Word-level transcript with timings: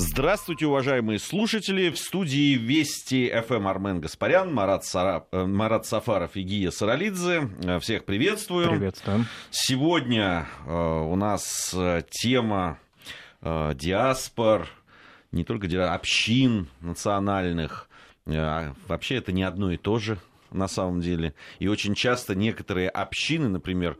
Здравствуйте, 0.00 0.66
уважаемые 0.66 1.18
слушатели. 1.18 1.90
В 1.90 1.98
студии 1.98 2.54
Вести 2.54 3.28
ФМ 3.48 3.66
Армен 3.66 4.00
Гаспарян, 4.00 4.54
Марат, 4.54 4.84
Сара... 4.84 5.26
Э, 5.32 5.44
Марат 5.44 5.86
Сафаров 5.86 6.36
и 6.36 6.42
Гия 6.42 6.70
Саралидзе. 6.70 7.50
Э, 7.64 7.80
всех 7.80 8.04
приветствую. 8.04 8.70
Приветствуем. 8.70 9.26
Сегодня 9.50 10.46
э, 10.64 10.72
у 10.72 11.16
нас 11.16 11.74
тема 12.10 12.78
диаспор, 13.42 14.68
не 15.32 15.42
только 15.42 15.92
общин 15.92 16.68
национальных. 16.80 17.88
Вообще 18.24 19.16
это 19.16 19.32
не 19.32 19.42
одно 19.42 19.72
и 19.72 19.76
то 19.78 19.98
же 19.98 20.18
на 20.52 20.68
самом 20.68 21.00
деле. 21.00 21.34
И 21.58 21.66
очень 21.66 21.96
часто 21.96 22.36
некоторые 22.36 22.88
общины, 22.88 23.48
например, 23.48 23.96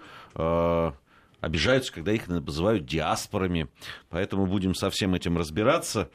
обижаются, 1.41 1.93
когда 1.93 2.12
их 2.12 2.29
называют 2.29 2.86
диаспорами. 2.86 3.68
Поэтому 4.11 4.46
будем 4.46 4.75
со 4.75 4.91
всем 4.91 5.14
этим 5.14 5.39
разбираться. 5.39 6.11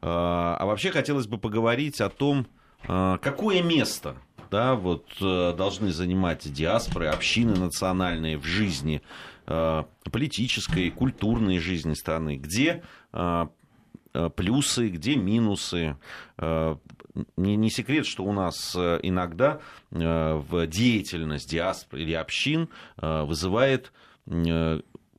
А, 0.00 0.56
а 0.58 0.66
вообще 0.66 0.90
хотелось 0.90 1.26
бы 1.26 1.38
поговорить 1.38 2.00
о 2.00 2.08
том, 2.08 2.46
а, 2.86 3.18
какое 3.18 3.62
место 3.62 4.16
да, 4.50 4.76
вот, 4.76 5.04
э, 5.20 5.52
должны 5.58 5.92
занимать 5.92 6.50
диаспоры, 6.50 7.08
общины 7.08 7.54
национальные 7.54 8.38
в 8.38 8.44
жизни 8.44 9.02
а, 9.46 9.86
политической, 10.10 10.90
культурной 10.90 11.58
жизни 11.58 11.92
страны, 11.92 12.36
где 12.36 12.82
плюсы, 14.36 14.88
где 14.88 15.16
минусы. 15.16 15.96
Не, 16.38 17.56
не 17.56 17.70
секрет, 17.70 18.06
что 18.06 18.24
у 18.24 18.32
нас 18.32 18.74
э, 18.76 19.00
иногда 19.02 19.60
э, 19.90 20.34
в 20.34 20.66
деятельность 20.66 21.50
диаспор 21.50 21.98
или 21.98 22.12
общин 22.12 22.68
вызывает 22.96 23.92
Э, 23.92 24.07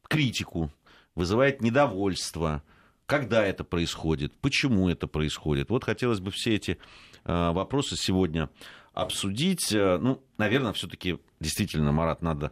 критику, 0.08 0.72
вызывает 1.16 1.62
недовольство. 1.62 2.64
Когда 3.06 3.44
это 3.44 3.64
происходит, 3.64 4.34
почему 4.40 4.88
это 4.88 5.08
происходит. 5.08 5.70
Вот 5.70 5.84
хотелось 5.84 6.20
бы 6.20 6.30
все 6.30 6.56
эти 6.56 6.78
э, 7.26 7.52
вопросы 7.52 7.96
сегодня 7.96 8.50
обсудить. 8.94 9.74
Э, 9.74 9.98
ну, 9.98 10.22
наверное, 10.38 10.74
все-таки 10.74 11.18
действительно, 11.40 11.92
Марат, 11.92 12.22
надо 12.22 12.52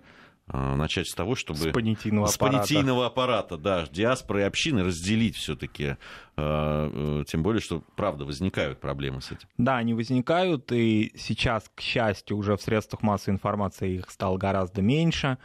начать 0.49 1.09
с 1.09 1.13
того, 1.13 1.35
чтобы... 1.35 1.59
С 1.59 1.73
понятийного 1.73 2.27
с 2.27 2.37
аппарата. 2.37 2.63
С 2.63 2.69
понятийного 2.69 3.05
аппарата, 3.05 3.57
да. 3.57 3.85
Диаспоры 3.91 4.39
и 4.39 4.43
общины 4.43 4.81
разделить 4.81 5.35
все 5.35 5.57
таки 5.57 5.97
Тем 6.37 7.41
более, 7.41 7.61
что, 7.61 7.81
правда, 7.95 8.23
возникают 8.23 8.79
проблемы 8.79 9.21
с 9.21 9.31
этим. 9.31 9.49
Да, 9.57 9.77
они 9.77 9.95
возникают, 9.95 10.71
и 10.71 11.11
сейчас, 11.17 11.69
к 11.73 11.81
счастью, 11.81 12.37
уже 12.37 12.55
в 12.55 12.61
средствах 12.61 13.01
массовой 13.01 13.33
информации 13.33 13.95
их 13.95 14.11
стало 14.11 14.37
гораздо 14.37 14.83
меньше 14.83 15.39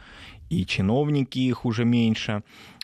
и 0.53 0.65
чиновники 0.65 1.39
их 1.39 1.65
уже 1.65 1.85
меньше 1.85 2.43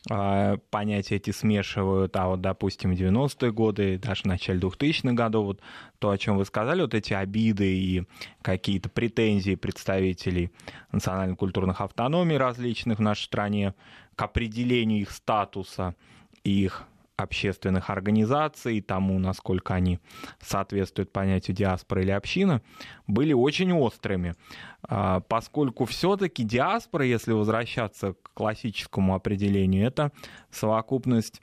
а, 0.09 0.57
понятия 0.69 1.17
эти 1.17 1.31
смешивают, 1.31 2.15
а 2.15 2.27
вот, 2.27 2.41
допустим, 2.41 2.95
в 2.95 2.99
90-е 2.99 3.51
годы, 3.51 3.97
даже 3.97 4.23
в 4.23 4.25
начале 4.25 4.59
2000-х 4.59 5.13
годов, 5.13 5.45
вот 5.45 5.59
то, 5.99 6.09
о 6.09 6.17
чем 6.17 6.37
вы 6.37 6.45
сказали, 6.45 6.81
вот 6.81 6.93
эти 6.93 7.13
обиды 7.13 7.65
и 7.65 8.03
какие-то 8.41 8.89
претензии 8.89 9.55
представителей 9.55 10.51
национально-культурных 10.91 11.81
автономий 11.81 12.37
различных 12.37 12.99
в 12.99 13.01
нашей 13.01 13.25
стране 13.25 13.73
к 14.15 14.21
определению 14.21 15.01
их 15.01 15.11
статуса 15.11 15.95
и 16.43 16.63
их 16.63 16.87
общественных 17.19 17.89
организаций, 17.89 18.81
тому, 18.81 19.19
насколько 19.19 19.73
они 19.73 19.99
соответствуют 20.41 21.11
понятию 21.11 21.55
диаспора 21.55 22.01
или 22.01 22.11
община, 22.11 22.61
были 23.07 23.33
очень 23.33 23.73
острыми, 23.73 24.35
а, 24.83 25.19
поскольку 25.21 25.85
все-таки 25.85 26.43
диаспора, 26.43 27.05
если 27.05 27.33
возвращаться 27.33 28.13
к 28.13 28.33
классическому 28.33 29.15
определению, 29.15 29.85
это 29.85 30.11
совокупность 30.51 31.41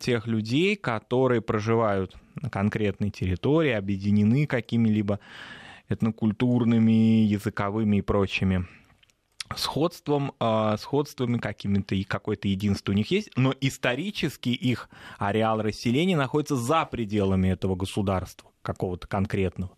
тех 0.00 0.26
людей, 0.26 0.76
которые 0.76 1.40
проживают 1.40 2.16
на 2.34 2.50
конкретной 2.50 3.10
территории, 3.10 3.72
объединены 3.72 4.46
какими-либо 4.46 5.20
этнокультурными, 5.88 7.24
языковыми 7.24 7.98
и 7.98 8.02
прочими 8.02 8.66
сходством, 9.54 10.32
э, 10.40 10.76
сходствами 10.78 11.38
какими-то 11.38 11.94
и 11.94 12.04
какое-то 12.04 12.48
единство 12.48 12.92
у 12.92 12.94
них 12.94 13.10
есть, 13.10 13.30
но 13.36 13.54
исторически 13.60 14.48
их 14.50 14.88
ареал 15.18 15.62
расселения 15.62 16.16
находится 16.16 16.56
за 16.56 16.84
пределами 16.86 17.48
этого 17.48 17.76
государства 17.76 18.50
какого-то 18.62 19.06
конкретного. 19.06 19.72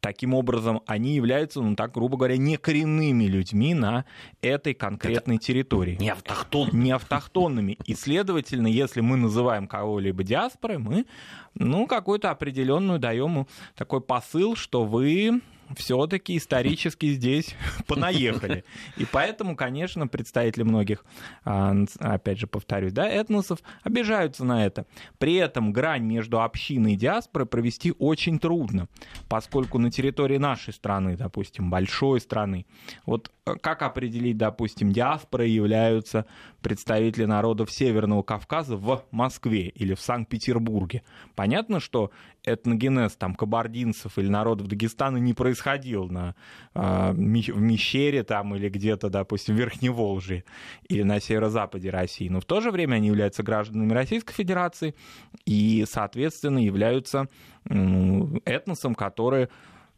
Таким 0.00 0.34
образом, 0.34 0.82
они 0.86 1.14
являются, 1.14 1.60
ну 1.60 1.74
так, 1.74 1.92
грубо 1.92 2.16
говоря, 2.16 2.36
некоренными 2.36 3.24
людьми 3.24 3.74
на 3.74 4.04
этой 4.40 4.74
конкретной 4.74 5.36
Это 5.36 5.44
территории. 5.44 5.96
Не 5.98 6.10
автохтонными. 6.10 6.84
Не 6.84 6.90
автохтонными. 6.92 7.78
И, 7.86 7.94
следовательно, 7.94 8.68
если 8.68 9.00
мы 9.00 9.16
называем 9.16 9.66
кого-либо 9.66 10.22
диаспорой, 10.22 10.78
мы, 10.78 11.06
ну, 11.54 11.86
какую-то 11.86 12.30
определенную 12.30 12.98
даем 12.98 13.48
такой 13.74 14.00
посыл, 14.00 14.54
что 14.54 14.84
вы 14.84 15.40
все-таки 15.74 16.36
исторически 16.36 17.12
здесь 17.12 17.54
понаехали. 17.86 18.64
И 18.96 19.04
поэтому, 19.04 19.56
конечно, 19.56 20.06
представители 20.06 20.62
многих, 20.62 21.04
а, 21.44 21.74
опять 21.98 22.38
же 22.38 22.46
повторюсь, 22.46 22.92
да, 22.92 23.08
этносов 23.08 23.60
обижаются 23.82 24.44
на 24.44 24.66
это. 24.66 24.86
При 25.18 25.34
этом 25.34 25.72
грань 25.72 26.04
между 26.04 26.40
общиной 26.42 26.94
и 26.94 26.96
диаспорой 26.96 27.46
провести 27.46 27.92
очень 27.98 28.38
трудно, 28.38 28.88
поскольку 29.28 29.78
на 29.78 29.90
территории 29.90 30.38
нашей 30.38 30.72
страны, 30.72 31.16
допустим, 31.16 31.70
большой 31.70 32.20
страны, 32.20 32.66
вот 33.04 33.30
как 33.60 33.82
определить, 33.82 34.36
допустим, 34.36 34.90
диаспорой 34.92 35.50
являются 35.50 36.26
представители 36.62 37.26
народов 37.26 37.70
Северного 37.70 38.22
Кавказа 38.22 38.76
в 38.76 39.04
Москве 39.12 39.68
или 39.68 39.94
в 39.94 40.00
Санкт-Петербурге. 40.00 41.04
Понятно, 41.36 41.78
что 41.78 42.10
этногенез 42.44 43.14
там 43.14 43.36
кабардинцев 43.36 44.18
или 44.18 44.28
народов 44.28 44.66
Дагестана 44.66 45.18
не 45.18 45.32
происходил 45.32 46.08
на, 46.08 46.34
э, 46.74 47.12
в 47.12 47.18
Мещере 47.18 48.24
там 48.24 48.56
или 48.56 48.68
где-то, 48.68 49.10
допустим, 49.10 49.54
в 49.54 49.58
Верхневолжье 49.58 50.42
или 50.88 51.02
на 51.02 51.20
северо-западе 51.20 51.90
России. 51.90 52.28
Но 52.28 52.40
в 52.40 52.44
то 52.44 52.60
же 52.60 52.72
время 52.72 52.96
они 52.96 53.06
являются 53.06 53.44
гражданами 53.44 53.92
Российской 53.92 54.34
Федерации 54.34 54.96
и, 55.44 55.84
соответственно, 55.88 56.58
являются 56.58 57.28
этносом, 57.64 58.96
который 58.96 59.48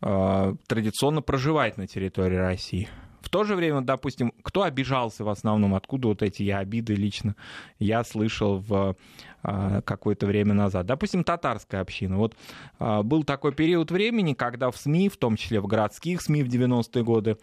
э, 0.03 0.55
традиционно 0.67 1.23
проживает 1.23 1.79
на 1.79 1.87
территории 1.87 2.37
России. 2.37 2.89
В 3.29 3.31
то 3.31 3.45
же 3.45 3.57
время, 3.57 3.83
допустим, 3.83 4.33
кто 4.43 4.63
обижался 4.63 5.23
в 5.23 5.29
основном, 5.29 5.75
откуда 5.75 6.09
вот 6.09 6.23
эти 6.23 6.45
я 6.45 6.61
обиды 6.61 6.95
лично 6.95 7.37
я 7.79 8.03
слышал 8.03 8.57
в 8.57 8.97
а, 9.43 9.83
какое-то 9.83 10.25
время 10.25 10.55
назад. 10.55 10.87
Допустим, 10.87 11.25
татарская 11.25 11.83
община. 11.83 12.17
Вот 12.17 12.35
а, 12.79 13.03
был 13.03 13.25
такой 13.25 13.53
период 13.53 13.91
времени, 13.91 14.33
когда 14.33 14.71
в 14.71 14.79
СМИ, 14.79 15.11
в 15.11 15.19
том 15.19 15.37
числе 15.37 15.61
в 15.61 15.67
городских 15.67 16.23
СМИ 16.23 16.43
в 16.43 16.49
90-е 16.49 17.05
годы, 17.05 17.37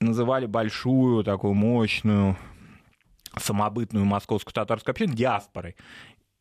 называли 0.00 0.46
большую, 0.46 1.24
такую 1.24 1.54
мощную, 1.54 2.36
самобытную 3.36 4.04
московскую 4.04 4.54
татарскую 4.54 4.92
общину 4.92 5.12
диаспорой. 5.12 5.74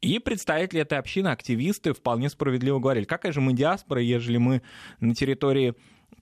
И 0.01 0.19
представители 0.19 0.81
этой 0.81 0.99
общины, 0.99 1.29
активисты, 1.29 1.91
вполне 1.91 2.29
справедливо 2.29 2.77
говорили, 2.77 3.05
какая 3.05 3.31
же 3.31 3.41
мы 3.41 3.53
диаспора, 3.53 3.99
ежели 3.99 4.37
мы 4.37 4.61
на 4.99 5.15
территории 5.15 5.73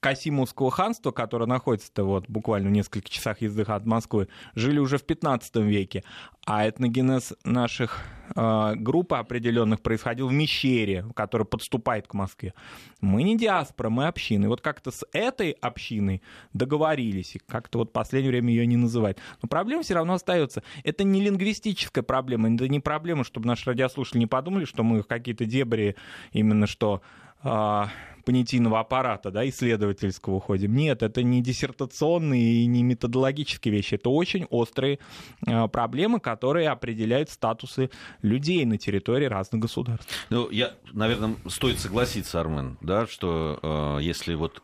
Касимовского 0.03 0.69
ханства, 0.69 1.11
которое 1.11 1.45
находится 1.45 2.03
вот 2.03 2.25
буквально 2.27 2.67
в 2.67 2.73
нескольких 2.73 3.09
часах 3.09 3.41
езды 3.41 3.61
от 3.61 3.85
Москвы, 3.85 4.27
жили 4.53 4.77
уже 4.77 4.97
в 4.97 5.03
15 5.03 5.55
веке, 5.57 6.03
а 6.45 6.67
этногенез 6.67 7.33
наших 7.45 8.01
э, 8.35 8.73
групп 8.75 9.13
определенных 9.13 9.81
происходил 9.81 10.27
в 10.27 10.33
Мещере, 10.33 11.05
который 11.15 11.45
подступает 11.45 12.05
к 12.07 12.15
Москве. 12.15 12.53
Мы 12.99 13.23
не 13.23 13.37
диаспора, 13.37 13.89
мы 13.89 14.07
общины. 14.07 14.49
Вот 14.49 14.59
как-то 14.59 14.91
с 14.91 15.05
этой 15.13 15.51
общиной 15.51 16.21
договорились, 16.51 17.37
и 17.37 17.39
как-то 17.39 17.77
вот 17.77 17.91
в 17.91 17.93
последнее 17.93 18.31
время 18.31 18.49
ее 18.49 18.67
не 18.67 18.75
называют. 18.75 19.19
Но 19.41 19.47
проблема 19.47 19.83
все 19.83 19.93
равно 19.93 20.15
остается. 20.15 20.63
Это 20.83 21.05
не 21.05 21.21
лингвистическая 21.21 22.03
проблема, 22.03 22.53
это 22.53 22.67
не 22.67 22.81
проблема, 22.81 23.23
чтобы 23.23 23.47
наши 23.47 23.69
радиослушатели 23.69 24.19
не 24.19 24.27
подумали, 24.27 24.65
что 24.65 24.83
мы 24.83 25.01
какие-то 25.01 25.45
дебри 25.45 25.95
именно 26.33 26.67
что 26.67 27.01
э, 27.41 27.85
понятийного 28.23 28.79
аппарата, 28.79 29.31
да, 29.31 29.47
исследовательского 29.47 30.35
уходим. 30.35 30.75
Нет, 30.75 31.03
это 31.03 31.23
не 31.23 31.41
диссертационные 31.41 32.63
и 32.63 32.65
не 32.65 32.83
методологические 32.83 33.73
вещи. 33.73 33.95
Это 33.95 34.09
очень 34.09 34.45
острые 34.49 34.99
э, 35.45 35.67
проблемы, 35.67 36.19
которые 36.19 36.69
определяют 36.69 37.29
статусы 37.29 37.89
людей 38.21 38.65
на 38.65 38.77
территории 38.77 39.25
разных 39.25 39.61
государств. 39.61 40.07
Ну, 40.29 40.49
я, 40.49 40.73
наверное, 40.91 41.35
стоит 41.47 41.79
согласиться, 41.79 42.39
Армен, 42.39 42.77
да, 42.81 43.07
что 43.07 43.59
э, 43.61 44.03
если 44.03 44.35
вот 44.35 44.61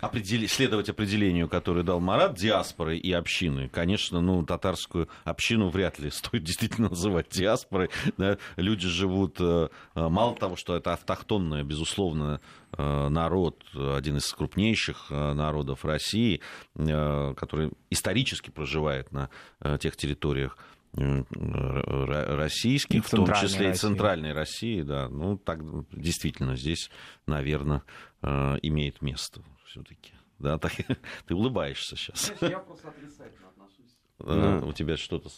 определи, 0.00 0.46
следовать 0.46 0.88
определению, 0.88 1.48
которое 1.48 1.82
дал 1.82 2.00
Марат, 2.00 2.34
диаспоры 2.34 2.98
и 2.98 3.12
общины. 3.12 3.68
Конечно, 3.68 4.20
ну, 4.20 4.44
татарскую 4.44 5.08
общину 5.24 5.68
вряд 5.68 5.98
ли 5.98 6.10
стоит 6.10 6.44
действительно 6.44 6.88
называть 6.88 7.28
диаспорой. 7.30 7.90
Да? 8.18 8.38
Люди 8.56 8.88
живут, 8.88 9.36
э, 9.40 9.68
э, 9.94 10.08
мало 10.08 10.34
того, 10.34 10.56
что 10.56 10.76
это 10.76 10.92
автохтонная, 10.92 11.62
безусловно, 11.62 12.40
э, 12.76 13.08
народ, 13.08 13.64
один 13.74 14.16
из 14.16 14.32
крупнейших 14.32 15.10
народов 15.10 15.84
России, 15.84 16.40
который 16.74 17.70
исторически 17.90 18.50
проживает 18.50 19.12
на 19.12 19.30
тех 19.78 19.96
территориях, 19.96 20.56
российских, 20.94 23.06
в 23.06 23.10
том 23.10 23.32
числе 23.34 23.70
и 23.70 23.74
центральной 23.74 24.32
России, 24.32 24.82
да. 24.82 25.08
Ну, 25.08 25.38
так 25.38 25.60
действительно 25.90 26.56
здесь, 26.56 26.90
наверное, 27.26 27.82
имеет 28.22 29.02
место 29.02 29.42
все-таки. 29.66 30.12
Да, 30.38 30.58
так, 30.58 30.72
ты 31.26 31.34
улыбаешься 31.34 31.96
сейчас. 31.96 32.32
я 32.40 32.58
просто 32.58 32.88
отрицательно 32.88 33.48
отношусь. 33.48 33.96
Ну, 34.18 34.68
у 34.68 34.72
тебя 34.72 34.96
что-то 34.96 35.30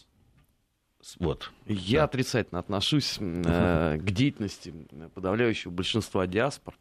вот. 1.19 1.51
Я 1.67 2.01
да. 2.01 2.05
отрицательно 2.05 2.59
отношусь 2.61 3.19
э, 3.21 3.99
к 3.99 4.11
деятельности 4.11 4.73
подавляющего 5.15 5.71
большинства 5.71 6.27
диаспор. 6.27 6.75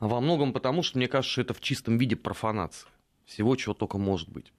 Во 0.00 0.20
многом 0.20 0.52
потому, 0.52 0.82
что 0.82 0.98
мне 0.98 1.08
кажется, 1.08 1.32
что 1.32 1.40
это 1.42 1.54
в 1.54 1.60
чистом 1.60 1.96
виде 1.96 2.16
профанация. 2.16 2.90
Всего, 3.24 3.56
чего 3.56 3.74
только 3.74 3.98
может 3.98 4.28
быть. 4.28 4.52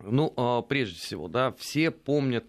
Ну, 0.00 0.32
э, 0.36 0.62
прежде 0.68 0.98
всего, 0.98 1.28
да, 1.28 1.52
все 1.52 1.90
помнят 1.90 2.46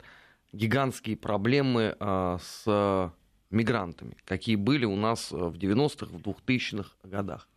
гигантские 0.53 1.17
проблемы 1.17 1.95
э, 1.99 2.37
с 2.41 3.13
мигрантами, 3.49 4.17
какие 4.25 4.55
были 4.55 4.85
у 4.85 4.95
нас 4.95 5.31
в 5.31 5.53
90-х, 5.53 6.07
в 6.07 6.21
2000-х 6.21 6.89
годах. 7.03 7.47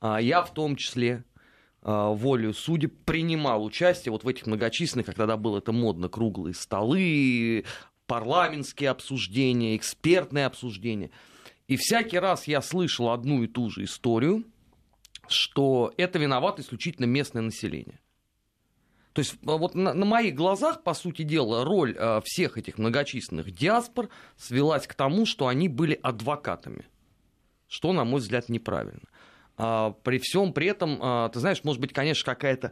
А 0.00 0.20
я 0.20 0.42
в 0.42 0.54
том 0.54 0.76
числе 0.76 1.24
а, 1.82 2.10
волю 2.10 2.52
судеб 2.54 2.94
принимал 3.04 3.64
участие 3.64 4.12
вот 4.12 4.24
в 4.24 4.28
этих 4.28 4.46
многочисленных, 4.46 5.06
как 5.06 5.16
тогда 5.16 5.36
было 5.36 5.58
это 5.58 5.72
модно, 5.72 6.08
круглые 6.08 6.54
столы, 6.54 7.64
парламентские 8.06 8.90
обсуждения, 8.90 9.76
экспертные 9.76 10.46
обсуждения. 10.46 11.10
И 11.66 11.76
всякий 11.76 12.18
раз 12.18 12.46
я 12.46 12.62
слышал 12.62 13.10
одну 13.10 13.42
и 13.42 13.46
ту 13.46 13.70
же 13.70 13.84
историю, 13.84 14.44
что 15.28 15.92
это 15.96 16.18
виновато 16.18 16.62
исключительно 16.62 17.04
местное 17.04 17.42
население. 17.42 18.00
То 19.18 19.22
есть 19.22 19.34
а, 19.48 19.56
вот 19.56 19.74
на, 19.74 19.94
на 19.94 20.04
моих 20.04 20.36
глазах, 20.36 20.84
по 20.84 20.94
сути 20.94 21.22
дела, 21.22 21.64
роль 21.64 21.96
э, 21.98 22.20
всех 22.24 22.56
этих 22.56 22.78
многочисленных 22.78 23.50
диаспор 23.50 24.10
свелась 24.36 24.86
к 24.86 24.94
тому, 24.94 25.26
что 25.26 25.48
они 25.48 25.68
были 25.68 25.98
адвокатами, 26.04 26.86
что, 27.66 27.92
на 27.92 28.04
мой 28.04 28.20
взгляд, 28.20 28.48
неправильно. 28.48 29.08
А, 29.56 29.90
при 30.04 30.18
всем 30.18 30.52
при 30.52 30.68
этом, 30.68 31.00
а, 31.02 31.30
ты 31.30 31.40
знаешь, 31.40 31.64
может 31.64 31.80
быть, 31.80 31.92
конечно, 31.92 32.32
какая-то 32.32 32.70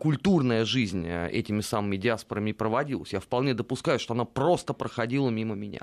культурная 0.00 0.64
жизнь 0.64 1.06
э, 1.06 1.28
этими 1.28 1.60
самыми 1.60 1.98
диаспорами 1.98 2.52
проводилась. 2.52 3.12
Я 3.12 3.20
вполне 3.20 3.52
допускаю, 3.52 3.98
что 3.98 4.14
она 4.14 4.24
просто 4.24 4.72
проходила 4.72 5.28
мимо 5.28 5.56
меня. 5.56 5.82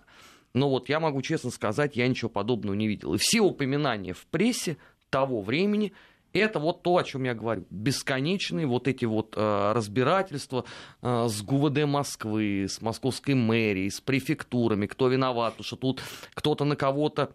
Но 0.56 0.72
вот 0.72 0.90
я 0.90 1.00
могу 1.00 1.22
честно 1.22 1.52
сказать, 1.52 1.96
я 1.96 2.08
ничего 2.08 2.30
подобного 2.30 2.74
не 2.74 2.88
видел. 2.88 3.14
И 3.14 3.20
все 3.20 3.42
упоминания 3.42 4.14
в 4.14 4.26
прессе 4.26 4.78
того 5.12 5.44
времени 5.44 5.94
это 6.40 6.60
вот 6.60 6.84
то, 6.84 6.98
о 6.98 7.04
чем 7.04 7.24
я 7.24 7.34
говорю. 7.34 7.66
Бесконечные 7.70 8.66
вот 8.66 8.88
эти 8.88 9.06
вот 9.06 9.34
э, 9.36 9.72
разбирательства 9.74 10.66
э, 11.02 11.28
с 11.30 11.42
ГУВД 11.42 11.86
Москвы, 11.86 12.68
с 12.70 12.82
московской 12.82 13.36
мэрией, 13.36 13.90
с 13.90 14.02
префектурами, 14.02 14.88
кто 14.88 15.08
виноват, 15.08 15.56
что 15.62 15.76
тут 15.76 16.02
кто-то 16.34 16.66
на 16.66 16.76
кого-то 16.76 17.34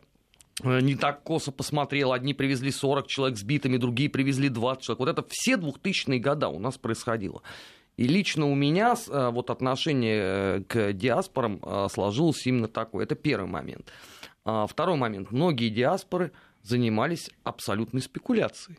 Э, 0.62 0.81
не 0.81 0.95
так 0.97 1.23
косо 1.23 1.53
посмотрел. 1.53 2.12
Одни 2.12 2.35
привезли 2.35 2.71
40 2.71 3.06
человек 3.06 3.39
сбитыми, 3.39 3.77
другие 3.77 4.11
привезли 4.11 4.49
20 4.49 4.83
человек. 4.83 5.01
Вот 5.01 5.09
это 5.09 5.25
все 5.29 5.55
2000-е 5.55 6.19
года 6.19 6.49
у 6.49 6.59
нас 6.59 6.79
происходило. 6.79 7.43
И 7.97 8.06
лично 8.06 8.47
у 8.47 8.55
меня 8.55 8.94
э, 8.94 9.31
вот 9.31 9.51
отношение 9.51 10.21
э, 10.21 10.62
к 10.67 10.93
диаспорам 10.93 11.61
сложилось 11.91 12.47
именно 12.47 12.69
такое. 12.69 13.05
Это 13.05 13.15
первый 13.15 13.49
момент. 13.49 13.93
А 14.44 14.67
второй 14.67 14.97
момент. 14.97 15.31
Многие 15.31 15.69
диаспоры 15.69 16.33
занимались 16.62 17.31
абсолютной 17.44 18.03
спекуляцией 18.03 18.79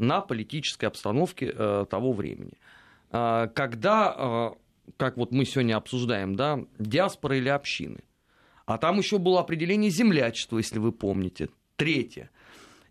на 0.00 0.20
политической 0.20 0.86
обстановке 0.86 1.52
того 1.52 2.12
времени. 2.12 2.54
А 3.10 3.48
когда, 3.48 4.54
как 4.96 5.16
вот 5.16 5.32
мы 5.32 5.44
сегодня 5.44 5.76
обсуждаем, 5.76 6.34
да, 6.36 6.60
диаспоры 6.78 7.38
или 7.38 7.48
общины, 7.48 8.00
а 8.66 8.78
там 8.78 8.98
еще 8.98 9.18
было 9.18 9.40
определение 9.40 9.90
землячества, 9.90 10.58
если 10.58 10.78
вы 10.78 10.92
помните. 10.92 11.48
Третье. 11.74 12.30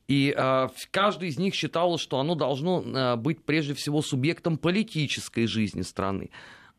И 0.10 0.34
э, 0.36 0.68
каждый 0.92 1.30
из 1.30 1.38
них 1.38 1.54
считал, 1.54 1.98
что 1.98 2.20
оно 2.20 2.36
должно 2.36 2.82
э, 2.82 3.16
быть 3.16 3.46
прежде 3.46 3.76
всего 3.76 4.02
субъектом 4.02 4.58
политической 4.58 5.46
жизни 5.46 5.84
страны. 5.84 6.32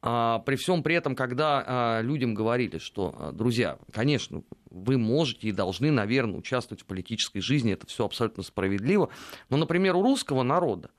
А, 0.03 0.41
при 0.41 0.57
всем 0.57 0.83
при 0.83 0.97
этом, 0.97 1.15
когда 1.15 2.01
людям 2.03 2.35
говорили, 2.35 2.79
что, 2.79 3.31
друзья, 3.33 3.79
конечно, 3.93 4.43
вы 4.71 4.99
можете 4.99 5.49
и 5.49 5.53
должны, 5.53 5.91
наверное, 5.91 6.39
участвовать 6.39 6.83
в 6.83 6.87
политической 6.87 7.41
жизни, 7.41 7.73
это 7.73 7.87
все 7.87 8.05
абсолютно 8.05 8.43
справедливо, 8.43 9.11
но, 9.49 9.57
например, 9.57 9.97
у 9.97 10.03
русского 10.03 10.43
народа, 10.43 10.91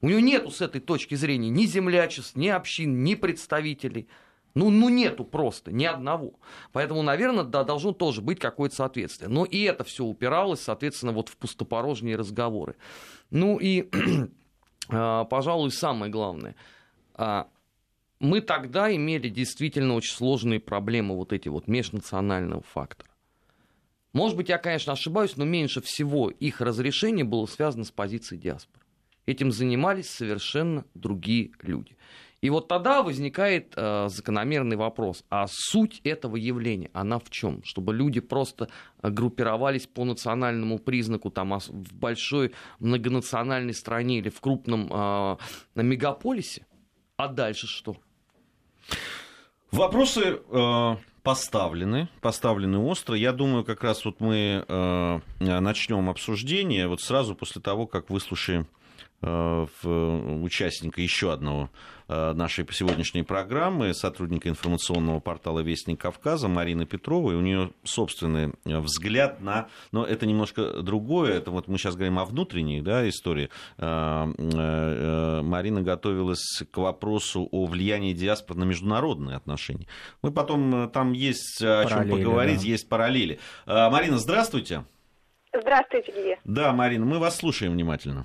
у 0.00 0.08
него 0.08 0.20
нету 0.20 0.50
с 0.50 0.60
этой 0.60 0.80
точки 0.80 1.14
зрения 1.14 1.50
ни 1.50 1.66
землячеств, 1.66 2.36
ни 2.36 2.48
общин, 2.48 3.04
ни 3.04 3.14
представителей. 3.14 4.08
Ну, 4.54 4.70
ну 4.70 4.88
нету 4.88 5.24
просто 5.24 5.72
ни 5.72 5.84
одного. 5.84 6.34
Поэтому, 6.72 7.02
наверное, 7.02 7.44
да, 7.44 7.62
должно 7.64 7.92
тоже 7.92 8.20
быть 8.20 8.40
какое-то 8.40 8.74
соответствие. 8.74 9.28
Но 9.28 9.44
и 9.44 9.60
это 9.62 9.84
все 9.84 10.04
упиралось, 10.04 10.60
соответственно, 10.60 11.12
вот 11.12 11.28
в 11.28 11.36
пустопорожние 11.36 12.16
разговоры. 12.16 12.76
Ну 13.30 13.58
и, 13.58 13.90
а, 14.88 15.24
пожалуй, 15.24 15.70
самое 15.70 16.10
главное. 16.10 16.56
А, 17.14 17.48
мы 18.18 18.40
тогда 18.40 18.94
имели 18.94 19.28
действительно 19.28 19.94
очень 19.94 20.14
сложные 20.14 20.60
проблемы 20.60 21.16
вот 21.16 21.32
эти 21.32 21.48
вот 21.48 21.68
межнационального 21.68 22.62
фактора. 22.62 23.09
Может 24.12 24.36
быть, 24.36 24.48
я, 24.48 24.58
конечно, 24.58 24.92
ошибаюсь, 24.92 25.36
но 25.36 25.44
меньше 25.44 25.80
всего 25.80 26.30
их 26.30 26.60
разрешение 26.60 27.24
было 27.24 27.46
связано 27.46 27.84
с 27.84 27.90
позицией 27.90 28.40
диаспоры. 28.40 28.84
Этим 29.26 29.52
занимались 29.52 30.10
совершенно 30.10 30.84
другие 30.94 31.52
люди. 31.62 31.96
И 32.40 32.48
вот 32.48 32.68
тогда 32.68 33.02
возникает 33.02 33.74
э, 33.76 34.08
закономерный 34.08 34.76
вопрос, 34.76 35.24
а 35.28 35.46
суть 35.46 36.00
этого 36.04 36.36
явления, 36.36 36.90
она 36.94 37.18
в 37.18 37.28
чем? 37.28 37.62
Чтобы 37.64 37.92
люди 37.92 38.20
просто 38.20 38.70
группировались 39.02 39.86
по 39.86 40.04
национальному 40.04 40.78
признаку 40.78 41.30
там, 41.30 41.58
в 41.58 41.92
большой 41.92 42.52
многонациональной 42.78 43.74
стране 43.74 44.18
или 44.18 44.30
в 44.30 44.40
крупном 44.40 44.90
э, 44.90 45.36
мегаполисе? 45.74 46.66
А 47.16 47.28
дальше 47.28 47.66
что? 47.66 47.98
Вопросы 49.70 50.40
э, 50.48 50.96
поставлены, 51.22 52.08
поставлены 52.20 52.78
остро. 52.78 53.14
Я 53.14 53.32
думаю, 53.32 53.64
как 53.64 53.82
раз 53.82 54.04
вот 54.04 54.20
мы 54.20 54.64
э, 54.66 55.20
начнем 55.38 56.08
обсуждение 56.08 56.88
вот 56.88 57.00
сразу 57.00 57.34
после 57.34 57.60
того, 57.60 57.86
как 57.86 58.10
выслушаем 58.10 58.66
участника 59.22 61.00
еще 61.02 61.32
одного 61.32 61.68
э, 62.08 62.32
нашей 62.32 62.66
сегодняшней 62.72 63.22
программы, 63.22 63.92
сотрудника 63.92 64.48
информационного 64.48 65.20
портала 65.20 65.60
«Вестник 65.60 66.00
Кавказа» 66.00 66.48
Марины 66.48 66.86
Петровой. 66.86 67.34
У 67.34 67.40
нее 67.40 67.72
собственный 67.84 68.54
э, 68.64 68.78
взгляд 68.78 69.42
на... 69.42 69.68
Но 69.92 70.06
это 70.06 70.24
немножко 70.24 70.82
другое. 70.82 71.34
Это 71.34 71.50
вот 71.50 71.68
мы 71.68 71.76
сейчас 71.76 71.96
говорим 71.96 72.18
о 72.18 72.24
внутренней 72.24 72.80
да, 72.80 73.06
истории. 73.08 73.50
Марина 75.42 75.82
готовилась 75.82 76.62
к 76.70 76.76
вопросу 76.78 77.46
о 77.52 77.66
влиянии 77.66 78.14
диаспор 78.14 78.56
на 78.56 78.64
международные 78.64 79.36
отношения. 79.36 79.86
Мы 80.22 80.32
потом... 80.32 80.88
Там 80.90 81.12
есть 81.12 81.62
о 81.62 81.84
чем 81.84 82.08
поговорить, 82.08 82.62
да. 82.62 82.66
есть 82.66 82.88
параллели. 82.88 83.38
Марина, 83.66 84.18
здравствуйте. 84.18 84.84
Здравствуйте, 85.52 86.12
Гия. 86.12 86.38
Да, 86.44 86.72
Марина, 86.72 87.04
мы 87.04 87.18
вас 87.18 87.36
слушаем 87.36 87.72
внимательно. 87.72 88.24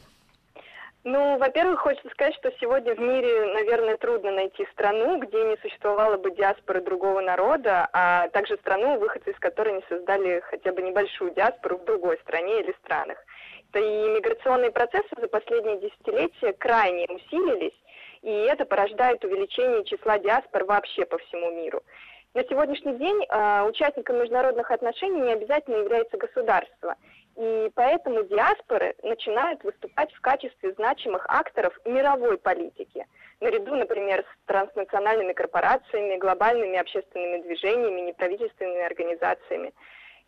Ну, 1.08 1.38
во-первых, 1.38 1.82
хочется 1.82 2.10
сказать, 2.10 2.34
что 2.34 2.52
сегодня 2.60 2.96
в 2.96 3.00
мире, 3.00 3.54
наверное, 3.54 3.96
трудно 3.96 4.32
найти 4.32 4.66
страну, 4.72 5.20
где 5.20 5.38
не 5.44 5.56
существовало 5.58 6.18
бы 6.18 6.32
диаспоры 6.32 6.82
другого 6.82 7.22
народа, 7.22 7.88
а 7.94 8.28
также 8.30 8.58
страну, 8.58 8.98
выходцы 8.98 9.30
из 9.30 9.38
которой 9.38 9.76
не 9.76 9.84
создали 9.88 10.40
хотя 10.50 10.72
бы 10.72 10.82
небольшую 10.82 11.30
диаспору 11.36 11.78
в 11.78 11.86
другой 11.86 12.18
стране 12.24 12.62
или 12.62 12.76
странах. 12.84 13.24
И 13.76 13.78
миграционные 13.78 14.72
процессы 14.72 15.10
за 15.16 15.28
последние 15.28 15.80
десятилетия 15.80 16.54
крайне 16.54 17.06
усилились, 17.06 17.78
и 18.24 18.32
это 18.32 18.66
порождает 18.66 19.24
увеличение 19.24 19.84
числа 19.84 20.18
диаспор 20.18 20.64
вообще 20.64 21.06
по 21.06 21.20
всему 21.20 21.52
миру. 21.52 21.84
На 22.34 22.44
сегодняшний 22.46 22.96
день 22.96 23.24
э, 23.30 23.62
участником 23.62 24.18
международных 24.18 24.72
отношений 24.72 25.22
не 25.22 25.34
обязательно 25.34 25.76
является 25.76 26.18
государство– 26.18 26.96
и 27.36 27.70
поэтому 27.76 28.24
диаспоры 28.24 28.96
начинают 29.04 29.64
выступать 29.64 30.12
в 30.14 30.22
качестве 30.22 30.72
значимых 30.74 31.26
акторов 31.28 31.78
мировой 31.84 32.38
политики, 32.38 33.06
наряду, 33.42 33.76
например, 33.76 34.24
с 34.24 34.48
транснациональными 34.48 35.34
корпорациями, 35.34 36.18
глобальными 36.18 36.78
общественными 36.78 37.42
движениями, 37.42 38.02
неправительственными 38.02 38.86
организациями. 38.86 39.74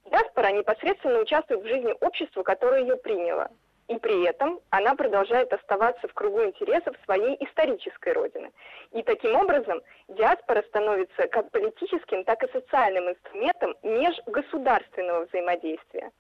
Диаспора 0.06 0.52
непосредственно 0.52 1.20
участвует 1.20 1.64
в 1.64 1.68
жизни 1.68 1.96
общества, 2.02 2.44
которое 2.44 2.82
ее 2.82 2.98
приняло. 2.98 3.50
И 3.88 3.98
при 4.00 4.26
этом 4.26 4.60
она 4.70 4.94
продолжает 4.96 5.54
оставаться 5.54 6.10
в 6.10 6.14
кругу 6.14 6.44
интересов 6.44 6.94
своей 7.06 7.42
исторической 7.42 8.12
родины. 8.12 8.52
И 8.92 9.02
таким 9.02 9.34
образом 9.36 9.82
диаспора 10.10 10.62
становится 10.64 11.28
как 11.28 11.50
политическим, 11.52 12.26
так 12.26 12.44
и 12.44 12.52
социальным 12.52 13.10
инструментом 13.10 13.76
межгосударственного 13.84 15.26
взаимодействия 15.26 16.12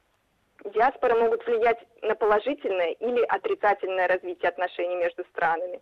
диаспоры 0.65 1.15
могут 1.15 1.45
влиять 1.45 1.79
на 2.01 2.15
положительное 2.15 2.91
или 2.91 3.21
отрицательное 3.23 4.07
развитие 4.07 4.49
отношений 4.49 4.95
между 4.95 5.23
странами. 5.25 5.79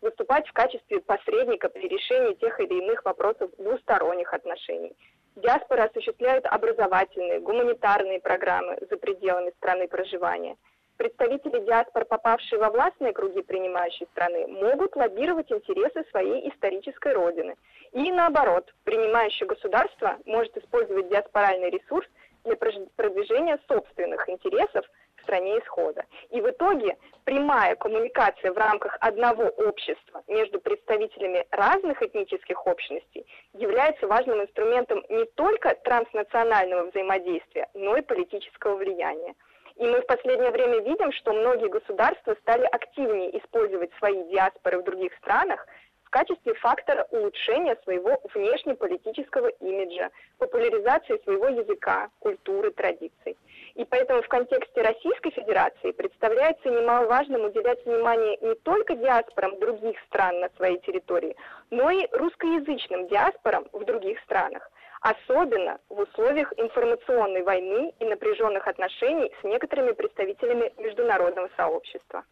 выступать 0.00 0.46
в 0.46 0.52
качестве 0.52 1.00
посредника 1.00 1.68
при 1.68 1.88
решении 1.88 2.34
тех 2.34 2.60
или 2.60 2.74
иных 2.74 3.04
вопросов 3.04 3.50
двусторонних 3.58 4.32
отношений. 4.32 4.92
Диаспора 5.34 5.84
осуществляет 5.84 6.46
образовательные, 6.46 7.40
гуманитарные 7.40 8.20
программы 8.20 8.78
за 8.88 8.96
пределами 8.96 9.50
страны 9.56 9.88
проживания. 9.88 10.56
Представители 10.96 11.64
диаспор, 11.64 12.04
попавшие 12.04 12.58
во 12.58 12.70
властные 12.70 13.12
круги 13.12 13.42
принимающей 13.42 14.06
страны, 14.12 14.48
могут 14.48 14.96
лоббировать 14.96 15.50
интересы 15.52 16.04
своей 16.10 16.48
исторической 16.48 17.12
родины. 17.12 17.54
И 17.92 18.10
наоборот, 18.10 18.74
принимающее 18.82 19.46
государство 19.46 20.18
может 20.26 20.56
использовать 20.56 21.08
диаспоральный 21.08 21.70
ресурс 21.70 22.06
для 22.44 22.56
продвижения 22.56 23.58
собственных 23.68 24.28
интересов 24.28 24.84
в 25.16 25.22
стране 25.22 25.58
исхода. 25.58 26.04
И 26.30 26.40
в 26.40 26.48
итоге 26.50 26.96
прямая 27.24 27.76
коммуникация 27.76 28.52
в 28.52 28.56
рамках 28.56 28.96
одного 29.00 29.44
общества 29.44 30.22
между 30.28 30.60
представителями 30.60 31.46
разных 31.50 32.02
этнических 32.02 32.66
общностей 32.66 33.26
является 33.52 34.06
важным 34.06 34.42
инструментом 34.42 35.04
не 35.08 35.24
только 35.24 35.74
транснационального 35.84 36.90
взаимодействия, 36.90 37.68
но 37.74 37.96
и 37.96 38.02
политического 38.02 38.76
влияния. 38.76 39.34
И 39.76 39.86
мы 39.86 40.00
в 40.00 40.06
последнее 40.06 40.50
время 40.50 40.80
видим, 40.80 41.12
что 41.12 41.32
многие 41.32 41.68
государства 41.68 42.34
стали 42.40 42.64
активнее 42.64 43.38
использовать 43.38 43.92
свои 43.98 44.24
диаспоры 44.24 44.80
в 44.80 44.84
других 44.84 45.14
странах 45.18 45.64
в 46.08 46.10
качестве 46.10 46.54
фактора 46.54 47.06
улучшения 47.10 47.76
своего 47.84 48.18
внешнеполитического 48.32 49.48
имиджа, 49.60 50.08
популяризации 50.38 51.22
своего 51.22 51.48
языка, 51.48 52.08
культуры, 52.20 52.70
традиций. 52.70 53.36
И 53.74 53.84
поэтому 53.84 54.22
в 54.22 54.28
контексте 54.28 54.80
Российской 54.80 55.30
Федерации 55.32 55.90
представляется 55.92 56.70
немаловажным 56.70 57.44
уделять 57.44 57.84
внимание 57.84 58.38
не 58.40 58.54
только 58.54 58.94
диаспорам 58.94 59.58
других 59.60 59.98
стран 60.06 60.40
на 60.40 60.48
своей 60.56 60.78
территории, 60.78 61.36
но 61.70 61.90
и 61.90 62.08
русскоязычным 62.12 63.08
диаспорам 63.08 63.68
в 63.72 63.84
других 63.84 64.18
странах, 64.20 64.70
особенно 65.02 65.78
в 65.90 66.00
условиях 66.00 66.54
информационной 66.56 67.42
войны 67.42 67.92
и 68.00 68.04
напряженных 68.06 68.66
отношений 68.66 69.30
с 69.42 69.44
некоторыми 69.44 69.92
представителями 69.92 70.72
международного 70.78 71.50
сообщества. 71.54 72.24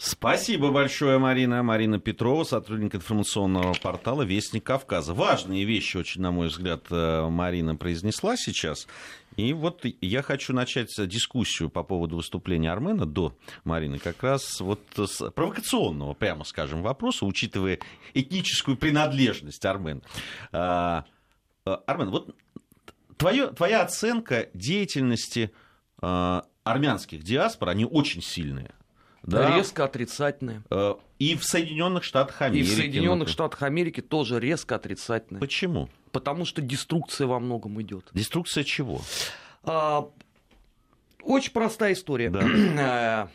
Спасибо 0.00 0.70
большое, 0.70 1.18
Марина. 1.18 1.64
Марина 1.64 1.98
Петрова, 1.98 2.44
сотрудник 2.44 2.94
информационного 2.94 3.74
портала 3.74 4.22
«Вестник 4.22 4.62
Кавказа». 4.62 5.12
Важные 5.12 5.64
вещи, 5.64 5.96
очень, 5.96 6.22
на 6.22 6.30
мой 6.30 6.46
взгляд, 6.46 6.84
э, 6.88 7.28
Марина 7.28 7.74
произнесла 7.74 8.36
сейчас. 8.36 8.86
И 9.34 9.52
вот 9.52 9.84
я 10.00 10.22
хочу 10.22 10.52
начать 10.52 10.94
дискуссию 11.08 11.68
по 11.68 11.82
поводу 11.82 12.14
выступления 12.14 12.70
Армена 12.70 13.06
до 13.06 13.36
Марины 13.64 13.98
как 13.98 14.22
раз 14.22 14.60
вот 14.60 14.80
с 14.96 15.30
провокационного, 15.32 16.14
прямо 16.14 16.44
скажем, 16.44 16.82
вопроса, 16.82 17.26
учитывая 17.26 17.80
этническую 18.14 18.76
принадлежность 18.76 19.64
Армена. 19.64 20.02
А, 20.52 21.06
э, 21.66 21.76
Армен, 21.88 22.10
вот 22.10 22.36
твое, 23.16 23.48
твоя 23.48 23.82
оценка 23.82 24.48
деятельности 24.54 25.50
э, 26.00 26.42
армянских 26.62 27.24
диаспор, 27.24 27.70
они 27.70 27.84
очень 27.84 28.22
сильные. 28.22 28.74
Да, 29.22 29.56
резко 29.56 29.84
отрицательные. 29.84 30.62
Э, 30.70 30.94
и 31.18 31.36
в 31.36 31.44
Соединенных 31.44 32.04
Штатах 32.04 32.42
Америки. 32.42 32.66
И 32.66 32.70
в 32.70 32.76
Соединенных 32.76 33.28
Штатах 33.28 33.62
Америки 33.62 34.00
тоже 34.00 34.40
резко 34.40 34.76
отрицательные. 34.76 35.40
Почему? 35.40 35.88
Потому 36.12 36.44
что 36.44 36.62
деструкция 36.62 37.26
во 37.26 37.38
многом 37.38 37.80
идет. 37.82 38.08
Деструкция 38.14 38.64
чего? 38.64 39.00
А, 39.64 40.08
очень 41.22 41.52
простая 41.52 41.92
история. 41.92 42.30
Да. 42.30 42.42
Э, 42.78 43.28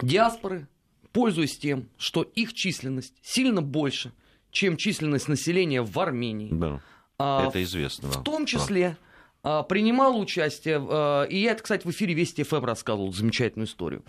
диаспоры, 0.00 0.66
пользуясь 1.12 1.58
тем, 1.58 1.88
что 1.98 2.22
их 2.22 2.54
численность 2.54 3.14
сильно 3.22 3.60
больше, 3.60 4.12
чем 4.50 4.76
численность 4.76 5.28
населения 5.28 5.82
в 5.82 5.98
Армении. 5.98 6.48
Да. 6.52 6.80
А, 7.18 7.48
Это 7.48 7.62
известно. 7.62 8.08
В 8.08 8.22
том 8.22 8.46
числе 8.46 8.96
а, 9.00 9.11
принимал 9.42 10.18
участие, 10.20 10.80
а, 10.88 11.24
и 11.24 11.38
я 11.38 11.52
это, 11.52 11.62
кстати, 11.62 11.84
в 11.86 11.90
эфире 11.90 12.14
Вести 12.14 12.44
ФМ 12.44 12.64
рассказывал 12.64 13.12
замечательную 13.12 13.66
историю, 13.66 14.04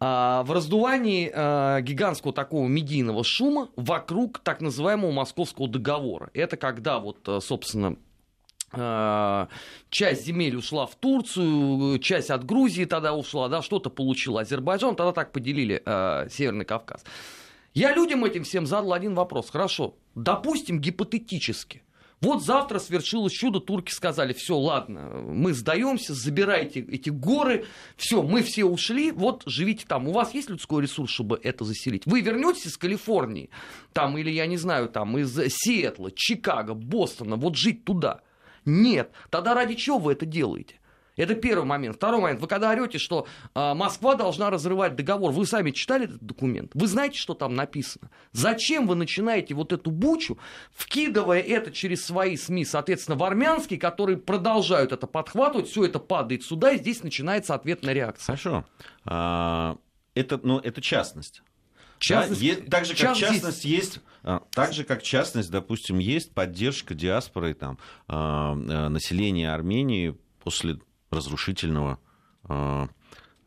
а, 0.00 0.42
в 0.44 0.52
раздувании 0.52 1.28
гигантского 1.82 2.32
такого 2.32 2.66
медийного 2.68 3.22
шума 3.22 3.68
вокруг 3.76 4.38
так 4.38 4.60
называемого 4.60 5.12
Московского 5.12 5.68
договора. 5.68 6.30
Это 6.32 6.56
когда 6.56 7.00
вот, 7.00 7.28
собственно, 7.42 7.96
часть 9.90 10.26
земель 10.26 10.56
ушла 10.56 10.86
в 10.86 10.94
Турцию, 10.96 11.98
часть 12.00 12.30
от 12.30 12.44
Грузии 12.44 12.84
тогда 12.84 13.14
ушла, 13.14 13.48
да, 13.48 13.62
что-то 13.62 13.88
получил 13.88 14.38
Азербайджан, 14.38 14.94
тогда 14.94 15.12
так 15.12 15.32
поделили 15.32 15.82
Северный 16.30 16.66
Кавказ. 16.66 17.04
Я 17.74 17.94
людям 17.94 18.24
этим 18.24 18.44
всем 18.44 18.66
задал 18.66 18.92
один 18.92 19.14
вопрос. 19.14 19.50
Хорошо, 19.50 19.94
допустим, 20.14 20.80
гипотетически, 20.80 21.82
вот 22.20 22.42
завтра 22.42 22.78
свершилось 22.78 23.32
чудо, 23.32 23.60
турки 23.60 23.92
сказали, 23.92 24.32
все, 24.32 24.56
ладно, 24.56 25.22
мы 25.26 25.52
сдаемся, 25.52 26.14
забирайте 26.14 26.80
эти 26.80 27.10
горы, 27.10 27.66
все, 27.96 28.22
мы 28.22 28.42
все 28.42 28.64
ушли, 28.64 29.12
вот 29.12 29.44
живите 29.46 29.84
там. 29.86 30.08
У 30.08 30.12
вас 30.12 30.34
есть 30.34 30.50
людской 30.50 30.82
ресурс, 30.82 31.10
чтобы 31.10 31.40
это 31.42 31.64
заселить? 31.64 32.02
Вы 32.06 32.20
вернетесь 32.20 32.66
из 32.66 32.76
Калифорнии, 32.76 33.50
там, 33.92 34.18
или, 34.18 34.30
я 34.30 34.46
не 34.46 34.56
знаю, 34.56 34.88
там, 34.88 35.16
из 35.16 35.32
Сиэтла, 35.34 36.10
Чикаго, 36.14 36.74
Бостона, 36.74 37.36
вот 37.36 37.56
жить 37.56 37.84
туда? 37.84 38.20
Нет. 38.64 39.12
Тогда 39.30 39.54
ради 39.54 39.74
чего 39.74 39.98
вы 39.98 40.12
это 40.12 40.26
делаете? 40.26 40.77
Это 41.18 41.34
первый 41.34 41.64
момент. 41.64 41.96
Второй 41.96 42.20
момент. 42.20 42.40
Вы 42.40 42.46
когда 42.46 42.70
орете, 42.70 42.98
что 42.98 43.26
э, 43.54 43.74
Москва 43.74 44.14
должна 44.14 44.50
разрывать 44.50 44.94
договор, 44.94 45.32
вы 45.32 45.44
сами 45.46 45.72
читали 45.72 46.04
этот 46.04 46.22
документ? 46.22 46.70
Вы 46.74 46.86
знаете, 46.86 47.18
что 47.18 47.34
там 47.34 47.54
написано? 47.54 48.10
Зачем 48.32 48.86
вы 48.86 48.94
начинаете 48.94 49.54
вот 49.54 49.72
эту 49.72 49.90
бучу, 49.90 50.38
вкидывая 50.70 51.40
это 51.40 51.72
через 51.72 52.06
свои 52.06 52.36
СМИ, 52.36 52.64
соответственно, 52.64 53.16
в 53.18 53.24
армянские, 53.24 53.78
которые 53.78 54.16
продолжают 54.16 54.92
это 54.92 55.06
подхватывать, 55.06 55.68
все 55.68 55.84
это 55.84 55.98
падает 55.98 56.44
сюда, 56.44 56.72
и 56.72 56.78
здесь 56.78 57.02
начинается 57.02 57.54
ответная 57.54 57.94
реакция. 57.94 58.26
Хорошо. 58.26 58.64
А, 59.04 59.76
это, 60.14 60.40
ну, 60.42 60.58
это 60.60 60.80
частность. 60.80 61.42
Частность, 61.98 62.40
да, 62.40 62.46
есть, 62.46 62.70
так 62.70 62.84
же, 62.84 62.92
как 62.92 63.16
частность, 63.16 63.32
частность 63.32 63.64
есть, 63.64 64.00
а, 64.22 64.42
так 64.52 64.72
же, 64.72 64.84
как 64.84 65.02
частность, 65.02 65.50
допустим, 65.50 65.98
есть 65.98 66.32
поддержка 66.32 66.94
диаспоры 66.94 67.54
там, 67.54 67.78
а, 68.06 68.54
населения 68.54 69.52
Армении 69.52 70.16
после 70.44 70.78
разрушительного 71.10 71.98
э, 72.48 72.86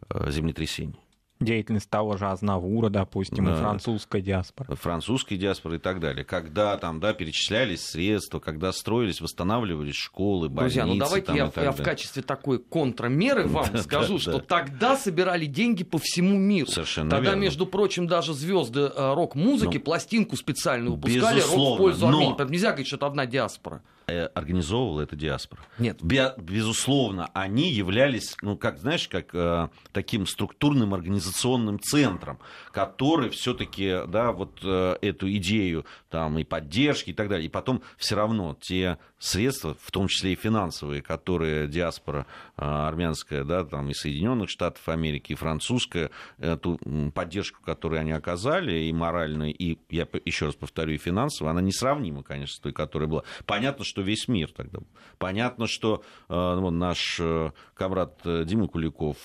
э, 0.10 0.32
землетрясения 0.32 1.01
деятельность 1.42 1.90
того 1.90 2.18
же 2.18 2.28
Азнавура, 2.28 2.90
допустим, 2.90 3.46
да. 3.46 3.54
и 3.54 3.56
французская 3.56 4.22
диаспора. 4.22 4.76
Французская 4.76 5.38
диаспора 5.38 5.76
и 5.76 5.80
так 5.80 6.00
далее. 6.00 6.24
Когда 6.24 6.78
там, 6.78 7.00
да, 7.00 7.14
перечислялись 7.14 7.82
средства, 7.82 8.40
когда 8.40 8.72
строились, 8.72 9.22
восстанавливались 9.22 9.96
школы, 9.96 10.50
больницы. 10.50 10.80
Друзья, 10.80 10.86
ну 10.86 11.00
давайте 11.00 11.28
там, 11.28 11.36
я, 11.36 11.52
я 11.56 11.72
в 11.72 11.82
качестве 11.82 12.22
такой 12.22 12.60
контрмеры 12.60 13.48
вам 13.48 13.78
скажу, 13.82 14.20
что 14.20 14.40
тогда 14.40 14.96
собирали 14.96 15.46
деньги 15.46 15.84
по 15.84 15.98
всему 15.98 16.38
миру. 16.38 16.70
Совершенно 16.70 17.10
Тогда, 17.10 17.32
верно. 17.32 17.42
между 17.42 17.66
прочим, 17.66 18.08
даже 18.08 18.34
звезды 18.34 18.82
э, 18.82 19.14
рок-музыки 19.14 19.78
ну, 19.78 19.84
пластинку 19.84 20.36
специальную 20.36 20.96
выпускали, 20.96 21.42
рок 21.42 21.76
в 21.76 21.78
пользу 21.78 22.08
Армении. 22.08 22.52
Нельзя 22.52 22.70
говорить, 22.70 22.88
что 22.88 22.98
это 22.98 23.08
одна 23.08 23.26
диаспора 23.26 23.82
э, 24.08 24.26
организовывала 24.26 25.02
эта 25.02 25.16
диаспора. 25.16 25.62
Нет. 25.80 26.02
Безусловно, 26.02 27.30
они 27.34 27.72
являлись, 27.72 28.36
ну, 28.42 28.58
как, 28.58 28.80
знаешь, 28.80 29.08
как 29.08 29.34
э, 29.34 29.70
таким 29.92 30.28
структурным 30.28 30.94
организацией 30.94 31.31
организационным 31.32 31.80
центром, 31.80 32.40
который 32.72 33.30
все-таки, 33.30 34.02
да, 34.08 34.32
вот 34.32 34.60
э, 34.64 34.96
эту 35.02 35.32
идею 35.34 35.86
там 36.10 36.38
и 36.38 36.44
поддержки 36.44 37.12
и 37.12 37.14
так 37.14 37.30
далее, 37.30 37.46
и 37.46 37.50
потом 37.50 37.82
все 37.98 38.16
равно 38.16 38.58
те 38.60 38.98
средства, 39.18 39.76
в 39.80 39.92
том 39.92 40.08
числе 40.08 40.34
и 40.34 40.36
финансовые, 40.36 41.02
которые 41.02 41.68
диаспора 41.68 42.26
э, 42.58 42.64
армянская, 42.64 43.44
да, 43.44 43.64
там 43.64 43.90
и 43.90 43.94
Соединенных 43.94 44.50
Штатов 44.50 44.88
Америки, 44.90 45.34
и 45.34 45.36
французская, 45.36 46.12
эту 46.38 46.80
поддержку, 47.14 47.62
которую 47.64 48.02
они 48.02 48.12
оказали, 48.12 48.84
и 48.84 48.94
моральную, 48.94 49.54
и, 49.54 49.78
я 49.90 50.08
еще 50.26 50.48
раз 50.48 50.56
повторю, 50.56 50.94
и 50.94 50.98
финансовую, 50.98 51.52
она 51.52 51.62
несравнима, 51.62 52.24
конечно, 52.24 52.56
с 52.56 52.60
той, 52.60 52.74
которая 52.74 53.08
была. 53.08 53.24
Понятно, 53.46 53.86
что 53.86 54.02
весь 54.02 54.28
мир 54.28 54.52
тогда. 54.52 54.80
Понятно, 55.18 55.68
что 55.68 56.04
э, 56.30 56.34
вон, 56.34 56.80
наш 56.80 57.18
э, 57.20 57.52
комрад 57.76 58.20
Дима 58.24 58.68
Куликов 58.68 59.18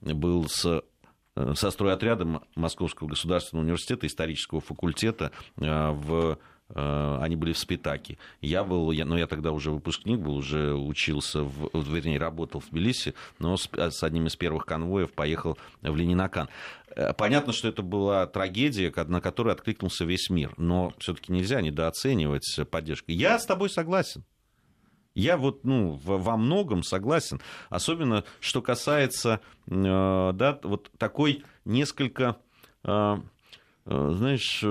был 0.00 0.46
с 0.48 0.82
со 1.54 1.70
стройотрядом 1.70 2.42
Московского 2.54 3.08
государственного 3.08 3.64
университета, 3.64 4.06
исторического 4.06 4.60
факультета 4.60 5.32
э, 5.58 5.90
в 5.90 6.38
э, 6.70 7.18
они 7.20 7.36
были 7.36 7.52
в 7.52 7.58
Спитаке. 7.58 8.18
Я 8.40 8.64
был, 8.64 8.90
я, 8.90 9.04
но 9.04 9.18
я 9.18 9.26
тогда 9.26 9.52
уже 9.52 9.70
выпускник 9.70 10.18
был, 10.18 10.36
уже 10.36 10.74
учился, 10.74 11.42
в, 11.42 11.70
вернее, 11.74 12.18
работал 12.18 12.60
в 12.60 12.70
Тбилиси, 12.70 13.14
но 13.38 13.56
с, 13.56 13.68
с 13.72 14.02
одним 14.02 14.26
из 14.26 14.36
первых 14.36 14.64
конвоев 14.64 15.12
поехал 15.12 15.58
в 15.82 15.94
Ленинакан. 15.94 16.48
Понятно, 17.18 17.52
что 17.52 17.68
это 17.68 17.82
была 17.82 18.26
трагедия, 18.26 18.90
на 19.06 19.20
которую 19.20 19.52
откликнулся 19.52 20.06
весь 20.06 20.30
мир, 20.30 20.54
но 20.56 20.94
все-таки 20.98 21.30
нельзя 21.30 21.60
недооценивать 21.60 22.58
поддержку. 22.70 23.10
Я 23.10 23.38
с 23.38 23.44
тобой 23.44 23.68
согласен. 23.68 24.24
Я 25.16 25.38
вот, 25.38 25.64
ну, 25.64 25.98
во 26.04 26.36
многом 26.36 26.82
согласен. 26.82 27.40
Особенно, 27.70 28.24
что 28.38 28.60
касается, 28.60 29.40
э, 29.66 29.72
да, 30.34 30.60
вот 30.62 30.90
такой 30.98 31.42
несколько 31.64 32.36
э, 32.84 33.16
знаешь, 33.86 34.62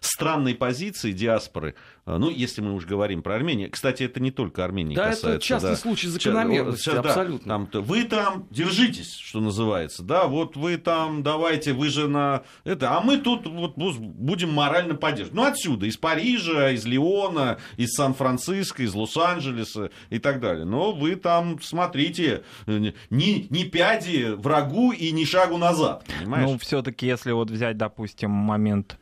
странной 0.00 0.54
позиции 0.54 1.12
диаспоры, 1.12 1.74
а, 2.04 2.18
ну, 2.18 2.30
если 2.30 2.60
мы 2.60 2.74
уж 2.74 2.86
говорим 2.86 3.22
про 3.22 3.34
Армению. 3.34 3.70
Кстати, 3.70 4.04
это 4.04 4.20
не 4.20 4.30
только 4.30 4.64
Армения 4.64 4.94
да, 4.94 5.10
касается. 5.10 5.30
это 5.30 5.44
частый 5.44 5.70
да. 5.70 5.76
случай 5.76 6.08
закономерности, 6.08 6.82
сейчас, 6.84 6.98
абсолютно. 6.98 7.58
Да, 7.58 7.66
там, 7.70 7.82
вы 7.82 8.04
там 8.04 8.46
держитесь, 8.50 9.14
что 9.14 9.40
называется, 9.40 10.02
да, 10.02 10.26
вот 10.26 10.56
вы 10.56 10.76
там 10.76 11.22
давайте, 11.22 11.72
вы 11.72 11.88
же 11.88 12.08
на 12.08 12.42
это, 12.64 12.96
а 12.96 13.00
мы 13.00 13.18
тут 13.18 13.46
вот 13.46 13.76
будем 13.76 14.52
морально 14.52 14.94
поддерживать. 14.94 15.34
Ну, 15.34 15.44
отсюда, 15.44 15.86
из 15.86 15.96
Парижа, 15.96 16.70
из 16.70 16.84
Леона, 16.84 17.58
из 17.76 17.92
Сан-Франциско, 17.94 18.82
из 18.82 18.94
Лос-Анджелеса 18.94 19.90
и 20.10 20.18
так 20.18 20.40
далее. 20.40 20.64
Но 20.64 20.92
вы 20.92 21.16
там, 21.16 21.60
смотрите, 21.60 22.42
ни, 22.66 22.92
ни 23.10 23.64
пяди 23.64 24.34
врагу 24.36 24.92
и 24.92 25.10
ни 25.10 25.24
шагу 25.24 25.56
назад, 25.58 26.04
понимаешь? 26.18 26.48
Ну, 26.48 26.58
все-таки, 26.58 27.06
если 27.06 27.32
вот 27.32 27.50
взять, 27.50 27.76
допустим, 27.76 28.30
момент 28.30 28.98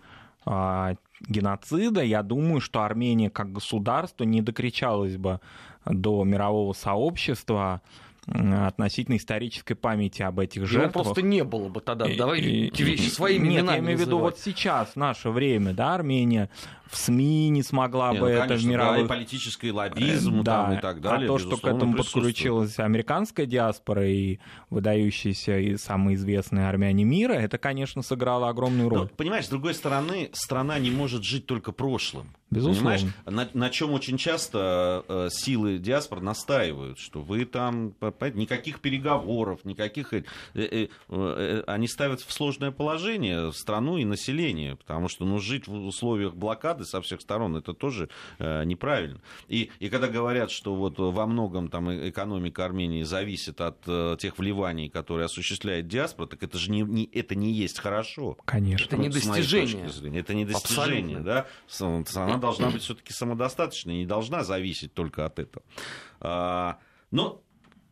геноцида, 0.47 2.03
я 2.03 2.23
думаю, 2.23 2.61
что 2.61 2.83
Армения 2.83 3.31
как 3.31 3.53
государство 3.53 4.25
не 4.25 4.43
докричалась 4.43 5.17
бы 5.17 5.41
до 5.87 6.25
мирового 6.25 6.73
сообщества 6.73 7.83
относительно 8.27 9.17
исторической 9.17 9.75
памяти 9.75 10.23
об 10.23 10.41
этих 10.41 10.67
жертвах. 10.67 10.95
Его 10.95 11.05
просто 11.05 11.23
не 11.23 11.45
было 11.45 11.69
бы 11.69 11.81
тогда. 11.81 12.07
Давай 12.17 12.41
эти 12.41 12.83
вещи 12.83 13.09
своими 13.09 13.49
Нет, 13.49 13.61
именами 13.61 13.77
я 13.77 13.83
имею 13.83 13.99
в 13.99 14.01
виду 14.01 14.19
вот 14.19 14.39
сейчас, 14.39 14.91
в 14.91 14.97
наше 14.97 15.31
время, 15.31 15.73
да, 15.73 15.95
Армения 15.95 16.51
в 16.87 16.97
СМИ 16.97 17.49
не 17.49 17.63
смогла 17.63 18.13
не, 18.13 18.21
бы 18.21 18.29
ну, 18.29 18.33
это 18.33 18.49
конечно, 18.49 18.69
в 18.69 18.71
мировых... 18.71 18.97
Да, 19.09 19.15
и 19.15 19.19
политический 19.19 19.73
лоббизм 19.73 20.43
да, 20.43 20.65
там, 20.65 20.73
и 20.75 20.81
так 20.81 21.01
далее. 21.01 21.27
А 21.27 21.29
то, 21.29 21.39
что 21.39 21.57
к 21.57 21.65
этому 21.65 21.97
подключилась 21.97 22.79
американская 22.79 23.47
диаспора 23.47 24.09
и 24.09 24.39
выдающиеся 24.71 25.59
и 25.59 25.77
самые 25.77 26.17
известные 26.17 26.69
армяне 26.69 27.05
мира, 27.05 27.33
это, 27.33 27.59
конечно, 27.59 28.03
сыграло 28.03 28.49
огромную 28.49 28.89
роль. 28.89 28.99
Но, 29.01 29.07
понимаешь, 29.09 29.47
с 29.47 29.49
другой 29.49 29.75
стороны, 29.75 30.31
страна 30.33 30.79
не 30.79 30.91
может 30.91 31.25
жить 31.25 31.47
только 31.47 31.73
прошлым. 31.73 32.35
Безусловно. 32.55 32.99
Понимаешь, 32.99 33.05
на, 33.27 33.49
на 33.53 33.71
чем 33.71 33.93
очень 33.93 34.17
часто 34.19 35.05
э, 35.09 35.29
силы 35.31 35.79
диаспор 35.79 36.21
настаивают, 36.21 36.99
что 36.99 37.21
вы 37.21 37.45
там 37.45 37.95
никаких 38.35 38.81
переговоров, 38.81 39.65
никаких... 39.65 40.13
Э, 40.13 40.23
э, 40.55 40.89
э, 41.09 41.63
они 41.67 41.89
ставят 41.89 42.21
в 42.21 42.33
сложное 42.33 42.71
положение 42.71 43.53
страну 43.53 43.97
и 43.97 44.05
население, 44.05 44.77
потому 44.77 45.09
что 45.09 45.25
ну, 45.25 45.39
жить 45.39 45.67
в 45.67 45.87
условиях 45.87 46.35
блокады 46.35 46.85
со 46.85 47.01
всех 47.01 47.21
сторон 47.21 47.57
это 47.57 47.75
тоже 47.75 48.09
э, 48.39 48.65
неправильно. 48.65 49.21
И, 49.49 49.71
и 49.81 49.89
когда 49.89 50.09
говорят, 50.09 50.51
что 50.51 50.75
вот 50.75 50.99
во 50.99 51.27
многом 51.27 51.69
там 51.69 51.91
экономика 52.09 52.65
Армении 52.65 53.03
зависит 53.03 53.61
от 53.61 53.79
э, 53.87 54.17
тех 54.19 54.39
вливаний, 54.39 54.89
которые 54.89 55.27
осуществляет 55.27 55.89
диаспора, 55.89 56.27
так 56.27 56.43
это 56.43 56.59
же 56.59 56.71
не, 56.71 56.83
не, 56.83 57.05
это 57.13 57.35
не 57.35 57.53
есть 57.53 57.79
хорошо. 57.79 58.37
Конечно. 58.45 58.87
Это 58.87 58.97
не 58.97 59.09
достижение. 59.09 59.91
Это 60.19 60.35
не 60.35 60.45
достижение, 60.45 61.21
да? 61.21 61.47
Страна 61.67 62.39
должна 62.45 62.71
быть 62.71 62.83
все-таки 62.83 63.13
самодостаточной, 63.13 63.99
не 63.99 64.07
должна 64.07 64.45
зависеть 64.45 64.95
только 64.95 65.25
от 65.27 65.39
этого. 65.39 65.65
А, 66.21 66.79
но 67.11 67.43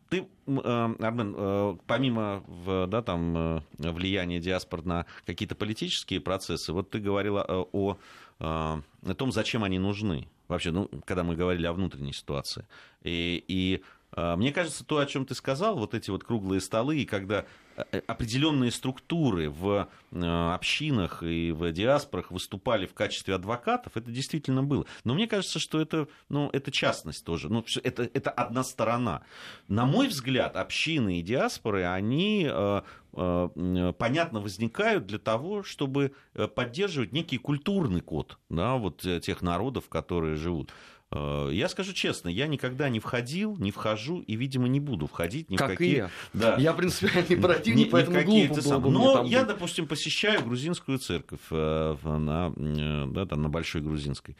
ты, 0.09 0.27
э, 0.47 0.95
Армен, 0.99 1.35
э, 1.35 1.77
помимо 1.87 2.43
да, 2.87 3.01
там, 3.01 3.35
э, 3.35 3.61
влияния 3.79 4.39
диаспор 4.39 4.85
на 4.85 5.05
какие-то 5.25 5.55
политические 5.55 6.21
процессы, 6.21 6.71
вот 6.71 6.91
ты 6.91 6.99
говорила 6.99 7.43
о, 7.47 7.97
о 8.39 8.81
том, 9.17 9.31
зачем 9.31 9.63
они 9.63 9.79
нужны. 9.79 10.27
Вообще, 10.47 10.71
ну, 10.71 10.89
когда 11.05 11.23
мы 11.23 11.35
говорили 11.35 11.65
о 11.65 11.73
внутренней 11.73 12.13
ситуации. 12.13 12.67
И, 13.01 13.43
и 13.47 13.81
мне 14.15 14.51
кажется, 14.51 14.85
то, 14.85 14.99
о 14.99 15.05
чем 15.05 15.25
ты 15.25 15.35
сказал, 15.35 15.77
вот 15.77 15.93
эти 15.93 16.09
вот 16.09 16.23
круглые 16.23 16.61
столы, 16.61 16.97
и 16.99 17.05
когда 17.05 17.45
Э, 17.75 18.01
определенные 18.05 18.71
структуры 18.71 19.49
в 19.49 19.89
э, 20.11 20.53
общинах 20.53 21.23
и 21.23 21.51
в 21.51 21.71
диаспорах 21.71 22.29
выступали 22.29 22.85
в 22.85 22.93
качестве 22.93 23.33
адвокатов, 23.33 23.97
это 23.97 24.11
действительно 24.11 24.63
было. 24.63 24.85
Но 25.03 25.15
мне 25.15 25.27
кажется, 25.27 25.59
что 25.59 25.81
это, 25.81 26.07
ну, 26.29 26.49
это 26.53 26.71
частность 26.71 27.25
тоже. 27.25 27.49
Ну, 27.49 27.65
это, 27.83 28.03
это 28.03 28.29
одна 28.29 28.63
сторона. 28.63 29.23
На 29.67 29.85
мой 29.85 30.07
взгляд, 30.07 30.55
общины 30.55 31.19
и 31.19 31.23
диаспоры, 31.23 31.85
они 31.85 32.47
э, 32.47 32.81
понятно 33.13 34.39
возникают 34.39 35.05
для 35.05 35.19
того, 35.19 35.61
чтобы 35.61 36.13
поддерживать 36.55 37.11
некий 37.11 37.37
культурный 37.37 38.01
код 38.01 38.39
да, 38.49 38.75
вот 38.77 39.05
тех 39.21 39.43
народов, 39.43 39.87
которые 39.87 40.35
живут. 40.35 40.71
Э, 41.13 41.49
я 41.51 41.69
скажу 41.69 41.93
честно, 41.93 42.29
я 42.29 42.47
никогда 42.47 42.89
не 42.89 42.99
входил, 42.99 43.55
не 43.57 43.71
вхожу 43.71 44.21
и, 44.21 44.35
видимо, 44.35 44.67
не 44.67 44.79
буду 44.79 45.07
входить 45.07 45.49
ни 45.49 45.55
как 45.55 45.69
в 45.69 45.71
какие... 45.73 45.93
и 45.93 45.97
я. 45.97 46.09
Да. 46.33 46.55
Я 46.57 46.73
принципиальный 46.73 47.37
противник, 47.41 47.91
поэтому 47.91 48.23
глупо 48.23 48.61
было 48.61 48.79
бы 48.79 48.89
Но 48.89 49.23
я, 49.25 49.43
допустим, 49.43 49.87
посещаю 49.87 50.43
грузинскую 50.43 50.97
церковь 50.97 51.41
э, 51.51 51.95
на, 52.03 52.53
э, 52.55 53.05
да, 53.11 53.25
там, 53.25 53.41
на 53.41 53.49
Большой 53.49 53.81
Грузинской 53.81 54.35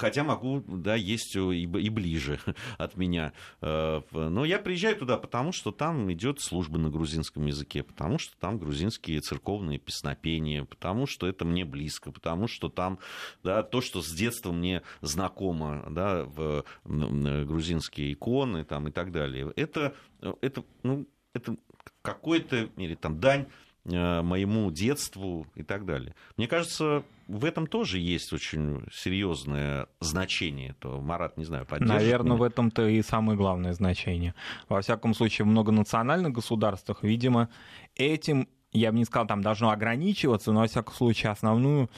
хотя 0.00 0.24
могу, 0.24 0.64
да, 0.66 0.94
есть 0.94 1.36
и, 1.36 1.62
и 1.62 1.88
ближе 1.90 2.40
от 2.78 2.96
меня. 2.96 3.32
Э, 3.60 4.00
но 4.12 4.44
я 4.44 4.58
приезжаю 4.58 4.96
туда, 4.96 5.18
потому 5.18 5.52
что 5.52 5.70
там 5.70 6.10
идет 6.12 6.40
служба 6.40 6.78
на 6.78 6.88
грузинском 6.90 7.46
языке, 7.46 7.82
потому 7.82 8.18
что 8.18 8.36
там 8.38 8.58
грузинские 8.58 9.20
церковные 9.20 9.78
песнопения, 9.78 10.64
потому 10.64 11.06
что 11.06 11.26
это 11.26 11.44
мне 11.44 11.64
близко, 11.64 12.10
потому 12.10 12.48
что 12.48 12.70
там 12.70 12.98
да, 13.44 13.62
то, 13.62 13.80
что 13.80 14.00
с 14.02 14.10
детства 14.10 14.52
мне 14.52 14.82
знакомо, 15.02 15.86
да, 15.90 16.24
в 16.24 16.64
грузинские 16.84 18.14
иконы 18.14 18.64
там, 18.64 18.88
и 18.88 18.90
так 18.90 19.12
далее. 19.12 19.52
Это, 19.56 19.94
это, 20.40 20.64
ну, 20.82 21.06
это 21.34 21.56
какой-то, 22.02 22.70
или 22.76 22.94
там 22.94 23.20
дань 23.20 23.46
Э, 23.86 24.20
моему 24.20 24.70
детству 24.70 25.46
и 25.54 25.62
так 25.62 25.86
далее. 25.86 26.14
Мне 26.36 26.46
кажется, 26.46 27.02
в 27.30 27.44
этом 27.44 27.66
тоже 27.66 27.98
есть 27.98 28.32
очень 28.32 28.84
серьезное 28.92 29.86
значение. 30.00 30.74
То 30.80 31.00
Марат, 31.00 31.36
не 31.36 31.44
знаю, 31.44 31.64
поддержит 31.64 31.94
Наверное, 31.94 32.32
меня? 32.32 32.40
в 32.40 32.42
этом-то 32.42 32.88
и 32.88 33.00
самое 33.02 33.38
главное 33.38 33.72
значение. 33.72 34.34
Во 34.68 34.80
всяком 34.80 35.14
случае, 35.14 35.44
в 35.44 35.48
многонациональных 35.48 36.32
государствах, 36.32 37.04
видимо, 37.04 37.48
этим, 37.94 38.48
я 38.72 38.90
бы 38.90 38.98
не 38.98 39.04
сказал, 39.04 39.26
там 39.28 39.42
должно 39.42 39.70
ограничиваться, 39.70 40.52
но, 40.52 40.60
во 40.60 40.66
всяком 40.66 40.94
случае, 40.94 41.30
основную 41.30 41.88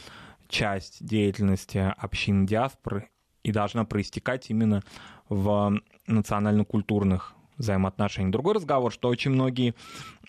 часть 0.48 1.04
деятельности 1.04 1.78
общин 1.96 2.44
диаспоры 2.44 3.08
и 3.42 3.52
должна 3.52 3.84
проистекать 3.84 4.50
именно 4.50 4.82
в 5.28 5.80
национально-культурных 6.06 7.34
взаимоотношений. 7.62 8.30
Другой 8.30 8.54
разговор, 8.54 8.92
что 8.92 9.08
очень 9.08 9.30
многие 9.30 9.74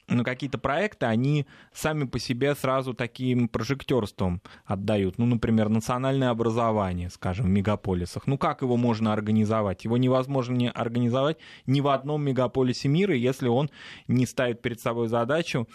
ну, 0.07 0.23
какие-то 0.23 0.57
проекты, 0.57 1.05
они 1.05 1.45
сами 1.73 2.05
по 2.05 2.19
себе 2.19 2.55
сразу 2.55 2.93
таким 2.93 3.47
прожектерством 3.47 4.41
отдают. 4.65 5.17
Ну, 5.17 5.25
например, 5.25 5.69
национальное 5.69 6.29
образование, 6.29 7.09
скажем, 7.09 7.45
в 7.45 7.49
мегаполисах. 7.49 8.27
Ну, 8.27 8.37
как 8.37 8.61
его 8.61 8.77
можно 8.77 9.13
организовать? 9.13 9.85
Его 9.85 9.97
невозможно 9.97 10.55
не 10.55 10.69
организовать 10.69 11.37
ни 11.65 11.81
в 11.81 11.87
одном 11.87 12.23
мегаполисе 12.23 12.87
мира, 12.87 13.15
если 13.15 13.47
он 13.47 13.69
не 14.07 14.25
ставит 14.25 14.61
перед 14.61 14.79
собой 14.79 15.07
задачу 15.07 15.67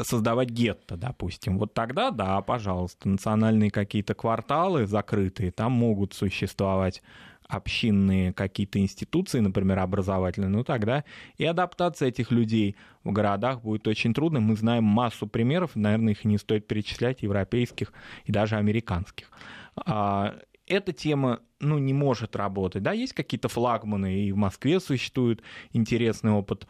создавать 0.00 0.50
гетто, 0.50 0.96
допустим. 0.96 1.58
Вот 1.58 1.74
тогда, 1.74 2.10
да, 2.10 2.40
пожалуйста, 2.40 3.08
национальные 3.08 3.70
какие-то 3.70 4.14
кварталы 4.14 4.86
закрытые, 4.86 5.52
там 5.52 5.72
могут 5.72 6.14
существовать 6.14 7.02
общинные 7.54 8.32
какие-то 8.32 8.78
институции, 8.78 9.40
например, 9.40 9.78
образовательные, 9.78 10.48
ну 10.48 10.64
тогда 10.64 11.04
и 11.36 11.44
адаптация 11.44 12.08
этих 12.08 12.30
людей 12.30 12.76
в 13.02 13.12
городах 13.12 13.62
будет 13.62 13.86
очень 13.86 14.14
трудно. 14.14 14.40
Мы 14.40 14.56
знаем 14.56 14.84
массу 14.84 15.26
примеров, 15.26 15.72
наверное, 15.74 16.12
их 16.12 16.24
не 16.24 16.38
стоит 16.38 16.66
перечислять, 16.66 17.22
европейских 17.22 17.92
и 18.24 18.32
даже 18.32 18.56
американских. 18.56 19.30
А, 19.76 20.34
эта 20.66 20.92
тема 20.92 21.40
ну, 21.60 21.78
не 21.78 21.92
может 21.92 22.36
работать. 22.36 22.82
Да, 22.82 22.92
есть 22.92 23.12
какие-то 23.12 23.48
флагманы, 23.48 24.20
и 24.20 24.32
в 24.32 24.36
Москве 24.36 24.80
существует 24.80 25.42
интересный 25.72 26.32
опыт 26.32 26.66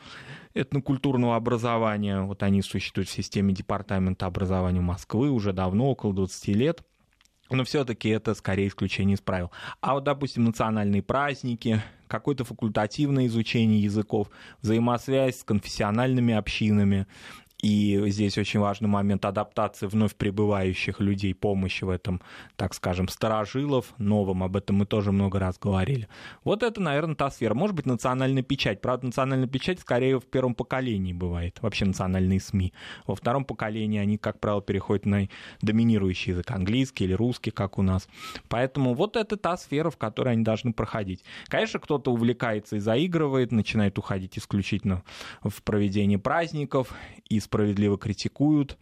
этнокультурного 0.54 1.36
образования. 1.36 2.22
Вот 2.22 2.42
они 2.42 2.62
существуют 2.62 3.08
в 3.08 3.12
системе 3.12 3.52
Департамента 3.52 4.26
образования 4.26 4.80
Москвы 4.80 5.30
уже 5.30 5.52
давно, 5.52 5.90
около 5.90 6.14
20 6.14 6.48
лет 6.48 6.82
но 7.50 7.64
все-таки 7.64 8.08
это 8.08 8.34
скорее 8.34 8.68
исключение 8.68 9.14
из 9.14 9.20
правил. 9.20 9.50
А 9.80 9.94
вот, 9.94 10.04
допустим, 10.04 10.44
национальные 10.44 11.02
праздники, 11.02 11.82
какое-то 12.08 12.44
факультативное 12.44 13.26
изучение 13.26 13.82
языков, 13.82 14.28
взаимосвязь 14.62 15.40
с 15.40 15.44
конфессиональными 15.44 16.34
общинами, 16.34 17.06
и 17.64 18.10
здесь 18.10 18.36
очень 18.36 18.60
важный 18.60 18.88
момент 18.88 19.24
адаптации 19.24 19.86
вновь 19.86 20.14
прибывающих 20.16 21.00
людей, 21.00 21.34
помощи 21.34 21.84
в 21.84 21.88
этом, 21.88 22.20
так 22.56 22.74
скажем, 22.74 23.08
старожилов 23.08 23.94
новым. 23.96 24.42
Об 24.42 24.56
этом 24.56 24.76
мы 24.76 24.84
тоже 24.84 25.12
много 25.12 25.38
раз 25.38 25.58
говорили. 25.58 26.06
Вот 26.44 26.62
это, 26.62 26.82
наверное, 26.82 27.14
та 27.14 27.30
сфера. 27.30 27.54
Может 27.54 27.74
быть, 27.74 27.86
национальная 27.86 28.42
печать. 28.42 28.82
Правда, 28.82 29.06
национальная 29.06 29.48
печать 29.48 29.80
скорее 29.80 30.20
в 30.20 30.26
первом 30.26 30.54
поколении 30.54 31.14
бывает. 31.14 31.58
Вообще 31.62 31.86
национальные 31.86 32.38
СМИ. 32.38 32.74
Во 33.06 33.14
втором 33.14 33.46
поколении 33.46 33.98
они, 33.98 34.18
как 34.18 34.40
правило, 34.40 34.60
переходят 34.60 35.06
на 35.06 35.26
доминирующий 35.62 36.32
язык. 36.32 36.50
Английский 36.50 37.04
или 37.04 37.14
русский, 37.14 37.50
как 37.50 37.78
у 37.78 37.82
нас. 37.82 38.08
Поэтому 38.50 38.92
вот 38.92 39.16
это 39.16 39.38
та 39.38 39.56
сфера, 39.56 39.88
в 39.88 39.96
которой 39.96 40.34
они 40.34 40.44
должны 40.44 40.74
проходить. 40.74 41.24
Конечно, 41.46 41.80
кто-то 41.80 42.12
увлекается 42.12 42.76
и 42.76 42.78
заигрывает, 42.78 43.52
начинает 43.52 43.98
уходить 43.98 44.36
исключительно 44.36 45.02
в 45.42 45.62
проведение 45.62 46.18
праздников, 46.18 46.92
из 47.30 47.48
справедливо 47.54 47.96
критикуют 47.96 48.76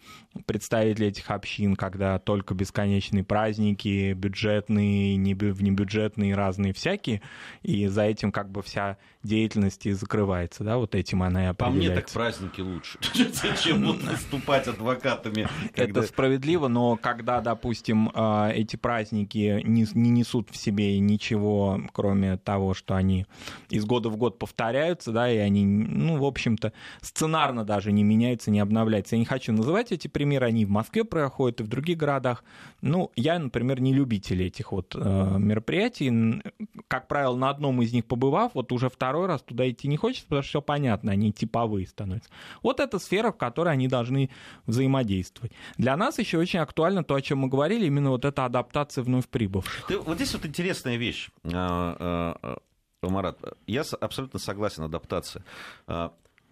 представители 0.46 1.08
этих 1.08 1.30
общин, 1.30 1.76
когда 1.76 2.18
только 2.18 2.54
бесконечные 2.54 3.22
праздники, 3.24 4.12
бюджетные, 4.14 5.16
внебюджетные, 5.16 6.34
разные 6.34 6.72
всякие, 6.72 7.20
и 7.62 7.86
за 7.86 8.04
этим 8.04 8.32
как 8.32 8.50
бы 8.50 8.62
вся 8.62 8.96
деятельность 9.22 9.86
и 9.86 9.92
закрывается, 9.92 10.64
да, 10.64 10.78
вот 10.78 10.94
этим 10.94 11.22
она 11.22 11.44
и 11.44 11.46
определяется. 11.48 11.80
По 11.80 11.94
мне 11.94 12.00
так 12.00 12.10
праздники 12.10 12.60
лучше. 12.60 12.98
Вот 13.82 14.02
выступать 14.02 14.68
адвокатами? 14.68 15.48
Это 15.74 16.02
справедливо, 16.02 16.68
но 16.68 16.96
когда, 16.96 17.40
допустим, 17.40 18.10
а, 18.14 18.50
эти 18.50 18.76
праздники 18.76 19.60
не 19.64 19.84
несут 19.94 20.50
в 20.50 20.56
себе 20.56 20.98
ничего, 20.98 21.80
кроме 21.92 22.36
того, 22.38 22.74
что 22.74 22.94
они 22.94 23.26
из 23.68 23.84
года 23.84 24.08
в 24.08 24.16
год 24.16 24.38
повторяются, 24.38 25.12
да, 25.12 25.30
и 25.30 25.36
они, 25.36 25.64
ну, 25.64 26.18
в 26.18 26.24
общем-то, 26.24 26.72
сценарно 27.00 27.64
даже 27.64 27.92
не 27.92 28.02
меняются, 28.02 28.50
не 28.52 28.60
обновляются. 28.60 29.16
Я 29.16 29.20
не 29.20 29.24
хочу 29.24 29.52
называть 29.52 29.90
эти 29.92 30.08
примеры, 30.08 30.46
они 30.46 30.64
в 30.64 30.70
Москве 30.70 31.04
проходят 31.04 31.60
и 31.60 31.64
в 31.64 31.68
других 31.68 31.96
городах. 31.96 32.44
Ну, 32.80 33.10
я, 33.16 33.38
например, 33.38 33.80
не 33.80 33.92
любитель 33.92 34.42
этих 34.42 34.72
вот 34.72 34.94
э, 34.94 34.98
мероприятий. 35.38 36.42
Как 36.88 37.08
правило, 37.08 37.34
на 37.36 37.50
одном 37.50 37.82
из 37.82 37.92
них 37.92 38.06
побывав, 38.06 38.52
вот 38.54 38.70
уже 38.72 38.88
второй 38.88 39.26
раз 39.26 39.42
туда 39.42 39.68
идти 39.68 39.88
не 39.88 39.96
хочется, 39.96 40.26
потому 40.26 40.42
что 40.42 40.48
все 40.50 40.62
понятно, 40.62 41.12
они 41.12 41.32
типовые 41.32 41.86
становятся. 41.86 42.30
Вот 42.62 42.80
эта 42.80 42.98
сфера, 42.98 43.32
в 43.32 43.36
которой 43.36 43.72
они 43.72 43.88
должны 43.88 44.30
взаимодействовать. 44.66 45.52
Для 45.76 45.96
нас 45.96 46.18
еще 46.18 46.38
очень 46.38 46.60
актуально 46.60 47.02
то, 47.04 47.14
о 47.14 47.22
чем 47.22 47.38
мы 47.38 47.48
говорили, 47.48 47.86
именно 47.86 48.10
вот 48.10 48.24
эта 48.24 48.44
адаптация 48.44 49.02
вновь 49.02 49.28
прибывших. 49.28 49.86
Ты, 49.86 49.98
вот 49.98 50.16
здесь 50.16 50.34
вот 50.34 50.46
интересная 50.46 50.96
вещь, 50.96 51.30
а, 51.44 51.96
а, 52.42 52.58
а, 53.02 53.08
Марат. 53.08 53.38
Я 53.66 53.82
абсолютно 54.00 54.38
согласен, 54.38 54.84
адаптация. 54.84 55.44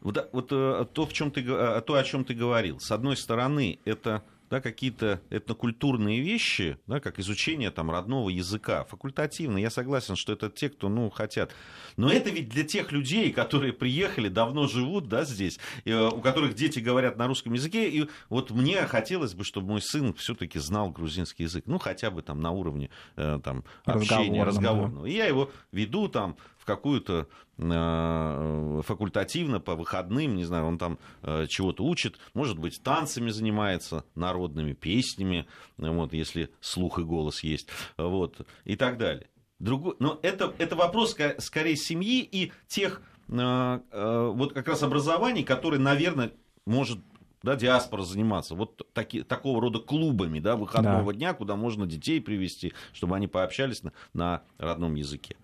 Вот, 0.00 0.28
вот 0.32 0.48
э, 0.50 0.86
то, 0.92 1.06
в 1.06 1.12
чем 1.12 1.30
ты, 1.30 1.42
то, 1.42 1.94
о 1.94 2.04
чем 2.04 2.24
ты 2.24 2.34
говорил. 2.34 2.80
С 2.80 2.90
одной 2.90 3.16
стороны, 3.16 3.78
это 3.84 4.22
да, 4.50 4.60
какие-то 4.60 5.20
этнокультурные 5.30 6.20
вещи, 6.20 6.76
да, 6.88 6.98
как 6.98 7.20
изучение 7.20 7.70
там, 7.70 7.90
родного 7.90 8.28
языка, 8.28 8.84
факультативно. 8.84 9.58
Я 9.58 9.70
согласен, 9.70 10.16
что 10.16 10.32
это 10.32 10.50
те, 10.50 10.68
кто 10.68 10.88
ну, 10.88 11.08
хотят. 11.08 11.52
Но 11.96 12.10
это 12.10 12.30
ведь 12.30 12.48
для 12.48 12.64
тех 12.64 12.90
людей, 12.90 13.32
которые 13.32 13.72
приехали, 13.72 14.28
давно 14.28 14.66
живут 14.66 15.08
да, 15.08 15.24
здесь, 15.24 15.60
э, 15.84 16.08
у 16.08 16.20
которых 16.20 16.54
дети 16.54 16.80
говорят 16.80 17.16
на 17.16 17.28
русском 17.28 17.52
языке. 17.52 17.88
И 17.88 18.08
вот 18.28 18.50
мне 18.50 18.84
хотелось 18.86 19.34
бы, 19.34 19.44
чтобы 19.44 19.68
мой 19.68 19.80
сын 19.80 20.12
все-таки 20.14 20.58
знал 20.58 20.90
грузинский 20.90 21.44
язык, 21.44 21.64
ну 21.66 21.78
хотя 21.78 22.10
бы 22.10 22.20
там 22.22 22.40
на 22.40 22.50
уровне 22.50 22.90
э, 23.14 23.38
там, 23.44 23.62
общения 23.84 24.42
разговорного. 24.42 25.06
И 25.06 25.12
я 25.12 25.26
его 25.26 25.52
веду 25.70 26.08
там 26.08 26.36
какую-то 26.70 27.26
э, 27.58 28.82
факультативно 28.86 29.58
по 29.58 29.74
выходным, 29.74 30.36
не 30.36 30.44
знаю, 30.44 30.66
он 30.66 30.78
там 30.78 30.98
э, 31.22 31.46
чего-то 31.48 31.82
учит, 31.84 32.16
может 32.32 32.58
быть, 32.58 32.80
танцами 32.80 33.30
занимается, 33.30 34.04
народными 34.14 34.72
песнями, 34.72 35.48
вот, 35.76 36.12
если 36.12 36.50
слух 36.60 37.00
и 37.00 37.02
голос 37.02 37.42
есть, 37.42 37.66
вот, 37.96 38.46
и 38.64 38.76
так 38.76 38.98
далее. 38.98 39.26
Другой, 39.58 39.96
но 39.98 40.20
это, 40.22 40.54
это 40.58 40.76
вопрос 40.76 41.16
скорее 41.38 41.76
семьи 41.76 42.20
и 42.22 42.52
тех 42.68 43.02
э, 43.28 44.32
вот 44.32 44.52
как 44.52 44.68
раз 44.68 44.84
образований, 44.84 45.42
которые, 45.42 45.80
наверное, 45.80 46.30
может 46.66 47.00
да, 47.42 47.56
диаспора 47.56 48.02
заниматься 48.02 48.54
вот 48.54 48.86
таки, 48.92 49.22
такого 49.22 49.60
рода 49.60 49.80
клубами 49.80 50.38
да, 50.38 50.54
выходного 50.54 51.12
да. 51.12 51.18
дня, 51.18 51.34
куда 51.34 51.56
можно 51.56 51.84
детей 51.84 52.20
привести, 52.20 52.74
чтобы 52.92 53.16
они 53.16 53.26
пообщались 53.26 53.82
на, 53.82 53.92
на 54.12 54.42
родном 54.58 54.94
языке. 54.94 55.36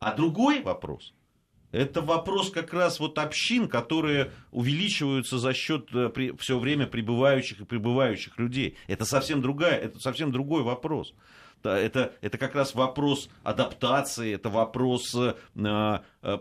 А 0.00 0.14
другой 0.14 0.62
вопрос– 0.62 1.12
это 1.72 2.02
вопрос 2.02 2.50
как 2.50 2.72
раз 2.72 2.98
вот 2.98 3.18
общин, 3.18 3.68
которые 3.68 4.32
увеличиваются 4.50 5.38
за 5.38 5.52
счет 5.52 5.88
э, 5.94 6.10
все 6.38 6.58
время 6.58 6.86
прибывающих 6.86 7.60
и 7.60 7.64
прибывающих 7.64 8.38
людей. 8.38 8.76
Это 8.88 9.04
совсем 9.04 9.40
другая, 9.40 9.78
это 9.78 10.00
совсем 10.00 10.32
другой 10.32 10.62
вопрос. 10.62 11.14
Это, 11.62 12.14
это 12.22 12.38
как 12.38 12.54
раз 12.54 12.74
вопрос 12.74 13.28
адаптации, 13.44 14.34
это 14.34 14.48
вопрос 14.48 15.14
э, 15.14 15.34
э, 15.54 16.38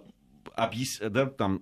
объяс... 0.56 1.00
да, 1.00 1.26
там, 1.28 1.62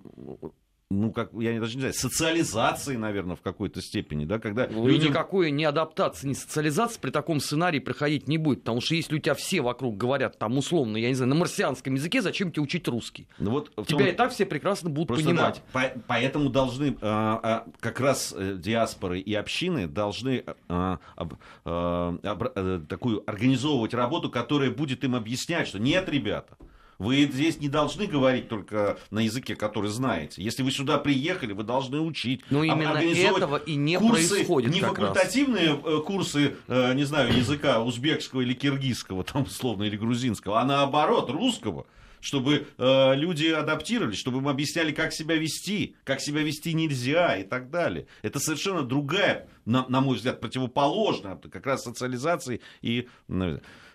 ну, 0.90 1.12
как, 1.12 1.30
я 1.34 1.60
даже 1.60 1.74
не 1.74 1.80
знаю, 1.80 1.94
социализации, 1.94 2.96
наверное, 2.96 3.36
в 3.36 3.42
какой-то 3.42 3.82
степени, 3.82 4.24
да, 4.24 4.38
когда 4.38 4.66
ну, 4.70 4.86
людям... 4.86 5.10
никакой 5.10 5.50
ни 5.50 5.62
адаптации, 5.62 6.28
ни 6.28 6.32
социализации 6.32 6.98
при 6.98 7.10
таком 7.10 7.40
сценарии 7.40 7.78
проходить 7.78 8.26
не 8.26 8.38
будет, 8.38 8.60
потому 8.60 8.80
что 8.80 8.94
если 8.94 9.16
у 9.16 9.18
тебя 9.18 9.34
все 9.34 9.60
вокруг 9.60 9.98
говорят, 9.98 10.38
там, 10.38 10.56
условно, 10.56 10.96
я 10.96 11.08
не 11.08 11.14
знаю, 11.14 11.28
на 11.28 11.34
марсианском 11.34 11.92
языке, 11.92 12.22
зачем 12.22 12.50
тебе 12.50 12.62
учить 12.62 12.88
русский? 12.88 13.28
Ну, 13.38 13.50
вот 13.50 13.74
том... 13.74 13.84
Тебя 13.84 14.08
и 14.08 14.12
так 14.12 14.32
все 14.32 14.46
прекрасно 14.46 14.88
будут 14.88 15.08
Просто 15.08 15.26
понимать. 15.26 15.62
Да, 15.74 15.80
по- 15.80 16.00
поэтому 16.06 16.48
должны, 16.48 16.96
а, 17.02 17.40
а, 17.42 17.66
как 17.80 18.00
раз 18.00 18.34
э, 18.34 18.56
диаспоры 18.56 19.20
и 19.20 19.34
общины 19.34 19.88
должны 19.88 20.44
а, 20.68 21.00
а, 21.16 21.28
а, 21.66 22.80
такую 22.88 23.28
организовывать 23.28 23.92
работу, 23.92 24.30
которая 24.30 24.70
будет 24.70 25.04
им 25.04 25.14
объяснять, 25.14 25.68
что 25.68 25.78
нет, 25.78 26.08
ребята, 26.08 26.56
вы 26.98 27.28
здесь 27.30 27.60
не 27.60 27.68
должны 27.68 28.06
говорить 28.06 28.48
только 28.48 28.98
на 29.10 29.20
языке, 29.20 29.54
который 29.54 29.90
знаете. 29.90 30.42
Если 30.42 30.62
вы 30.62 30.70
сюда 30.70 30.98
приехали, 30.98 31.52
вы 31.52 31.62
должны 31.62 32.00
учить. 32.00 32.42
Но 32.50 32.64
именно 32.64 32.98
этого 32.98 33.56
и 33.56 33.76
не 33.76 33.98
курсы, 33.98 34.34
происходит. 34.34 34.70
Не 34.70 34.80
факультативные 34.80 35.74
раз. 35.74 35.80
Э, 35.84 36.00
курсы, 36.04 36.56
э, 36.66 36.94
не 36.94 37.04
знаю, 37.04 37.36
языка 37.36 37.82
узбекского 37.82 38.40
или 38.40 38.54
киргизского, 38.54 39.24
там, 39.32 39.42
условно, 39.42 39.84
или 39.84 39.96
грузинского, 39.96 40.60
а 40.60 40.64
наоборот, 40.64 41.30
русского 41.30 41.86
чтобы 42.20 42.66
э, 42.76 43.14
люди 43.14 43.46
адаптировались, 43.46 44.18
чтобы 44.18 44.38
им 44.38 44.48
объясняли, 44.48 44.90
как 44.90 45.12
себя 45.12 45.36
вести, 45.36 45.94
как 46.02 46.20
себя 46.20 46.42
вести 46.42 46.72
нельзя 46.72 47.36
и 47.36 47.44
так 47.44 47.70
далее. 47.70 48.08
Это 48.22 48.40
совершенно 48.40 48.82
другая, 48.82 49.48
на, 49.64 49.86
на 49.88 50.00
мой 50.00 50.16
взгляд, 50.16 50.40
противоположная 50.40 51.36
как 51.36 51.64
раз 51.64 51.84
социализации 51.84 52.60
и... 52.82 53.08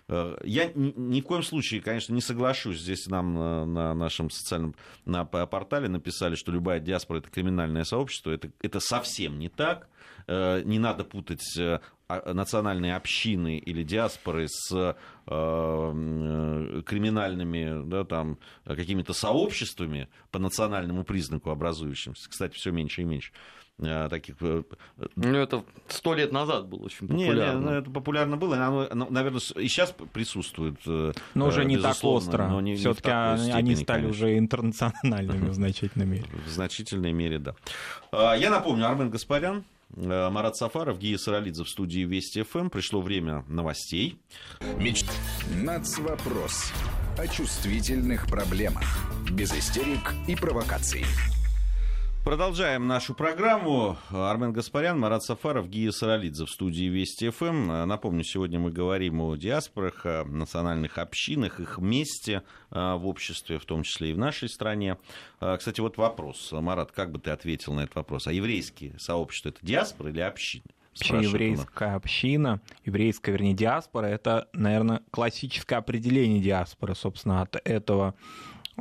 Э, 0.08 0.36
я 0.44 0.70
ни 0.74 1.20
в 1.20 1.24
коем 1.24 1.42
случае, 1.42 1.80
конечно, 1.80 2.14
не 2.14 2.20
соглашусь. 2.20 2.80
Здесь 2.80 3.06
нам 3.06 3.38
э, 3.38 3.64
на 3.64 3.94
нашем 3.94 4.30
социальном 4.30 4.74
на 5.04 5.24
портале 5.24 5.88
написали, 5.88 6.34
что 6.34 6.52
любая 6.52 6.80
диаспора 6.80 7.18
это 7.18 7.30
криминальное 7.30 7.84
сообщество. 7.84 8.30
Это, 8.30 8.50
это 8.62 8.80
совсем 8.80 9.38
не 9.38 9.48
так. 9.48 9.88
Э, 10.26 10.62
не 10.64 10.78
надо 10.78 11.04
путать 11.04 11.58
а, 11.58 11.80
национальные 12.32 12.96
общины 12.96 13.58
или 13.58 13.82
диаспоры 13.82 14.46
с 14.48 14.96
криминальными 15.26 17.88
да, 17.88 18.04
там, 18.04 18.38
какими-то 18.66 19.14
сообществами 19.14 20.10
по 20.30 20.38
национальному 20.38 21.04
признаку 21.04 21.48
образующимся. 21.48 22.28
Кстати, 22.28 22.56
все 22.56 22.72
меньше 22.72 23.00
и 23.00 23.04
меньше. 23.04 23.32
Э, 23.80 24.08
таких... 24.08 24.36
Э, 24.40 24.62
ну, 25.16 25.36
это 25.36 25.64
сто 25.88 26.14
лет 26.14 26.32
назад 26.32 26.68
было 26.68 26.84
очень 26.84 27.08
популярно. 27.08 27.58
Не, 27.58 27.60
не, 27.60 27.60
ну, 27.60 27.70
это 27.72 27.90
популярно 27.90 28.36
было, 28.36 28.56
оно, 28.56 28.86
наверное, 29.10 29.40
и 29.56 29.68
сейчас 29.68 29.94
присутствует. 30.12 30.76
Э, 30.86 31.12
но 31.34 31.48
уже 31.48 31.64
не 31.64 31.76
так 31.76 31.96
остро. 32.02 32.48
Все-таки 32.76 33.10
они, 33.10 33.50
они 33.50 33.76
стали 33.76 34.02
конечно. 34.02 34.10
уже 34.10 34.38
интернациональными 34.38 35.48
в 35.48 35.54
значительной 35.54 36.06
мере. 36.06 36.24
В 36.46 36.50
значительной 36.50 37.12
мере, 37.12 37.38
да. 37.38 37.54
А, 38.12 38.34
я 38.34 38.50
напомню, 38.50 38.86
Армен 38.86 39.10
Гаспарян, 39.10 39.64
Марат 39.96 40.56
Сафаров, 40.56 40.98
Гия 40.98 41.18
Саралидзе 41.18 41.64
в 41.64 41.68
студии 41.68 42.00
Вести 42.00 42.42
ФМ. 42.42 42.68
Пришло 42.68 43.00
время 43.00 43.44
новостей. 43.48 44.18
Меч... 44.78 45.04
Нацвопрос. 45.52 46.72
О 47.18 47.26
чувствительных 47.26 48.26
проблемах. 48.26 48.84
Без 49.30 49.52
истерик 49.52 50.14
и 50.26 50.34
провокаций. 50.34 51.04
Продолжаем 52.24 52.86
нашу 52.86 53.14
программу. 53.14 53.98
Армен 54.08 54.54
Гаспарян, 54.54 54.98
Марат 54.98 55.22
Сафаров, 55.22 55.68
Гия 55.68 55.90
Саралидзе 55.90 56.46
в 56.46 56.50
студии 56.50 56.86
Вести 56.86 57.28
ФМ. 57.28 57.86
Напомню, 57.86 58.24
сегодня 58.24 58.58
мы 58.58 58.72
говорим 58.72 59.20
о 59.20 59.36
диаспорах, 59.36 60.06
о 60.06 60.24
национальных 60.24 60.96
общинах, 60.96 61.60
их 61.60 61.76
месте 61.76 62.42
а, 62.70 62.96
в 62.96 63.06
обществе, 63.06 63.58
в 63.58 63.66
том 63.66 63.82
числе 63.82 64.12
и 64.12 64.12
в 64.14 64.18
нашей 64.18 64.48
стране. 64.48 64.96
А, 65.38 65.58
кстати, 65.58 65.82
вот 65.82 65.98
вопрос. 65.98 66.50
Марат, 66.50 66.92
как 66.92 67.12
бы 67.12 67.18
ты 67.18 67.30
ответил 67.30 67.74
на 67.74 67.80
этот 67.80 67.96
вопрос? 67.96 68.26
А 68.26 68.32
еврейские 68.32 68.98
сообщества 68.98 69.50
это 69.50 69.58
диаспора 69.60 70.08
или 70.08 70.20
общины? 70.20 70.64
Вообще 70.98 71.28
еврейская 71.28 71.94
община, 71.94 72.62
еврейская, 72.86 73.32
вернее, 73.32 73.52
диаспора, 73.52 74.06
это, 74.06 74.48
наверное, 74.54 75.02
классическое 75.10 75.78
определение 75.78 76.40
диаспоры, 76.40 76.94
собственно, 76.94 77.42
от 77.42 77.56
этого 77.66 78.14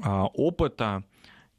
а, 0.01 0.27
опыта 0.27 1.03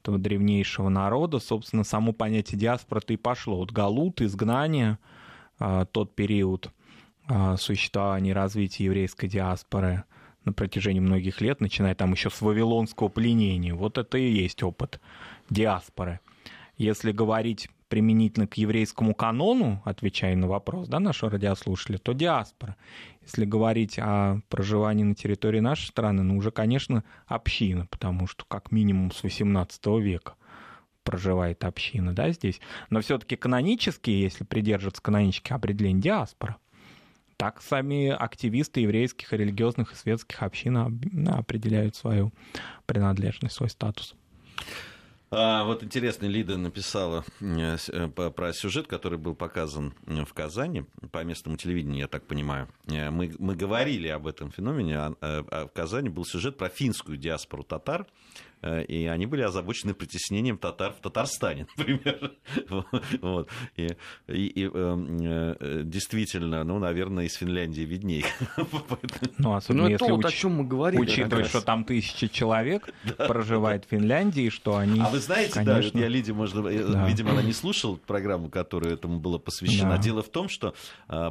этого 0.05 0.19
древнейшего 0.19 0.91
народа, 0.91 1.39
собственно, 1.39 1.83
само 1.83 2.13
понятие 2.13 2.61
диаспора-то 2.61 3.15
и 3.15 3.17
пошло. 3.17 3.57
Вот 3.57 3.73
галут, 3.73 4.21
изгнание, 4.21 4.99
а, 5.59 5.87
тот 5.87 6.15
период 6.15 6.71
а, 7.27 7.57
существования 7.57 8.31
и 8.31 8.35
развития 8.35 8.85
еврейской 8.85 9.29
диаспоры 9.29 10.05
на 10.45 10.53
протяжении 10.53 11.01
многих 11.01 11.41
лет, 11.41 11.63
начиная 11.63 11.95
там 11.95 12.13
еще 12.13 12.29
с 12.29 12.43
вавилонского 12.43 13.09
пленения. 13.09 13.75
Вот 13.75 13.97
это 13.97 14.19
и 14.19 14.31
есть 14.31 14.63
опыт 14.63 15.01
диаспоры. 15.49 16.21
Если 16.77 17.11
говорить 17.11 17.71
применительно 17.95 18.49
к 18.49 18.55
еврейскому 18.55 19.15
канону, 19.15 19.81
отвечая 19.85 20.35
на 20.35 20.49
вопрос 20.49 20.89
да, 20.89 20.99
нашего 20.99 21.31
радиослушателя, 21.31 21.99
то 21.99 22.13
диаспора. 22.13 22.75
Если 23.23 23.45
говорить 23.45 24.01
о 24.01 24.41
проживании 24.49 25.05
на 25.05 25.15
территории 25.15 25.61
нашей 25.61 25.87
страны, 25.87 26.25
ну 26.25 26.37
уже, 26.37 26.51
конечно, 26.51 27.05
община, 27.29 27.87
потому 27.87 28.27
что 28.27 28.47
как 28.47 28.73
минимум 28.73 29.13
с 29.13 29.23
XVIII 29.23 30.01
века 30.01 30.35
проживает 31.05 31.63
община, 31.63 32.13
да, 32.13 32.33
здесь. 32.33 32.61
Но 32.91 33.01
все-таки 33.01 33.37
канонически, 33.37 34.11
если 34.11 34.43
придерживаться 34.43 35.01
канонических 35.01 35.53
определений, 35.53 36.01
диаспора. 36.01 36.57
Так 37.37 37.63
сами 37.63 38.09
активисты 38.09 38.81
еврейских, 38.81 39.33
религиозных 39.33 39.93
и 39.93 39.95
светских 39.95 40.43
общин 40.43 40.77
определяют 41.29 41.95
свою 41.95 42.33
принадлежность, 42.87 43.55
свой 43.55 43.71
статус. 43.71 44.17
А, 45.37 45.65
вот 45.65 45.83
интересно, 45.83 46.27
Лида 46.27 46.57
написала 46.57 47.25
э, 47.41 47.77
э, 47.89 48.09
про 48.09 48.53
сюжет, 48.53 48.87
который 48.87 49.19
был 49.19 49.35
показан 49.35 49.95
в 50.07 50.33
Казани 50.33 50.85
по 51.11 51.25
местному 51.25 51.57
телевидению, 51.57 52.01
я 52.01 52.09
так 52.09 52.27
понимаю. 52.27 52.69
Э, 52.87 53.11
мы, 53.11 53.35
мы 53.39 53.57
говорили 53.57 54.09
об 54.09 54.27
этом 54.27 54.51
феномене, 54.51 54.97
а, 54.99 55.15
а 55.21 55.67
в 55.67 55.73
Казани 55.73 56.09
был 56.09 56.25
сюжет 56.25 56.57
про 56.57 56.69
финскую 56.69 57.17
диаспору 57.17 57.65
татар, 57.65 58.07
Э, 58.54 58.54
и 58.89 59.07
они 59.07 59.27
были 59.27 59.43
озабочены 59.43 59.95
притеснением 59.95 60.59
татар 60.59 60.93
в 60.93 61.01
Татарстане, 61.01 61.67
например. 61.77 62.33
Вот. 63.21 63.49
И, 63.77 63.89
и, 64.29 64.47
и 64.47 64.65
эм, 64.65 65.19
э, 65.21 65.83
действительно, 65.85 66.65
ну, 66.65 66.79
наверное, 66.79 67.27
из 67.27 67.35
Финляндии 67.35 67.83
видней. 67.83 68.25
Ну, 69.39 69.55
особенно 69.55 69.85
ну, 69.85 69.89
если 69.89 70.11
вот 70.11 70.25
уч... 70.25 70.27
о 70.27 70.31
чем 70.31 70.53
мы 70.57 70.65
говорили. 70.65 71.01
Учитывая, 71.01 71.45
что 71.45 71.61
там 71.61 71.85
тысячи 71.85 72.29
человек 72.29 72.89
да, 73.05 73.27
проживает 73.27 73.85
в 73.85 73.89
Финляндии, 73.89 74.49
что 74.49 74.77
они... 74.77 75.01
А 75.01 75.09
вы 75.09 75.19
знаете, 75.19 75.53
конечно... 75.53 75.93
да, 75.93 75.99
я 76.01 76.09
Лиде, 76.09 76.33
может, 76.33 76.55
э, 76.57 76.87
да. 76.89 77.07
видимо, 77.07 77.33
она 77.33 77.43
не 77.43 77.53
слушала 77.53 77.97
программу, 77.97 78.49
которая 78.49 78.95
этому 78.95 79.19
была 79.19 79.39
посвящена. 79.39 79.97
Да. 79.97 79.99
Дело 79.99 80.23
в 80.23 80.29
том, 80.29 80.49
что 80.49 80.75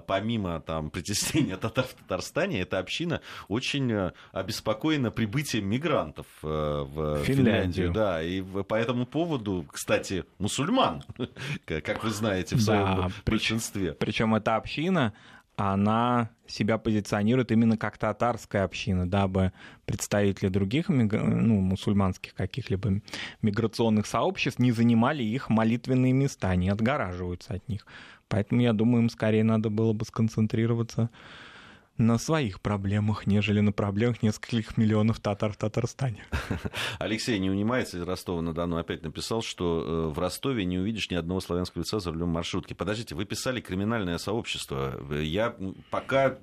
помимо 0.08 0.60
там 0.62 0.89
притеснения 0.89 1.58
татар 1.58 1.86
в 1.86 1.93
Татарстане, 1.93 2.62
эта 2.62 2.80
община 2.80 3.22
очень 3.48 4.12
обеспокоена 4.32 5.12
прибытием 5.12 5.67
мигрантов 5.67 6.26
в 6.41 7.22
Финляндию. 7.23 7.91
Да, 7.91 8.21
и 8.21 8.41
по 8.41 8.75
этому 8.75 9.05
поводу, 9.05 9.65
кстати, 9.71 10.25
мусульман, 10.39 11.03
как 11.65 12.03
вы 12.03 12.09
знаете, 12.09 12.55
в 12.55 12.62
своем 12.62 12.83
да, 12.83 13.12
большинстве. 13.25 13.93
Причем 13.93 14.36
эта 14.36 14.55
община, 14.55 15.13
она 15.55 16.29
себя 16.47 16.77
позиционирует 16.77 17.51
именно 17.51 17.77
как 17.77 17.97
татарская 17.97 18.63
община, 18.63 19.07
дабы 19.07 19.51
представители 19.86 20.49
других 20.49 20.89
ну, 20.89 21.62
мусульманских 21.62 22.33
каких-либо 22.33 23.01
миграционных 23.41 24.07
сообществ 24.07 24.59
не 24.59 24.71
занимали 24.71 25.23
их 25.23 25.49
молитвенные 25.49 26.13
места, 26.13 26.55
не 26.55 26.69
отгораживаются 26.69 27.53
от 27.55 27.67
них. 27.67 27.86
Поэтому, 28.27 28.62
я 28.62 28.73
думаю, 28.73 29.03
им 29.03 29.09
скорее 29.09 29.43
надо 29.43 29.69
было 29.69 29.93
бы 29.93 30.05
сконцентрироваться 30.05 31.09
на 31.97 32.17
своих 32.17 32.60
проблемах, 32.60 33.27
нежели 33.27 33.60
на 33.60 33.71
проблемах 33.71 34.23
нескольких 34.23 34.77
миллионов 34.77 35.19
татар 35.19 35.51
в 35.51 35.58
Татарстане. 35.58 36.25
Алексей 36.99 37.38
не 37.38 37.51
унимается 37.51 37.97
из 37.97 38.01
Ростова-на-Дону. 38.01 38.77
Опять 38.77 39.03
написал, 39.03 39.43
что 39.43 39.84
э, 39.86 40.13
в 40.13 40.17
Ростове 40.17 40.65
не 40.65 40.79
увидишь 40.79 41.12
ни 41.12 41.15
одного 41.15 41.39
славянского 41.39 41.84
лица 41.84 41.99
за 41.99 42.12
рулем 42.12 42.29
маршрутки. 42.29 42.73
Подождите, 42.73 43.13
вы 43.13 43.25
писали 43.25 43.62
криминальное 43.62 44.17
сообщество. 44.17 44.99
Я 45.21 45.56
пока, 45.91 46.38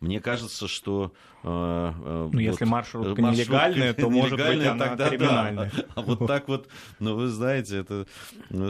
мне 0.00 0.20
кажется, 0.20 0.68
что... 0.68 1.14
Э, 1.44 1.46
э, 1.46 1.92
ну, 1.96 2.24
вот, 2.26 2.38
если 2.38 2.64
маршрутка, 2.66 3.22
маршрутка 3.22 3.42
нелегальная, 3.42 3.94
то 3.94 4.10
может 4.10 4.38
быть 4.38 4.66
она 4.66 4.86
тогда 4.86 5.08
криминальная. 5.08 5.72
Да. 5.74 5.84
А 5.94 6.02
вот 6.02 6.26
так 6.26 6.48
вот, 6.48 6.68
ну, 6.98 7.16
вы 7.16 7.28
знаете, 7.28 7.78
это 7.78 8.06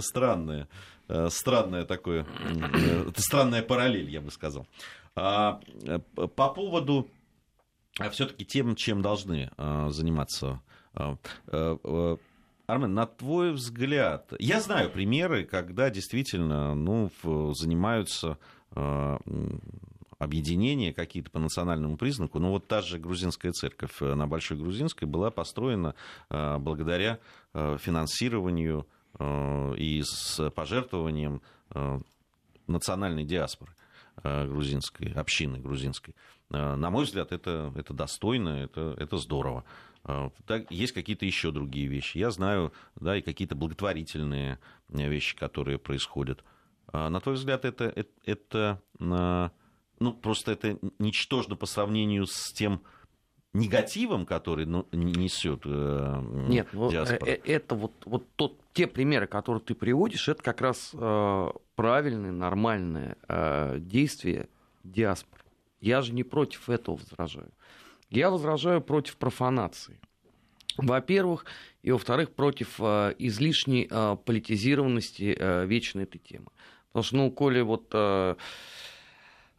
странное 0.00 0.68
странное 1.28 1.84
такое, 1.84 2.24
странная 3.16 3.62
параллель, 3.62 4.08
я 4.08 4.20
бы 4.20 4.30
сказал. 4.30 4.64
А, 5.16 5.60
э, 5.84 5.98
по 5.98 6.48
поводу 6.48 7.08
а, 7.98 8.10
все-таки 8.10 8.44
тем, 8.44 8.76
чем 8.76 9.02
должны 9.02 9.50
а, 9.56 9.90
заниматься 9.90 10.60
э, 10.94 12.16
Армен, 12.66 12.94
на 12.94 13.06
твой 13.06 13.52
взгляд, 13.52 14.32
я 14.38 14.60
знаю 14.60 14.90
примеры, 14.90 15.44
когда 15.44 15.90
действительно 15.90 16.74
ну, 16.76 17.10
занимаются 17.54 18.38
объединения 20.18 20.92
какие-то 20.92 21.30
по 21.30 21.40
национальному 21.40 21.96
признаку. 21.96 22.38
Ну 22.38 22.50
вот 22.50 22.68
та 22.68 22.82
же 22.82 23.00
грузинская 23.00 23.50
церковь 23.50 24.00
э, 24.00 24.14
на 24.14 24.28
Большой 24.28 24.56
Грузинской 24.56 25.08
была 25.08 25.32
построена 25.32 25.94
благодаря 26.28 27.18
финансированию 27.52 28.86
и 29.18 30.02
с 30.04 30.50
пожертвованием 30.50 31.42
национальной 32.68 33.24
диаспоры. 33.24 33.72
Э, 34.22 34.46
грузинской, 34.46 35.12
общины 35.12 35.58
грузинской. 35.58 36.14
Э, 36.50 36.74
на 36.74 36.90
мой 36.90 37.04
взгляд, 37.04 37.32
это, 37.32 37.72
это 37.74 37.94
достойно, 37.94 38.50
это, 38.50 38.94
это 38.98 39.16
здорово. 39.16 39.64
Э, 40.04 40.28
так, 40.46 40.70
есть 40.70 40.92
какие-то 40.92 41.24
еще 41.24 41.52
другие 41.52 41.86
вещи. 41.86 42.18
Я 42.18 42.30
знаю, 42.30 42.74
да, 42.96 43.16
и 43.16 43.22
какие-то 43.22 43.54
благотворительные 43.54 44.58
вещи, 44.88 45.34
которые 45.36 45.78
происходят. 45.78 46.44
На 46.92 47.20
твой 47.20 47.36
взгляд, 47.36 47.64
это, 47.64 47.84
это, 47.84 48.10
это 48.24 48.82
ну, 48.98 50.12
просто 50.14 50.52
это 50.52 50.76
ничтожно 50.98 51.54
по 51.54 51.66
сравнению 51.66 52.26
с 52.26 52.52
тем 52.52 52.82
негативом, 53.52 54.26
который 54.26 54.66
ну, 54.66 54.86
несет 54.92 55.62
э, 55.64 56.22
Нет, 56.48 56.68
ну, 56.72 56.90
диаспора. 56.90 57.30
это 57.30 57.74
вот, 57.74 57.92
вот 58.04 58.26
тот, 58.36 58.60
те 58.72 58.86
примеры, 58.86 59.26
которые 59.26 59.60
ты 59.62 59.74
приводишь, 59.74 60.28
это 60.28 60.42
как 60.42 60.60
раз 60.60 60.90
э, 60.94 61.50
правильное, 61.74 62.30
нормальное 62.30 63.16
э, 63.28 63.78
действие 63.80 64.48
диаспоры. 64.84 65.42
Я 65.80 66.02
же 66.02 66.12
не 66.12 66.22
против 66.22 66.68
этого 66.70 66.96
возражаю. 66.96 67.50
Я 68.08 68.30
возражаю 68.30 68.80
против 68.80 69.16
профанации. 69.16 69.98
Во-первых, 70.76 71.46
и 71.82 71.90
во-вторых, 71.90 72.30
против 72.30 72.76
э, 72.78 73.14
излишней 73.18 73.88
э, 73.90 74.16
политизированности 74.24 75.36
э, 75.36 75.66
вечной 75.66 76.04
этой 76.04 76.18
темы. 76.18 76.46
Потому 76.88 77.02
что, 77.02 77.16
ну, 77.16 77.30
коли 77.30 77.60
вот... 77.62 77.88
Э, 77.92 78.36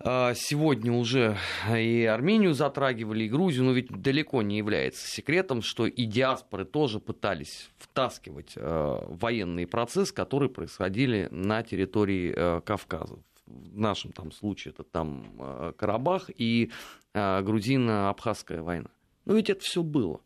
сегодня 0.03 0.91
уже 0.91 1.37
и 1.69 2.05
Армению 2.05 2.53
затрагивали, 2.53 3.25
и 3.25 3.29
Грузию, 3.29 3.65
но 3.65 3.71
ведь 3.71 3.89
далеко 3.89 4.41
не 4.41 4.57
является 4.57 5.07
секретом, 5.07 5.61
что 5.61 5.85
и 5.85 6.05
диаспоры 6.05 6.65
тоже 6.65 6.99
пытались 6.99 7.69
втаскивать 7.77 8.53
а, 8.55 9.05
военные 9.07 9.67
процессы, 9.67 10.13
которые 10.13 10.49
происходили 10.49 11.27
на 11.31 11.61
территории 11.63 12.33
а, 12.35 12.61
Кавказа. 12.61 13.19
В 13.45 13.79
нашем 13.79 14.11
там 14.11 14.31
случае 14.31 14.73
это 14.73 14.83
там 14.83 15.73
Карабах 15.77 16.29
и 16.35 16.71
грузино-абхазская 17.13 18.61
война. 18.61 18.89
Но 19.25 19.33
ведь 19.33 19.49
это 19.49 19.61
все 19.61 19.83
было. 19.83 20.21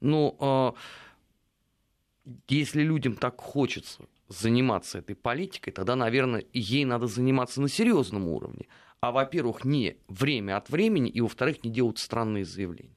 Но 0.00 0.74
если 2.48 2.82
людям 2.82 3.14
так 3.14 3.40
хочется 3.40 4.02
заниматься 4.28 4.98
этой 4.98 5.14
политикой, 5.14 5.70
тогда, 5.70 5.94
наверное, 5.94 6.44
ей 6.52 6.84
надо 6.84 7.06
заниматься 7.06 7.60
на 7.60 7.68
серьезном 7.68 8.26
уровне 8.28 8.66
а, 9.04 9.12
во-первых, 9.12 9.66
не 9.66 9.98
время 10.08 10.56
от 10.56 10.70
времени, 10.70 11.10
и, 11.10 11.20
во-вторых, 11.20 11.62
не 11.62 11.70
делать 11.70 11.98
странные 11.98 12.46
заявления. 12.46 12.96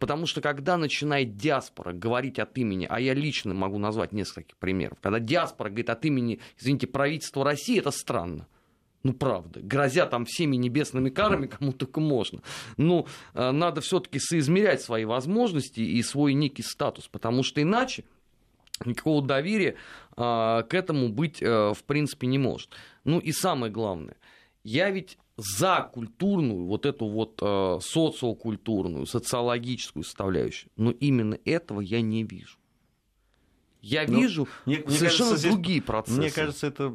Потому 0.00 0.26
что 0.26 0.40
когда 0.40 0.76
начинает 0.76 1.36
диаспора 1.36 1.92
говорить 1.92 2.40
от 2.40 2.58
имени, 2.58 2.84
а 2.90 2.98
я 2.98 3.14
лично 3.14 3.54
могу 3.54 3.78
назвать 3.78 4.10
несколько 4.10 4.56
примеров, 4.56 4.98
когда 5.00 5.20
диаспора 5.20 5.68
говорит 5.68 5.90
от 5.90 6.04
имени, 6.04 6.40
извините, 6.58 6.88
правительства 6.88 7.44
России, 7.44 7.78
это 7.78 7.92
странно. 7.92 8.48
Ну, 9.04 9.12
правда. 9.12 9.60
Грозя 9.60 10.04
там 10.06 10.24
всеми 10.24 10.56
небесными 10.56 11.10
карами, 11.10 11.46
кому 11.46 11.72
только 11.72 12.00
можно. 12.00 12.42
Но 12.76 13.06
э, 13.34 13.52
надо 13.52 13.80
все-таки 13.80 14.18
соизмерять 14.18 14.82
свои 14.82 15.04
возможности 15.04 15.80
и 15.80 16.02
свой 16.02 16.34
некий 16.34 16.64
статус, 16.64 17.06
потому 17.06 17.44
что 17.44 17.62
иначе 17.62 18.02
никакого 18.84 19.24
доверия 19.24 19.76
э, 20.16 20.16
к 20.16 20.70
этому 20.72 21.08
быть, 21.08 21.40
э, 21.40 21.72
в 21.72 21.84
принципе, 21.84 22.26
не 22.26 22.38
может. 22.38 22.70
Ну 23.04 23.20
и 23.20 23.30
самое 23.30 23.72
главное– 23.72 24.16
я 24.64 24.90
ведь 24.90 25.18
за 25.36 25.88
культурную, 25.92 26.66
вот 26.66 26.84
эту 26.84 27.06
вот 27.06 27.38
э, 27.40 27.78
социокультурную, 27.80 29.06
социологическую 29.06 30.02
составляющую, 30.02 30.70
но 30.76 30.90
именно 30.90 31.38
этого 31.44 31.80
я 31.80 32.00
не 32.00 32.24
вижу. 32.24 32.58
Я 33.80 34.04
ну, 34.08 34.20
вижу 34.20 34.48
мне, 34.66 34.82
совершенно 34.88 35.30
кажется, 35.30 35.48
другие 35.48 35.80
процессы. 35.80 36.18
Мне 36.18 36.30
кажется, 36.30 36.66
это 36.66 36.92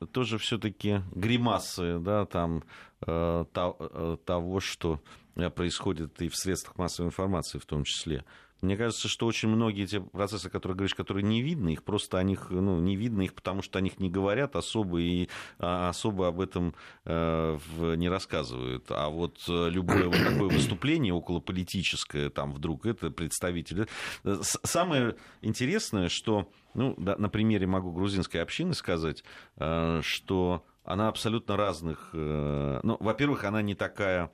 э, 0.00 0.06
тоже 0.06 0.38
все-таки 0.38 1.02
гримасы, 1.14 1.98
да, 1.98 2.24
там 2.24 2.64
э, 3.02 3.44
то, 3.52 3.76
э, 3.78 4.16
того, 4.24 4.60
что 4.60 5.00
э, 5.34 5.50
происходит 5.50 6.22
и 6.22 6.28
в 6.28 6.36
средствах 6.36 6.78
массовой 6.78 7.08
информации 7.08 7.58
в 7.58 7.66
том 7.66 7.84
числе. 7.84 8.24
Мне 8.62 8.76
кажется, 8.76 9.08
что 9.08 9.26
очень 9.26 9.48
многие 9.48 9.86
те 9.86 10.00
процессы, 10.00 10.48
которые 10.48 10.76
говоришь, 10.76 10.94
которые 10.94 11.22
не 11.22 11.42
видны, 11.42 11.74
их 11.74 11.82
просто 11.82 12.18
о 12.18 12.22
них, 12.22 12.48
ну, 12.50 12.78
не 12.78 12.96
видно 12.96 13.22
их, 13.22 13.34
потому 13.34 13.62
что 13.62 13.78
о 13.78 13.82
них 13.82 13.98
не 14.00 14.08
говорят 14.08 14.56
особо 14.56 15.00
и 15.00 15.28
а, 15.58 15.90
особо 15.90 16.28
об 16.28 16.40
этом 16.40 16.74
э, 17.04 17.58
не 17.96 18.08
рассказывают. 18.08 18.86
А 18.90 19.08
вот 19.08 19.38
э, 19.48 19.68
любое 19.68 20.06
вот 20.06 20.16
такое 20.16 20.48
выступление 20.48 21.12
околополитическое, 21.12 22.30
там 22.30 22.52
вдруг 22.52 22.86
это 22.86 23.10
представитель. 23.10 23.88
Э, 24.24 24.38
самое 24.42 25.16
интересное, 25.42 26.08
что, 26.08 26.50
ну, 26.74 26.94
да, 26.96 27.16
на 27.18 27.28
примере 27.28 27.66
могу 27.66 27.92
грузинской 27.92 28.42
общины 28.42 28.74
сказать, 28.74 29.22
э, 29.56 30.00
что 30.02 30.64
она 30.82 31.08
абсолютно 31.08 31.56
разных. 31.56 32.10
Э, 32.14 32.80
ну, 32.82 32.96
во-первых, 33.00 33.44
она 33.44 33.60
не 33.60 33.74
такая 33.74 34.30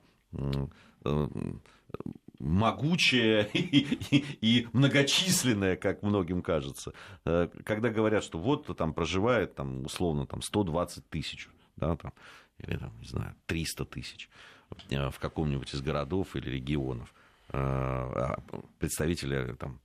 могучая 2.43 3.43
и, 3.53 3.97
и, 4.11 4.25
и 4.41 4.67
многочисленная, 4.73 5.77
как 5.77 6.03
многим 6.03 6.41
кажется. 6.41 6.93
Э, 7.25 7.47
когда 7.65 7.89
говорят, 7.89 8.23
что 8.23 8.37
вот 8.37 8.65
там 8.77 8.93
проживает 8.93 9.55
там, 9.55 9.85
условно 9.85 10.25
там, 10.27 10.41
120 10.41 11.09
тысяч, 11.09 11.49
да, 11.77 11.95
там, 11.95 12.13
или 12.59 12.77
там, 12.77 12.91
не 12.99 13.07
знаю, 13.07 13.35
300 13.45 13.85
тысяч 13.85 14.29
э, 14.89 15.09
в 15.09 15.19
каком-нибудь 15.19 15.73
из 15.73 15.81
городов 15.81 16.35
или 16.35 16.49
регионов 16.49 17.13
э, 17.49 17.57
а 17.57 18.43
представители 18.79 19.53
там, 19.53 19.79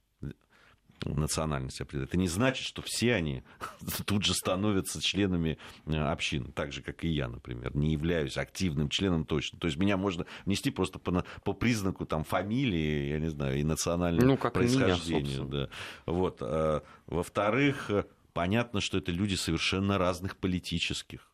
национальность 1.05 1.81
определяет. 1.81 2.11
Это 2.11 2.19
не 2.19 2.29
значит, 2.29 2.67
что 2.67 2.83
все 2.83 3.15
они 3.15 3.43
тут 4.07 4.25
же 4.25 4.35
становятся 4.35 5.01
членами 5.01 5.59
э, 5.87 5.97
общины, 5.97 6.51
так 6.53 6.73
же, 6.73 6.83
как 6.83 7.05
и 7.05 7.09
я, 7.09 7.29
например. 7.29 7.77
Не 7.77 7.93
являюсь 7.93 8.37
активным 8.37 8.89
членом 8.89 9.25
точно. 9.25 9.59
То 9.59 9.67
есть 9.67 9.79
меня 9.79 9.97
можно 9.97 10.27
внести 10.45 10.71
просто 10.71 10.99
по, 10.99 11.25
по 11.45 11.53
признаку 11.53 12.07
там, 12.07 12.25
фамилии, 12.25 13.11
я 13.11 13.19
не 13.19 13.31
знаю, 13.31 13.59
и 13.59 13.65
национального 13.65 14.27
ну, 14.27 14.37
как 14.37 14.55
происхождения. 14.55 15.39
Меня, 15.39 15.45
да. 15.45 15.69
вот. 16.07 16.39
А, 16.41 16.83
во-вторых, 17.07 17.91
понятно, 18.33 18.81
что 18.81 18.99
это 18.99 19.13
люди 19.13 19.35
совершенно 19.35 19.99
разных 19.99 20.37
политических 20.37 21.31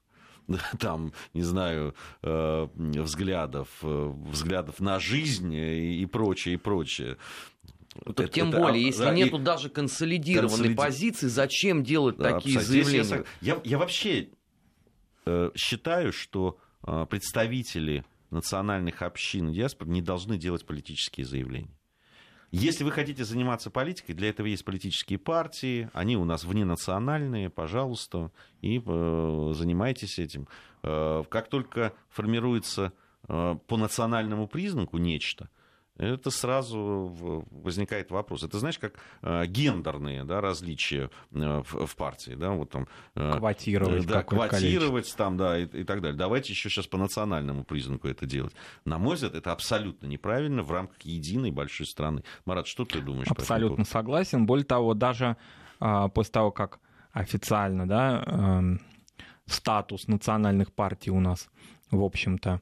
там, 0.79 1.13
не 1.33 1.43
знаю, 1.43 1.95
э, 2.23 2.69
взглядов, 2.75 3.69
взглядов 3.81 4.81
на 4.81 4.99
жизнь 4.99 5.55
и 5.55 6.05
прочее, 6.07 6.55
и 6.55 6.59
прочее. 6.59 7.17
Так 8.05 8.21
это, 8.21 8.29
тем 8.29 8.49
это, 8.49 8.59
более, 8.59 8.85
а, 8.85 8.87
если 8.87 9.05
да, 9.05 9.15
нету 9.15 9.39
и... 9.39 9.43
даже 9.43 9.69
консолидированной 9.69 10.49
консолиди... 10.49 10.75
позиции, 10.75 11.27
зачем 11.29 11.85
делать 11.85 12.17
да, 12.17 12.33
такие 12.33 12.61
заявления? 12.61 13.25
Я, 13.41 13.61
я 13.63 13.79
вообще 13.79 14.31
э, 15.27 15.51
считаю, 15.55 16.13
что 16.13 16.59
э, 16.87 17.07
представители 17.09 18.05
национальных 18.31 19.03
общин 19.03 19.53
диаспор 19.53 19.89
не 19.89 20.03
должны 20.03 20.37
делать 20.39 20.67
политические 20.67 21.25
заявления. 21.25 21.71
Если 22.57 22.85
вы 22.85 22.93
хотите 22.93 23.25
заниматься 23.25 23.69
политикой, 23.69 24.13
для 24.13 24.29
этого 24.29 24.47
есть 24.47 24.65
политические 24.65 25.19
партии, 25.19 25.91
они 25.93 26.17
у 26.17 26.25
нас 26.25 26.45
вненациональные, 26.45 27.51
пожалуйста, 27.51 28.31
и 28.61 28.81
э, 28.85 29.53
занимайтесь 29.55 30.21
этим. 30.21 30.47
Э, 30.85 31.25
как 31.29 31.49
только 31.49 31.95
формируется 32.11 32.93
э, 33.27 33.57
по 33.67 33.77
национальному 33.77 34.47
признаку 34.47 34.99
нечто, 34.99 35.51
это 35.97 36.31
сразу 36.31 37.47
возникает 37.51 38.11
вопрос. 38.11 38.43
Это 38.43 38.59
знаешь, 38.59 38.79
как 38.79 38.95
э, 39.23 39.47
гендерные 39.47 40.25
да, 40.25 40.41
различия 40.41 41.11
э, 41.33 41.63
в, 41.65 41.87
в 41.87 41.97
партии, 41.97 42.33
да, 42.33 42.51
вот 42.51 42.71
там 42.71 42.89
э, 43.15 43.39
квотировать, 43.39 44.07
да, 44.07 44.23
квотировать 44.23 45.15
там, 45.17 45.37
да, 45.37 45.59
и, 45.59 45.67
и 45.67 45.85
так 45.85 46.01
далее. 46.01 46.17
Давайте 46.17 46.53
еще 46.53 46.69
сейчас 46.69 46.87
по 46.87 46.99
национальному 46.99 47.65
признаку 47.65 48.09
это 48.09 48.27
делать. 48.27 48.55
На 48.85 48.99
мой 48.99 49.15
взгляд, 49.15 49.35
это 49.35 49.53
абсолютно 49.53 50.07
неправильно 50.07 50.63
в 50.63 50.73
рамках 50.73 51.01
единой 51.03 51.51
большой 51.51 51.87
страны. 51.87 52.25
Марат, 52.45 52.67
что 52.67 52.85
ты 52.85 53.01
думаешь? 53.01 53.29
Абсолютно 53.29 53.85
согласен. 53.85 54.47
Более 54.47 54.67
того, 54.67 54.95
даже 54.95 55.37
а, 55.81 56.09
после 56.09 56.33
того, 56.33 56.51
как 56.51 56.81
официально, 57.13 57.87
да, 57.87 58.25
э, 58.27 58.79
статус 59.47 60.09
национальных 60.09 60.73
партий 60.73 61.11
у 61.11 61.21
нас 61.21 61.49
в 61.97 62.03
общем-то, 62.03 62.61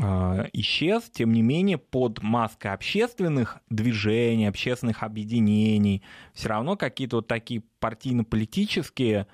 а, 0.00 0.46
исчез. 0.52 1.10
Тем 1.10 1.32
не 1.32 1.42
менее, 1.42 1.78
под 1.78 2.22
маской 2.22 2.68
общественных 2.72 3.58
движений, 3.70 4.46
общественных 4.46 5.02
объединений 5.02 6.02
все 6.34 6.48
равно 6.48 6.76
какие-то 6.76 7.16
вот 7.16 7.26
такие 7.26 7.62
партийно-политические 7.80 9.26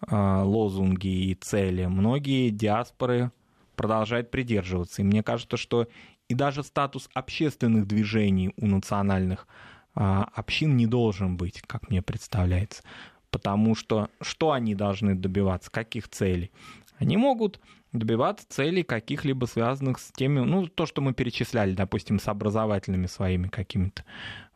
а, 0.00 0.42
лозунги 0.42 1.30
и 1.30 1.34
цели 1.34 1.86
многие 1.86 2.50
диаспоры 2.50 3.30
продолжают 3.76 4.30
придерживаться. 4.30 5.02
И 5.02 5.04
мне 5.04 5.22
кажется, 5.22 5.56
что 5.56 5.88
и 6.28 6.34
даже 6.34 6.62
статус 6.62 7.08
общественных 7.14 7.86
движений 7.86 8.52
у 8.56 8.66
национальных 8.66 9.46
а, 9.94 10.28
общин 10.34 10.76
не 10.76 10.86
должен 10.86 11.36
быть, 11.36 11.62
как 11.62 11.90
мне 11.90 12.02
представляется. 12.02 12.82
Потому 13.30 13.74
что 13.74 14.08
что 14.20 14.52
они 14.52 14.74
должны 14.74 15.14
добиваться, 15.14 15.70
каких 15.70 16.08
целей? 16.08 16.50
Они 16.98 17.16
могут 17.16 17.60
добиваться 17.92 18.46
целей 18.48 18.82
каких-либо 18.82 19.44
связанных 19.46 19.98
с 19.98 20.10
теми, 20.12 20.40
ну, 20.40 20.66
то, 20.66 20.86
что 20.86 21.02
мы 21.02 21.12
перечисляли, 21.12 21.74
допустим, 21.74 22.18
с 22.18 22.28
образовательными 22.28 23.06
своими 23.06 23.48
какими-то 23.48 24.04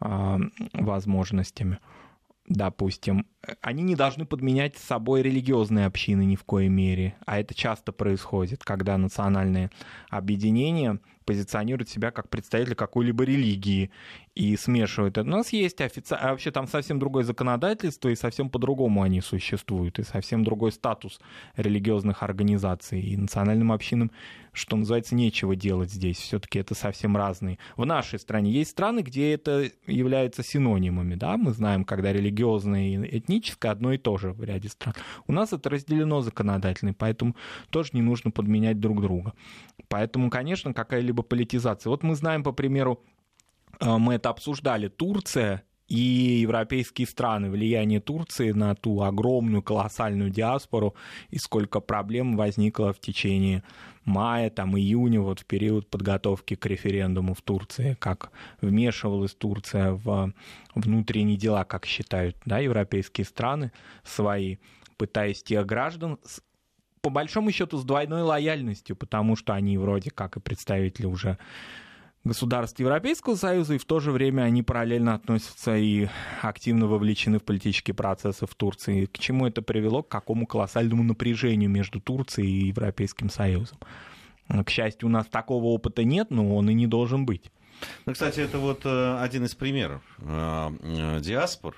э, 0.00 0.38
возможностями. 0.72 1.78
Допустим, 2.48 3.26
они 3.60 3.82
не 3.82 3.96
должны 3.96 4.24
подменять 4.24 4.76
с 4.76 4.84
собой 4.84 5.22
религиозные 5.22 5.86
общины 5.86 6.24
ни 6.24 6.36
в 6.36 6.44
коей 6.44 6.68
мере, 6.68 7.16
а 7.26 7.40
это 7.40 7.54
часто 7.54 7.90
происходит, 7.90 8.62
когда 8.62 8.96
национальные 8.96 9.70
объединения 10.10 11.00
позиционируют 11.26 11.90
себя 11.90 12.10
как 12.10 12.30
представители 12.30 12.74
какой-либо 12.74 13.24
религии 13.24 13.90
и 14.34 14.56
смешивают 14.56 15.18
это. 15.18 15.28
У 15.28 15.30
нас 15.30 15.52
есть 15.52 15.80
официально, 15.80 16.28
а 16.28 16.30
вообще 16.30 16.50
там 16.50 16.66
совсем 16.66 16.98
другое 16.98 17.24
законодательство, 17.24 18.08
и 18.08 18.16
совсем 18.16 18.48
по-другому 18.48 19.02
они 19.02 19.20
существуют, 19.20 19.98
и 19.98 20.04
совсем 20.04 20.44
другой 20.44 20.72
статус 20.72 21.20
религиозных 21.56 22.22
организаций. 22.22 23.00
И 23.00 23.16
национальным 23.16 23.72
общинам, 23.72 24.10
что 24.56 24.76
называется, 24.76 25.14
нечего 25.14 25.54
делать 25.54 25.90
здесь. 25.90 26.16
Все-таки 26.16 26.58
это 26.58 26.74
совсем 26.74 27.16
разные. 27.16 27.58
В 27.76 27.84
нашей 27.84 28.18
стране 28.18 28.50
есть 28.50 28.70
страны, 28.70 29.00
где 29.00 29.34
это 29.34 29.70
является 29.86 30.42
синонимами. 30.42 31.14
Да? 31.14 31.36
Мы 31.36 31.52
знаем, 31.52 31.84
когда 31.84 32.12
религиозное 32.12 32.88
и 32.88 33.18
этническое 33.18 33.70
одно 33.70 33.92
и 33.92 33.98
то 33.98 34.16
же 34.16 34.32
в 34.32 34.42
ряде 34.42 34.70
стран. 34.70 34.94
У 35.26 35.32
нас 35.32 35.52
это 35.52 35.68
разделено 35.68 36.22
законодательно, 36.22 36.94
поэтому 36.94 37.36
тоже 37.70 37.90
не 37.92 38.02
нужно 38.02 38.30
подменять 38.30 38.80
друг 38.80 39.02
друга. 39.02 39.34
Поэтому, 39.88 40.30
конечно, 40.30 40.72
какая-либо 40.72 41.22
политизация. 41.22 41.90
Вот 41.90 42.02
мы 42.02 42.14
знаем, 42.14 42.42
по 42.42 42.52
примеру, 42.52 43.04
э, 43.80 43.98
мы 43.98 44.14
это 44.14 44.30
обсуждали, 44.30 44.88
Турция 44.88 45.64
и 45.88 46.40
европейские 46.40 47.06
страны, 47.06 47.50
влияние 47.50 48.00
Турции 48.00 48.52
на 48.52 48.74
ту 48.74 49.02
огромную, 49.02 49.62
колоссальную 49.62 50.30
диаспору, 50.30 50.94
и 51.30 51.38
сколько 51.38 51.80
проблем 51.80 52.36
возникло 52.36 52.92
в 52.92 52.98
течение 52.98 53.62
мая, 54.04 54.50
там, 54.50 54.76
июня, 54.76 55.20
вот 55.20 55.40
в 55.40 55.44
период 55.44 55.88
подготовки 55.88 56.54
к 56.54 56.66
референдуму 56.66 57.34
в 57.34 57.42
Турции, 57.42 57.96
как 58.00 58.30
вмешивалась 58.60 59.34
Турция 59.34 59.92
в 59.92 60.32
внутренние 60.74 61.36
дела, 61.36 61.64
как 61.64 61.86
считают 61.86 62.36
да, 62.44 62.58
европейские 62.58 63.24
страны 63.24 63.72
свои, 64.04 64.56
пытаясь 64.96 65.42
тех 65.42 65.64
граждан 65.66 66.18
по 67.00 67.10
большому 67.10 67.52
счету 67.52 67.78
с 67.78 67.84
двойной 67.84 68.22
лояльностью, 68.22 68.96
потому 68.96 69.36
что 69.36 69.54
они 69.54 69.78
вроде 69.78 70.10
как 70.10 70.36
и 70.36 70.40
представители 70.40 71.06
уже 71.06 71.38
государств 72.26 72.78
Европейского 72.80 73.36
Союза, 73.36 73.74
и 73.74 73.78
в 73.78 73.84
то 73.84 74.00
же 74.00 74.10
время 74.12 74.42
они 74.42 74.62
параллельно 74.62 75.14
относятся 75.14 75.76
и 75.76 76.08
активно 76.42 76.86
вовлечены 76.86 77.38
в 77.38 77.44
политические 77.44 77.94
процессы 77.94 78.46
в 78.46 78.54
Турции. 78.54 79.06
К 79.06 79.18
чему 79.18 79.46
это 79.46 79.62
привело? 79.62 80.02
К 80.02 80.08
какому 80.08 80.46
колоссальному 80.46 81.02
напряжению 81.02 81.70
между 81.70 82.00
Турцией 82.00 82.48
и 82.48 82.66
Европейским 82.68 83.30
Союзом? 83.30 83.78
К 84.48 84.68
счастью, 84.70 85.08
у 85.08 85.10
нас 85.10 85.26
такого 85.26 85.66
опыта 85.66 86.04
нет, 86.04 86.30
но 86.30 86.56
он 86.56 86.68
и 86.70 86.74
не 86.74 86.86
должен 86.86 87.26
быть. 87.26 87.50
Ну, 88.06 88.12
кстати, 88.12 88.40
это 88.40 88.58
вот 88.58 88.82
э, 88.84 89.18
один 89.18 89.44
из 89.44 89.54
примеров 89.54 90.02
э, 90.18 90.70
э, 90.82 91.20
диаспор, 91.20 91.76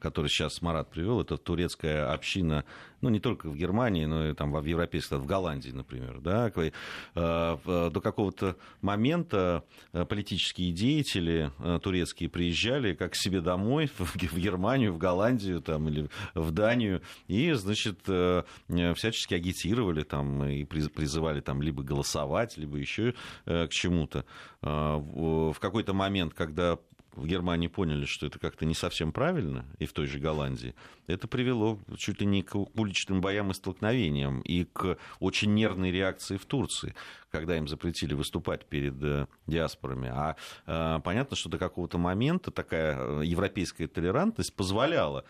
который 0.00 0.28
сейчас 0.28 0.62
Марат 0.62 0.90
привел, 0.90 1.20
это 1.20 1.36
турецкая 1.36 2.12
община, 2.12 2.64
ну, 3.00 3.08
не 3.08 3.20
только 3.20 3.48
в 3.48 3.56
Германии, 3.56 4.04
но 4.04 4.28
и 4.28 4.34
там 4.34 4.52
в 4.52 4.64
европейской, 4.64 5.18
в 5.18 5.26
Голландии, 5.26 5.70
например, 5.70 6.20
да, 6.20 6.52
э, 6.56 6.70
до 7.14 8.00
какого-то 8.02 8.56
момента 8.82 9.64
э, 9.92 10.04
политические 10.04 10.72
деятели 10.72 11.50
э, 11.58 11.78
турецкие 11.82 12.28
приезжали 12.28 12.94
как 12.94 13.12
к 13.12 13.16
себе 13.16 13.40
домой, 13.40 13.90
в 13.98 14.16
Германию, 14.36 14.92
в 14.92 14.98
Голландию 14.98 15.60
там, 15.60 15.88
или 15.88 16.08
в 16.34 16.50
Данию, 16.50 17.02
и, 17.28 17.52
значит, 17.52 18.00
всячески 18.00 19.34
агитировали 19.34 20.02
там 20.02 20.44
и 20.44 20.64
призывали 20.64 21.40
там 21.40 21.62
либо 21.62 21.82
голосовать, 21.82 22.56
либо 22.56 22.76
еще 22.76 23.14
к 23.44 23.68
чему-то. 23.70 24.24
В 24.62 25.56
какой-то 25.58 25.92
момент, 25.92 26.34
когда 26.34 26.78
в 27.20 27.26
Германии 27.26 27.68
поняли, 27.68 28.06
что 28.06 28.26
это 28.26 28.38
как-то 28.38 28.64
не 28.64 28.74
совсем 28.74 29.12
правильно, 29.12 29.66
и 29.78 29.86
в 29.86 29.92
той 29.92 30.06
же 30.06 30.18
Голландии, 30.18 30.74
это 31.06 31.28
привело 31.28 31.78
чуть 31.96 32.20
ли 32.20 32.26
не 32.26 32.42
к 32.42 32.56
уличным 32.56 33.20
боям 33.20 33.50
и 33.50 33.54
столкновениям, 33.54 34.40
и 34.40 34.64
к 34.64 34.98
очень 35.18 35.54
нервной 35.54 35.90
реакции 35.90 36.36
в 36.36 36.46
Турции, 36.46 36.94
когда 37.30 37.56
им 37.56 37.68
запретили 37.68 38.14
выступать 38.14 38.64
перед 38.66 39.00
э, 39.02 39.26
диаспорами. 39.46 40.08
А 40.08 40.36
э, 40.66 41.00
понятно, 41.04 41.36
что 41.36 41.48
до 41.48 41.58
какого-то 41.58 41.98
момента 41.98 42.50
такая 42.50 42.96
э, 42.98 43.24
европейская 43.24 43.86
толерантность 43.86 44.54
позволяла 44.54 45.24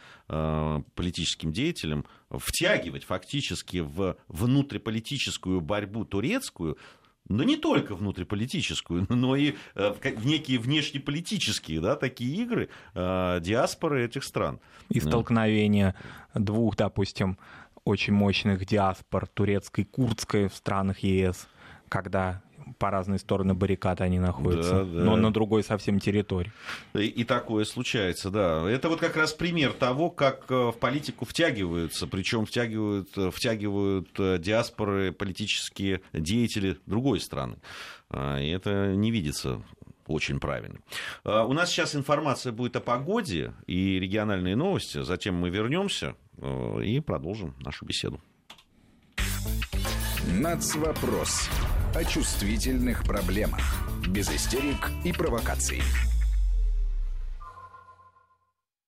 политическим 0.95 1.53
деятелям 1.53 2.05
втягивать 2.31 3.05
фактически 3.05 3.79
в 3.79 4.17
внутриполитическую 4.29 5.61
борьбу 5.61 6.05
турецкую 6.05 6.79
но 7.31 7.45
не 7.45 7.57
только 7.57 7.95
внутриполитическую, 7.95 9.07
но 9.09 9.37
и 9.37 9.55
э, 9.74 9.93
в 10.16 10.26
некие 10.26 10.59
внешнеполитические, 10.59 11.81
да, 11.81 11.97
такие 11.97 12.43
игры 12.43 12.68
э, 12.95 13.39
диаспоры 13.41 14.05
этих 14.05 14.24
стран. 14.24 14.61
И 14.91 15.01
столкновение 15.01 15.95
двух, 16.35 16.76
допустим, 16.76 17.39
очень 17.85 18.12
мощных 18.12 18.66
диаспор, 18.66 19.26
турецкой 19.28 19.83
и 19.83 19.85
курдской 19.85 20.49
в 20.49 20.55
странах 20.55 20.99
ЕС, 21.01 21.49
когда 21.89 22.43
по 22.79 22.91
разные 22.91 23.18
стороны 23.18 23.55
баррикад 23.55 24.01
они 24.01 24.18
находятся, 24.18 24.85
да, 24.85 24.85
да. 24.85 25.05
но 25.05 25.16
на 25.16 25.33
другой 25.33 25.62
совсем 25.62 26.01
территории. 26.01 26.53
И, 26.95 27.07
и 27.07 27.25
такое 27.25 27.64
случается, 27.64 28.31
да. 28.31 28.68
Это 28.68 28.89
вот 28.89 29.01
как 29.01 29.16
раз 29.16 29.33
пример 29.33 29.73
того, 29.73 30.11
как 30.11 30.51
э, 30.51 30.55
в 30.55 30.77
политику 30.79 31.25
втягиваются, 31.25 32.07
причем 32.07 32.47
втягивают, 32.47 33.16
э, 33.16 33.31
втягивают 33.31 34.09
э, 34.18 34.39
диаспоры, 34.39 35.12
политические 35.12 36.03
деятели 36.12 36.79
другой 36.87 37.21
страны. 37.21 37.57
А, 38.11 38.39
и 38.39 38.49
это 38.49 38.95
не 38.95 39.11
видится 39.11 39.62
очень 40.07 40.41
правильно. 40.41 40.81
А, 41.25 41.45
у 41.45 41.53
нас 41.53 41.71
сейчас 41.71 41.95
информация 41.95 42.53
будет 42.53 42.77
о 42.77 42.81
погоде 42.81 43.53
и 43.66 43.99
региональные 43.99 44.57
новости. 44.57 45.03
Затем 45.03 45.37
мы 45.37 45.51
вернемся 45.51 46.14
и 46.83 47.01
продолжим 47.01 47.55
нашу 47.61 47.85
беседу. 47.85 48.21
Нацвопрос. 50.27 51.49
О 51.93 52.05
чувствительных 52.05 53.03
проблемах. 53.03 53.61
Без 54.07 54.30
истерик 54.30 54.91
и 55.05 55.12
провокаций. 55.12 55.82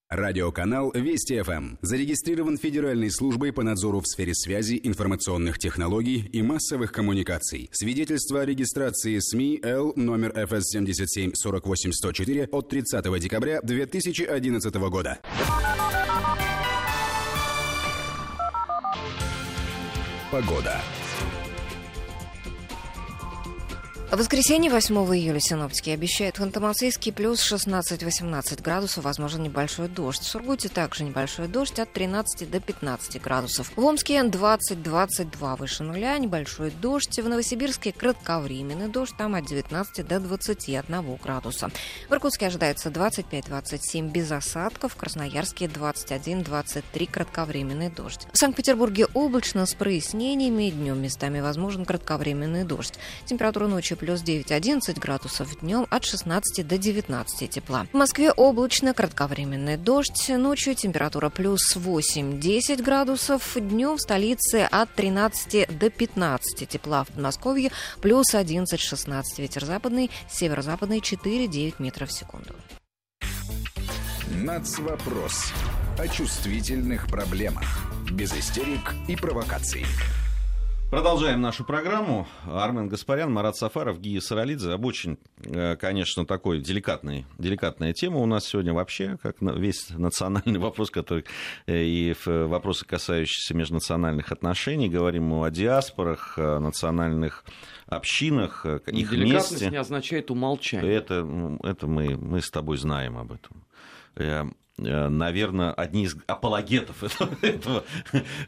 Радиоканал 0.09 0.93
Вести 0.93 1.43
ФМ 1.43 1.79
зарегистрирован 1.81 2.59
Федеральной 2.59 3.11
службой 3.11 3.53
по 3.53 3.65
надзору 3.65 4.01
в 4.01 4.07
сфере 4.07 4.35
связи, 4.35 4.79
информационных 4.85 5.59
технологий 5.59 6.29
и 6.33 6.43
массовых 6.43 6.93
коммуникаций. 6.93 7.69
Свидетельство 7.73 8.43
о 8.43 8.45
регистрации 8.45 9.19
СМИ 9.19 9.61
Л 9.65 9.95
номер 9.97 10.33
ФС 10.47 10.71
77 10.71 11.33
48 11.35 11.93
104 11.93 12.49
от 12.53 12.69
30 12.69 13.21
декабря 13.21 13.61
2011 13.63 14.75
года. 14.75 15.19
Погода. 20.31 20.81
В 24.13 24.17
воскресенье 24.19 24.71
8 24.71 24.95
июля 25.17 25.41
синоптики 25.41 25.89
обещают 25.89 26.39
Ханты-Мансийский 26.39 27.15
плюс 27.15 27.51
16-18 27.51 28.63
градусов, 28.63 29.05
возможен 29.05 29.43
небольшой 29.43 29.89
дождь. 29.89 30.21
В 30.21 30.27
Сургуте 30.27 30.69
также 30.69 31.05
небольшой 31.05 31.49
дождь 31.49 31.79
от 31.79 31.91
13 31.95 32.51
до 32.51 32.61
15 32.61 33.23
градусов. 33.23 33.73
В 33.75 33.83
Омске 33.83 34.17
20-22 34.19 35.57
выше 35.57 35.83
нуля, 35.83 36.19
небольшой 36.19 36.71
дождь. 36.73 37.19
В 37.19 37.27
Новосибирске 37.27 37.91
кратковременный 37.93 38.89
дождь, 38.89 39.15
там 39.17 39.35
от 39.35 39.47
19 39.47 40.07
до 40.07 40.21
21 40.21 41.17
градуса. 41.17 41.71
В 42.11 42.13
Иркутске 42.13 42.49
ожидается 42.49 42.91
25-27 42.91 44.11
без 44.11 44.31
осадков, 44.31 44.93
в 44.93 44.97
Красноярске 44.97 45.69
21-23 45.69 47.11
кратковременный 47.11 47.89
дождь. 47.89 48.27
В 48.31 48.37
Санкт-Петербурге 48.37 49.07
облачно 49.15 49.65
с 49.65 49.73
прояснениями, 49.73 50.69
днем 50.69 51.01
местами 51.01 51.41
возможен 51.41 51.87
кратковременный 51.87 52.65
дождь. 52.65 52.97
Температура 53.25 53.69
ночью 53.69 53.97
плюс 54.03 54.21
9-11 54.25 54.99
градусов, 54.99 55.61
днем 55.61 55.87
от 55.89 56.05
16 56.05 56.67
до 56.67 56.77
19 56.77 57.49
тепла. 57.49 57.87
В 57.93 57.97
Москве 57.97 58.33
облачно, 58.33 58.95
кратковременный 58.95 59.77
дождь, 59.77 60.29
ночью 60.29 60.75
температура 60.75 61.31
плюс 61.31 61.77
8-10 61.77 62.83
градусов, 62.83 63.53
днем 63.55 63.99
в 63.99 64.01
столице 64.01 64.69
от 64.69 64.93
13 64.97 65.79
до 65.79 65.89
15 65.89 66.69
тепла. 66.69 67.05
В 67.05 67.13
Подмосковье 67.13 67.71
плюс 68.01 68.35
11-16, 68.35 69.23
ветер 69.39 69.65
западный, 69.65 70.11
северо-западный 70.29 70.99
4-9 70.99 71.75
метров 71.79 72.09
в 72.09 72.13
секунду. 72.13 72.57
Нацвопрос. 74.27 75.53
О 75.97 76.09
чувствительных 76.09 77.07
проблемах. 77.07 77.85
Без 78.11 78.33
истерик 78.33 78.95
и 79.07 79.15
провокаций. 79.15 79.87
Продолжаем 80.93 81.41
нашу 81.41 81.65
программу. 81.65 82.29
Армен 82.45 82.87
Гаспарян, 82.87 83.33
Марат 83.33 83.57
Сафаров, 83.57 83.99
Гия 83.99 84.21
Саралидзе. 84.21 84.73
Об 84.73 84.85
очень, 84.85 85.17
э, 85.43 85.75
конечно, 85.77 86.27
такой 86.27 86.61
деликатной, 86.61 87.25
деликатная 87.39 87.95
тема 87.95 88.19
у 88.19 88.27
нас 88.27 88.45
сегодня 88.45 88.75
вообще, 88.75 89.17
как 89.23 89.37
весь 89.41 89.89
национальный 89.89 90.59
вопрос, 90.61 90.91
который 90.91 91.25
э, 91.67 91.83
и 91.83 92.15
вопросы, 92.27 92.85
касающиеся 92.85 93.55
межнациональных 93.55 94.33
отношений. 94.33 94.91
Говорим 94.91 95.25
мы 95.25 95.47
о 95.47 95.51
диаспорах, 95.51 96.35
о 96.37 96.61
национальных 96.61 97.47
общинах, 97.87 98.67
их 98.67 98.85
Деликатность 98.85 99.53
месте. 99.53 99.71
не 99.71 99.79
означает 99.79 100.31
умолчание. 100.31 100.93
Это, 100.93 101.27
это 101.63 101.87
мы, 101.87 102.19
мы 102.19 102.43
с 102.43 102.51
тобой 102.51 102.77
знаем 102.77 103.17
об 103.17 103.33
этом. 103.33 104.53
Э, 104.79 105.03
Э, 105.03 105.09
наверное, 105.09 105.73
одни 105.73 106.05
из 106.05 106.17
апологетов 106.27 107.03
этого, 107.05 107.37
этого, 107.43 107.85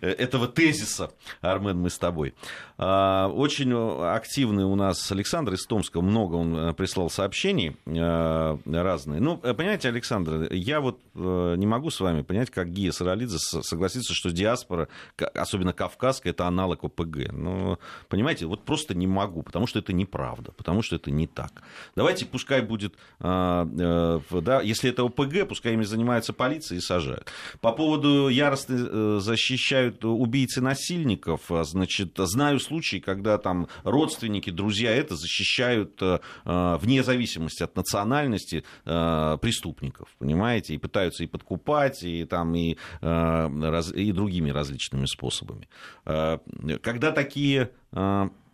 этого 0.00 0.48
тезиса, 0.48 1.10
Армен, 1.40 1.78
мы 1.78 1.90
с 1.90 1.98
тобой. 1.98 2.34
А, 2.76 3.28
очень 3.28 3.72
активный 3.72 4.64
у 4.64 4.74
нас 4.74 5.10
Александр 5.12 5.54
из 5.54 5.64
Томска, 5.64 6.00
много 6.00 6.34
он 6.34 6.56
э, 6.56 6.72
прислал 6.72 7.08
сообщений 7.08 7.76
э, 7.86 8.56
разные. 8.66 9.20
Ну, 9.20 9.36
понимаете, 9.36 9.88
Александр, 9.88 10.52
я 10.52 10.80
вот 10.80 11.00
не 11.14 11.66
могу 11.66 11.90
с 11.90 12.00
вами 12.00 12.22
понять, 12.22 12.50
как 12.50 12.70
Гия 12.70 12.90
Саралидзе 12.90 13.38
согласится, 13.38 14.14
что 14.14 14.30
диаспора, 14.30 14.88
особенно 15.34 15.72
кавказская, 15.72 16.32
это 16.32 16.46
аналог 16.46 16.82
ОПГ. 16.82 17.32
Ну, 17.32 17.78
понимаете, 18.08 18.46
вот 18.46 18.64
просто 18.64 18.94
не 18.94 19.06
могу, 19.06 19.42
потому 19.42 19.66
что 19.66 19.78
это 19.78 19.92
неправда, 19.92 20.50
потому 20.52 20.82
что 20.82 20.96
это 20.96 21.10
не 21.12 21.28
так. 21.28 21.62
Давайте, 21.94 22.26
пускай 22.26 22.62
будет, 22.62 22.94
да, 23.20 24.60
если 24.62 24.90
это 24.90 25.04
ОПГ, 25.04 25.48
пускай 25.48 25.74
ими 25.74 25.84
занимается 25.84 26.32
полиция 26.32 26.78
и 26.78 26.80
сажают. 26.80 27.30
По 27.60 27.72
поводу 27.72 28.28
яростно 28.28 28.74
э, 28.74 29.18
защищают 29.20 30.04
убийцы 30.04 30.60
насильников, 30.60 31.50
а, 31.50 31.62
значит, 31.64 32.12
знаю 32.16 32.58
случаи, 32.64 32.96
когда 32.96 33.38
там 33.38 33.68
родственники, 33.84 34.50
друзья 34.50 34.90
это 34.90 35.16
защищают 35.16 36.00
э, 36.02 36.18
э, 36.44 36.76
вне 36.80 37.02
зависимости 37.02 37.62
от 37.62 37.76
национальности 37.76 38.64
преступников, 38.84 40.08
понимаете, 40.18 40.74
и 40.74 40.78
пытаются 40.78 41.24
и 41.24 41.26
подкупать, 41.26 42.02
и 42.02 42.24
там 42.24 42.54
и, 42.54 42.76
и 43.02 44.12
другими 44.12 44.50
различными 44.50 45.06
способами. 45.06 45.68
Когда 46.04 47.12
такие 47.12 47.70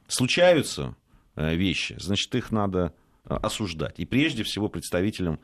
случаются 0.09 0.95
вещи, 1.37 1.97
значит, 1.99 2.35
их 2.35 2.51
надо 2.51 2.95
осуждать. 3.25 3.99
И 3.99 4.07
прежде 4.07 4.43
всего 4.43 4.69
представителям 4.69 5.41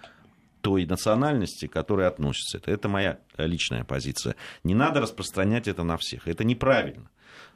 той 0.67 0.85
национальности, 0.85 1.67
к 1.69 1.73
которой 1.73 2.09
относится 2.09 2.59
это. 2.59 2.73
Это 2.73 2.89
моя 2.89 3.21
личная 3.37 3.85
позиция. 3.85 4.35
Не 4.65 4.75
надо 4.75 5.01
распространять 5.01 5.69
это 5.69 5.85
на 5.85 5.97
всех. 5.97 6.27
Это 6.27 6.43
неправильно. 6.43 7.09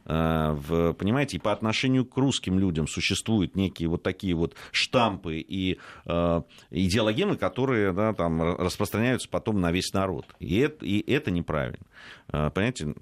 Э, 0.06 0.52
в, 0.52 0.92
понимаете, 0.94 1.36
и 1.36 1.40
по 1.40 1.52
отношению 1.52 2.04
к 2.04 2.16
русским 2.16 2.58
людям 2.58 2.86
существуют 2.86 3.56
некие 3.56 3.88
вот 3.88 4.02
такие 4.02 4.34
вот 4.34 4.54
штампы 4.72 5.38
и 5.38 5.78
э, 6.06 6.42
идеологемы, 6.70 7.36
которые 7.36 7.92
да, 7.92 8.12
там, 8.14 8.42
распространяются 8.42 9.28
потом 9.28 9.60
на 9.60 9.72
весь 9.72 9.92
народ. 9.92 10.26
И 10.38 10.58
это, 10.58 10.84
и 10.84 11.10
это 11.10 11.30
неправильно. 11.30 11.86
Э, 12.32 12.50
понимаете, 12.50 12.94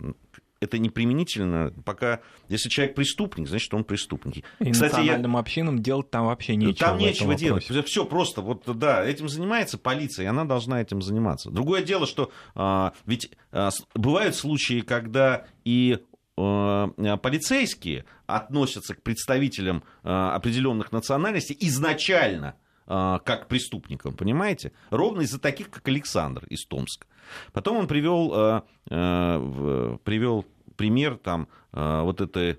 это 0.61 0.79
не 0.79 0.91
применительно, 0.91 1.73
пока, 1.85 2.21
если 2.49 2.69
человек 2.69 2.95
преступник, 2.95 3.49
значит, 3.49 3.73
он 3.75 3.85
преступник. 3.85 4.45
И 4.59 4.71
Кстати, 4.71 4.93
национальным 4.93 5.33
я... 5.33 5.39
общинам 5.39 5.79
делать 5.81 6.11
там 6.11 6.27
вообще 6.27 6.57
нечего. 6.57 6.89
Там 6.89 6.99
нечего 6.99 7.35
делать. 7.35 7.65
Все 7.87 8.05
просто, 8.05 8.41
вот, 8.41 8.65
да, 8.67 9.05
этим 9.05 9.29
занимается 9.29 9.79
полиция, 9.79 10.25
и 10.25 10.27
она 10.27 10.45
должна 10.45 10.81
этим 10.81 11.01
заниматься. 11.01 11.51
Другое 11.51 11.83
дело, 11.83 12.07
что 12.07 12.31
а, 12.55 12.93
ведь 13.07 13.31
а, 13.53 13.71
бывают 13.95 14.35
случаи, 14.35 14.81
когда 14.81 15.47
и 15.65 15.99
полицейские 16.39 18.05
относятся 18.27 18.95
к 18.95 19.03
представителям 19.03 19.83
а, 20.03 20.35
определенных 20.35 20.93
национальностей 20.93 21.57
изначально 21.61 22.55
как 22.87 23.49
преступникам, 23.49 24.15
понимаете? 24.15 24.73
Ровно 24.89 25.21
из-за 25.21 25.39
таких, 25.39 25.69
как 25.69 25.87
Александр 25.89 26.47
из 26.49 26.65
Томска. 26.65 27.07
Потом 27.53 27.77
он 27.77 27.87
привел, 27.87 28.33
э, 28.35 28.63
э, 28.91 29.99
привел 30.05 30.47
пример 30.77 31.17
там, 31.17 31.49
э, 31.73 32.01
вот 32.03 32.21
этой 32.21 32.59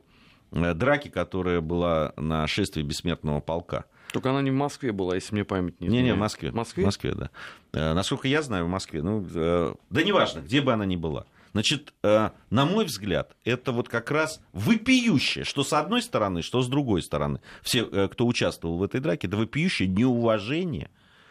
драки, 0.51 1.09
которая 1.09 1.61
была 1.61 2.13
на 2.17 2.47
шествии 2.47 2.81
бессмертного 2.81 3.39
полка. 3.39 3.85
Только 4.11 4.31
она 4.31 4.41
не 4.41 4.49
в 4.49 4.55
Москве 4.55 4.91
была, 4.91 5.13
если 5.13 5.35
мне 5.35 5.43
память 5.43 5.79
не 5.79 5.87
изменяет. 5.87 6.05
Не-не, 6.05 6.15
в 6.15 6.19
Москве. 6.19 6.51
В 6.51 6.55
Москве? 6.55 6.83
В 6.83 6.85
Москве, 6.87 7.13
да. 7.13 7.93
Насколько 7.93 8.27
я 8.27 8.41
знаю, 8.41 8.65
в 8.65 8.69
Москве. 8.69 9.03
Ну, 9.03 9.21
да 9.21 10.03
неважно, 10.03 10.39
где 10.39 10.61
бы 10.61 10.73
она 10.73 10.85
ни 10.85 10.95
была. 10.95 11.27
Значит, 11.53 11.93
на 12.03 12.31
мой 12.51 12.85
взгляд, 12.85 13.35
это 13.43 13.71
вот 13.71 13.89
как 13.89 14.11
раз 14.11 14.41
вопиющее, 14.53 15.43
что 15.43 15.63
с 15.63 15.73
одной 15.73 16.01
стороны, 16.01 16.41
что 16.41 16.61
с 16.61 16.67
другой 16.67 17.01
стороны. 17.01 17.41
Все, 17.61 17.85
кто 17.85 18.27
участвовал 18.27 18.77
в 18.77 18.83
этой 18.83 18.99
драке, 19.01 19.27
это 19.27 19.37
вопиющее 19.37 19.87
неуважение 19.87 20.89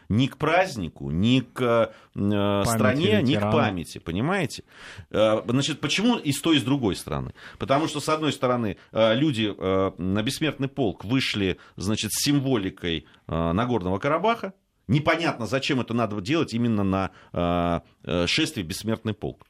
ни 0.09 0.27
к 0.27 0.37
празднику, 0.37 1.11
ни 1.11 1.41
к 1.41 1.93
э, 2.15 2.63
стране, 2.65 3.23
ни 3.23 3.35
к 3.35 3.41
памяти, 3.41 3.99
понимаете? 3.99 4.65
Э, 5.11 5.43
значит, 5.47 5.81
почему 5.81 6.17
и 6.17 6.33
с 6.33 6.41
той, 6.41 6.57
и 6.57 6.61
с 6.61 6.63
другой 6.63 6.97
стороны? 6.97 7.35
Потому 7.59 7.89
что, 7.89 8.01
с 8.01 8.09
одной 8.09 8.33
стороны, 8.33 8.79
э, 8.93 9.15
люди 9.15 9.55
э, 9.57 9.91
на 9.99 10.23
бессмертный 10.23 10.69
полк 10.69 11.05
вышли, 11.05 11.59
значит, 11.77 12.13
с 12.13 12.23
символикой 12.23 13.07
э, 13.27 13.53
Нагорного 13.53 13.99
Карабаха, 13.99 14.55
Непонятно, 14.91 15.47
зачем 15.47 15.83
это 15.83 15.93
надо 15.93 16.19
делать 16.23 16.55
именно 16.55 16.83
на 16.83 17.11
э, 17.35 17.81
э 18.05 18.27
шествии 18.27 18.63
Бессмертный 18.63 19.13
полк. 19.13 19.45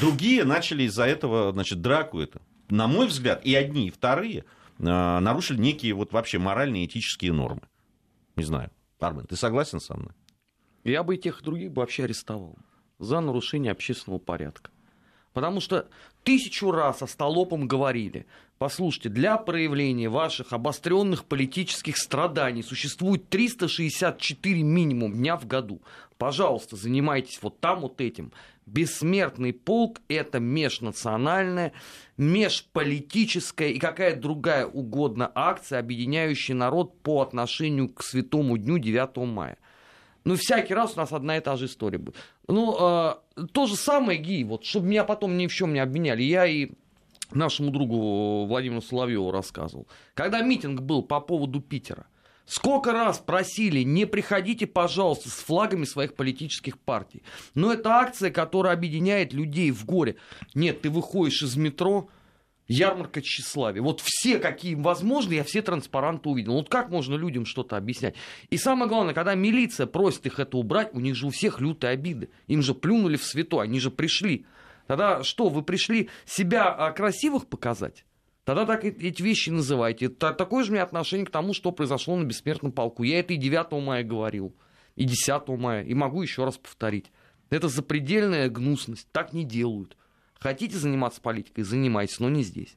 Другие 0.00 0.44
начали 0.44 0.82
из-за 0.84 1.04
этого, 1.04 1.52
значит, 1.52 1.80
драку 1.80 2.20
это. 2.20 2.42
На 2.68 2.86
мой 2.86 3.06
взгляд, 3.06 3.44
и 3.44 3.54
одни, 3.54 3.88
и 3.88 3.90
вторые 3.90 4.44
нарушили 4.76 5.58
некие 5.58 5.94
вот 5.94 6.12
вообще 6.12 6.38
моральные 6.38 6.86
этические 6.86 7.32
нормы. 7.32 7.62
Не 8.36 8.44
знаю. 8.44 8.70
Армен, 9.00 9.26
ты 9.26 9.36
согласен 9.36 9.80
со 9.80 9.96
мной? 9.96 10.12
Я 10.84 11.02
бы 11.02 11.14
и 11.14 11.18
тех, 11.18 11.40
и 11.40 11.44
других 11.44 11.72
бы 11.72 11.80
вообще 11.80 12.04
арестовал 12.04 12.56
за 12.98 13.20
нарушение 13.20 13.72
общественного 13.72 14.18
порядка. 14.18 14.70
Потому 15.38 15.60
что 15.60 15.86
тысячу 16.24 16.72
раз 16.72 17.00
остолопом 17.00 17.68
говорили, 17.68 18.26
послушайте, 18.58 19.08
для 19.08 19.36
проявления 19.36 20.08
ваших 20.08 20.52
обостренных 20.52 21.26
политических 21.26 21.96
страданий 21.96 22.64
существует 22.64 23.28
364 23.28 24.64
минимум 24.64 25.12
дня 25.12 25.36
в 25.36 25.46
году. 25.46 25.80
Пожалуйста, 26.16 26.74
занимайтесь 26.74 27.38
вот 27.40 27.60
там 27.60 27.82
вот 27.82 28.00
этим. 28.00 28.32
Бессмертный 28.66 29.52
полк– 29.52 30.00
это 30.08 30.40
межнациональная, 30.40 31.72
межполитическая 32.16 33.68
и 33.68 33.78
какая 33.78 34.16
другая 34.16 34.66
угодно 34.66 35.30
акция, 35.36 35.78
объединяющая 35.78 36.56
народ 36.56 37.00
по 37.02 37.22
отношению 37.22 37.90
к 37.90 38.02
святому 38.02 38.58
дню 38.58 38.78
9 38.78 39.16
мая. 39.18 39.56
Ну, 40.28 40.36
всякий 40.36 40.74
раз 40.74 40.92
у 40.94 41.00
нас 41.00 41.12
одна 41.12 41.38
и 41.38 41.40
та 41.40 41.56
же 41.56 41.64
история 41.64 41.96
будет. 41.96 42.16
Ну, 42.48 42.76
э, 42.78 43.14
то 43.50 43.66
же 43.66 43.76
самое, 43.76 44.18
Ги, 44.18 44.44
вот, 44.44 44.62
чтобы 44.62 44.86
меня 44.88 45.04
потом 45.04 45.38
ни 45.38 45.46
в 45.46 45.54
чем 45.54 45.72
не 45.72 45.80
обменяли. 45.80 46.22
Я 46.22 46.44
и 46.46 46.72
нашему 47.32 47.70
другу 47.70 48.44
Владимиру 48.44 48.82
Соловьеву 48.82 49.30
рассказывал. 49.30 49.86
Когда 50.12 50.42
митинг 50.42 50.82
был 50.82 51.02
по 51.02 51.20
поводу 51.20 51.60
Питера, 51.60 52.06
Сколько 52.44 52.92
раз 52.92 53.18
просили, 53.18 53.82
не 53.82 54.06
приходите, 54.06 54.66
пожалуйста, 54.66 55.28
с 55.28 55.34
флагами 55.34 55.84
своих 55.84 56.14
политических 56.14 56.78
партий. 56.78 57.22
Но 57.54 57.70
это 57.70 57.90
акция, 57.90 58.30
которая 58.30 58.72
объединяет 58.72 59.34
людей 59.34 59.70
в 59.70 59.84
горе. 59.84 60.16
Нет, 60.54 60.80
ты 60.80 60.88
выходишь 60.88 61.42
из 61.42 61.56
метро, 61.56 62.08
ярмарка 62.68 63.22
тщеславия. 63.22 63.82
Вот 63.82 64.00
все, 64.04 64.38
какие 64.38 64.74
возможны, 64.74 65.34
я 65.34 65.44
все 65.44 65.62
транспаранты 65.62 66.28
увидел. 66.28 66.52
Вот 66.52 66.68
как 66.68 66.90
можно 66.90 67.16
людям 67.16 67.46
что-то 67.46 67.76
объяснять? 67.76 68.14
И 68.50 68.58
самое 68.58 68.88
главное, 68.88 69.14
когда 69.14 69.34
милиция 69.34 69.86
просит 69.86 70.26
их 70.26 70.38
это 70.38 70.56
убрать, 70.58 70.90
у 70.92 71.00
них 71.00 71.14
же 71.14 71.26
у 71.26 71.30
всех 71.30 71.60
лютые 71.60 71.92
обиды. 71.92 72.28
Им 72.46 72.62
же 72.62 72.74
плюнули 72.74 73.16
в 73.16 73.24
свято, 73.24 73.60
они 73.60 73.80
же 73.80 73.90
пришли. 73.90 74.46
Тогда 74.86 75.22
что, 75.22 75.48
вы 75.48 75.62
пришли 75.62 76.08
себя 76.24 76.68
а, 76.68 76.92
красивых 76.92 77.46
показать? 77.46 78.04
Тогда 78.44 78.64
так 78.64 78.84
эти 78.84 79.20
вещи 79.20 79.50
называйте. 79.50 80.08
Такое 80.08 80.64
же 80.64 80.70
у 80.70 80.74
меня 80.74 80.82
отношение 80.82 81.26
к 81.26 81.30
тому, 81.30 81.52
что 81.52 81.70
произошло 81.72 82.16
на 82.16 82.24
бессмертном 82.24 82.72
полку. 82.72 83.02
Я 83.02 83.20
это 83.20 83.34
и 83.34 83.36
9 83.36 83.72
мая 83.84 84.02
говорил, 84.02 84.54
и 84.96 85.04
10 85.04 85.48
мая, 85.48 85.84
и 85.84 85.92
могу 85.92 86.22
еще 86.22 86.44
раз 86.44 86.56
повторить. 86.56 87.12
Это 87.50 87.68
запредельная 87.68 88.48
гнусность. 88.48 89.06
Так 89.12 89.34
не 89.34 89.44
делают. 89.44 89.98
Хотите 90.38 90.76
заниматься 90.76 91.20
политикой, 91.20 91.62
занимайтесь, 91.62 92.20
но 92.20 92.28
не 92.28 92.42
здесь. 92.42 92.76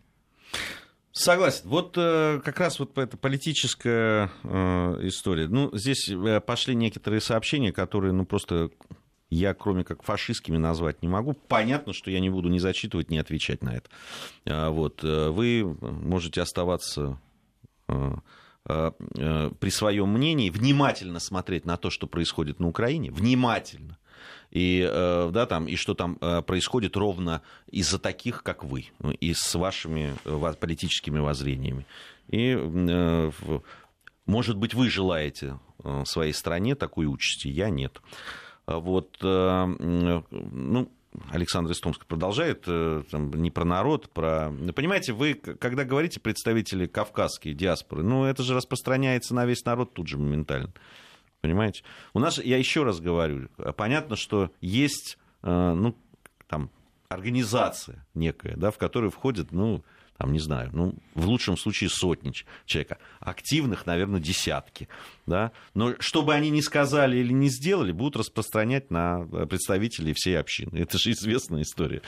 Согласен. 1.12 1.64
Вот 1.66 1.96
э, 1.98 2.40
как 2.44 2.60
раз 2.60 2.80
вот 2.80 2.98
эта 2.98 3.18
политическая 3.18 4.32
э, 4.44 5.08
история. 5.08 5.48
Ну, 5.48 5.70
здесь 5.76 6.10
э, 6.10 6.40
пошли 6.40 6.74
некоторые 6.74 7.20
сообщения, 7.20 7.74
которые, 7.74 8.14
ну, 8.14 8.26
просто 8.26 8.72
я, 9.30 9.54
кроме 9.54 9.84
как 9.84 10.04
фашистскими, 10.04 10.58
назвать 10.58 11.02
не 11.02 11.08
могу. 11.08 11.34
Понятно, 11.34 11.94
что 11.94 12.12
я 12.12 12.20
не 12.20 12.30
буду 12.30 12.50
ни 12.50 12.60
зачитывать, 12.60 13.10
ни 13.10 13.18
отвечать 13.18 13.64
на 13.64 13.76
это. 13.76 13.90
А, 14.46 14.70
вот. 14.70 15.04
Э, 15.04 15.30
вы 15.30 15.64
можете 15.82 16.42
оставаться 16.42 17.20
э, 17.88 18.16
э, 18.68 19.52
при 19.60 19.70
своем 19.70 20.10
мнении, 20.10 20.50
внимательно 20.50 21.20
смотреть 21.20 21.66
на 21.66 21.78
то, 21.78 21.90
что 21.90 22.08
происходит 22.08 22.60
на 22.60 22.68
Украине, 22.68 23.12
внимательно 23.12 23.98
и, 24.52 24.86
э, 24.88 25.30
да, 25.32 25.46
там, 25.46 25.66
и 25.66 25.76
что 25.78 25.94
там 25.94 26.18
э, 26.20 26.42
происходит 26.42 26.98
ровно 26.98 27.42
из-за 27.68 28.00
таких, 28.00 28.44
как 28.44 28.64
вы, 28.66 28.88
и 29.20 29.34
с 29.34 29.56
вашими 29.56 30.14
э, 30.26 30.54
политическими 30.60 31.20
воззрениями. 31.20 31.86
И, 32.28 32.56
может 34.26 34.58
быть, 34.58 34.74
вы 34.74 34.90
желаете 34.90 35.60
своей 36.06 36.32
стране 36.32 36.76
такой 36.76 37.06
участи, 37.06 37.50
я 37.50 37.70
нет. 37.70 38.02
Вот, 38.68 39.18
ну, 39.22 40.92
Александр 41.30 41.72
Истомский 41.72 42.06
продолжает 42.08 42.62
там, 42.64 43.34
не 43.34 43.52
про 43.52 43.66
народ, 43.66 44.10
про... 44.12 44.50
Понимаете, 44.74 45.12
вы, 45.12 45.34
когда 45.34 45.84
говорите 45.84 46.22
представители 46.22 46.86
кавказские 46.86 47.54
диаспоры, 47.54 48.04
ну, 48.04 48.24
это 48.24 48.44
же 48.44 48.54
распространяется 48.54 49.36
на 49.36 49.46
весь 49.46 49.66
народ 49.66 49.94
тут 49.94 50.08
же 50.08 50.18
моментально. 50.18 50.72
Понимаете? 51.42 51.84
У 52.14 52.20
нас, 52.20 52.38
я 52.38 52.58
еще 52.58 52.84
раз 52.84 53.00
говорю, 53.00 53.50
понятно, 53.76 54.16
что 54.16 54.52
есть, 54.62 55.18
э, 55.42 55.74
ну, 55.74 55.98
там, 56.48 56.70
организация 57.10 58.06
некая, 58.14 58.56
да, 58.56 58.72
в 58.72 58.78
которую 58.78 59.12
входит, 59.12 59.52
ну, 59.52 59.84
там, 60.18 60.34
не 60.34 60.40
знаю, 60.40 60.70
ну, 60.72 60.94
в 61.16 61.26
лучшем 61.26 61.58
случае 61.58 61.90
сотни 61.90 62.32
человека. 62.66 63.00
Активных, 63.20 63.88
наверное, 63.88 64.20
десятки. 64.20 64.88
Да? 65.26 65.52
Но 65.74 65.94
что 66.00 66.24
бы 66.24 66.34
они 66.34 66.50
ни 66.50 66.62
сказали 66.62 67.18
или 67.18 67.32
не 67.32 67.50
сделали, 67.50 67.92
будут 67.92 68.18
распространять 68.18 68.92
на 68.92 69.26
представителей 69.48 70.14
всей 70.14 70.40
общины. 70.40 70.78
Это 70.80 70.98
же 70.98 71.12
известная 71.12 71.62
история. 71.62 72.02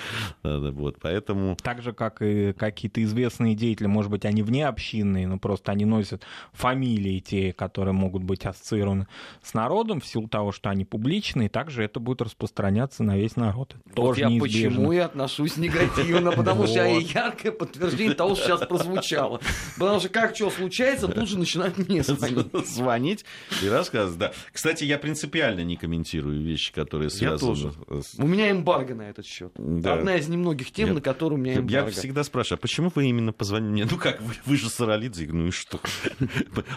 Вот, 0.44 0.98
поэтому... 1.02 1.58
Так 1.62 1.82
же, 1.82 1.94
как 1.94 2.22
и 2.22 2.54
какие-то 2.54 3.04
известные 3.04 3.56
деятели, 3.56 3.88
может 3.88 4.12
быть, 4.12 4.26
они 4.26 4.42
вне 4.42 4.68
общины, 4.68 5.28
но 5.28 5.38
просто 5.38 5.72
они 5.72 5.86
носят 5.86 6.24
фамилии 6.54 7.20
те, 7.20 7.54
которые 7.54 7.94
могут 7.94 8.24
быть 8.24 8.46
ассоциированы 8.46 9.08
с 9.42 9.54
народом 9.54 10.02
в 10.02 10.08
силу 10.08 10.28
того, 10.28 10.52
что 10.52 10.70
они 10.70 10.86
публичные, 10.86 11.50
также 11.50 11.84
это 11.84 12.00
будет 12.00 12.22
распространяться 12.22 13.04
на 13.04 13.18
весь 13.18 13.36
народ. 13.36 13.76
Это 13.92 14.02
вот 14.02 14.18
я 14.18 14.28
неизбежно. 14.28 14.70
почему 14.70 14.92
и 14.92 14.98
отношусь 14.98 15.58
негативно, 15.58 16.32
потому 16.32 16.66
что 16.66 16.86
я 16.86 16.98
яркое 16.98 17.52
подтверждение 17.52 18.16
того, 18.16 18.36
что 18.36 18.46
сейчас 18.46 18.68
прозвучало. 18.68 19.40
Потому 19.78 20.00
что 20.00 20.10
как 20.10 20.36
что 20.36 20.50
случается, 20.50 21.08
тут 21.08 21.30
же 21.30 21.38
начинают 21.38 21.78
мне 21.78 22.04
звонить. 22.04 22.48
Звонить 23.04 23.26
и 23.62 23.68
рассказывать, 23.68 24.18
да. 24.18 24.32
Кстати, 24.52 24.86
я 24.86 24.98
принципиально 24.98 25.62
не 25.62 25.76
комментирую 25.76 26.42
вещи, 26.42 26.72
которые 26.72 27.10
связаны... 27.10 27.72
С... 28.02 28.16
У 28.18 28.26
меня 28.26 28.50
эмбарго 28.50 28.96
на 28.96 29.10
этот 29.10 29.26
счет. 29.26 29.52
Да. 29.56 29.96
Одна 29.96 30.16
из 30.16 30.30
немногих 30.30 30.72
тем, 30.72 30.90
я, 30.90 30.94
на 30.94 31.02
которую 31.02 31.40
у 31.40 31.44
меня 31.44 31.56
эмбарго. 31.56 31.72
Я 31.72 31.86
всегда 31.88 32.24
спрашиваю, 32.24 32.60
а 32.60 32.62
почему 32.62 32.92
вы 32.96 33.08
именно 33.08 33.34
позвонили 33.34 33.72
мне? 33.72 33.88
Ну 33.90 33.98
как, 33.98 34.22
вы, 34.22 34.34
вы 34.46 34.58
же 34.58 34.70
Саралидзе, 34.70 35.28
ну 35.28 35.48
и 35.48 35.52
что? 35.52 35.80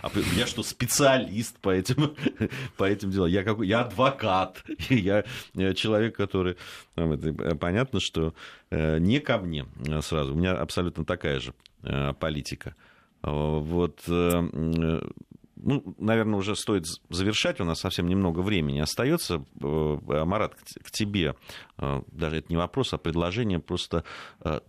А 0.03 0.11
я 0.37 0.47
что, 0.47 0.63
специалист 0.63 1.59
по 1.59 1.71
этим, 1.71 2.17
по 2.77 2.85
этим 2.85 3.11
делам? 3.11 3.31
Я, 3.31 3.45
какой, 3.45 3.69
я 3.69 3.83
адвокат, 3.83 4.65
я, 4.89 5.25
я 5.55 5.75
человек, 5.75 6.17
который... 6.17 6.57
Понятно, 7.61 8.01
что 8.01 8.35
э, 8.71 8.99
не 8.99 9.21
ко 9.21 9.39
мне 9.39 9.67
сразу. 10.01 10.33
У 10.33 10.37
меня 10.37 10.53
абсолютно 10.53 11.05
такая 11.05 11.41
же 11.41 11.55
э, 11.83 12.15
политика. 12.15 12.75
Вот 13.23 14.01
ну, 15.57 15.95
наверное, 15.99 16.39
уже 16.39 16.55
стоит 16.55 16.87
завершать, 17.09 17.61
у 17.61 17.65
нас 17.65 17.81
совсем 17.81 18.09
немного 18.09 18.41
времени 18.41 18.79
остается. 18.79 19.45
Э, 19.61 20.25
Марат, 20.25 20.55
к 20.55 20.91
тебе, 20.91 21.35
э, 21.79 22.03
даже 22.13 22.37
это 22.39 22.47
не 22.49 22.57
вопрос, 22.57 22.93
а 22.93 22.99
предложение 22.99 23.59
просто 23.59 24.05
э, 24.41 24.61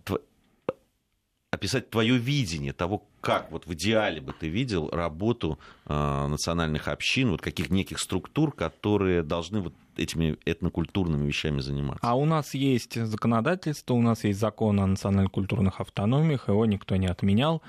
описать 1.50 1.90
твое 1.90 2.16
видение 2.16 2.72
того, 2.72 3.06
как 3.20 3.50
вот 3.50 3.66
в 3.66 3.74
идеале 3.74 4.20
бы 4.20 4.32
ты 4.38 4.48
видел 4.48 4.90
работу 4.90 5.58
национальных 5.86 6.88
общин, 6.88 7.30
вот 7.30 7.40
каких 7.40 7.70
неких 7.70 7.98
структур, 8.00 8.52
которые 8.52 9.22
должны 9.22 9.62
вот 9.62 9.74
этими 9.96 10.36
этнокультурными 10.44 11.26
вещами 11.26 11.60
заниматься. 11.60 12.06
А 12.06 12.14
у 12.14 12.26
нас 12.26 12.54
есть 12.54 12.94
законодательство, 13.02 13.94
у 13.94 14.02
нас 14.02 14.24
есть 14.24 14.38
закон 14.38 14.78
о 14.78 14.86
национально-культурных 14.86 15.80
автономиях, 15.80 16.48
его 16.48 16.66
никто 16.66 16.96
не 16.96 17.06
отменял. 17.06 17.62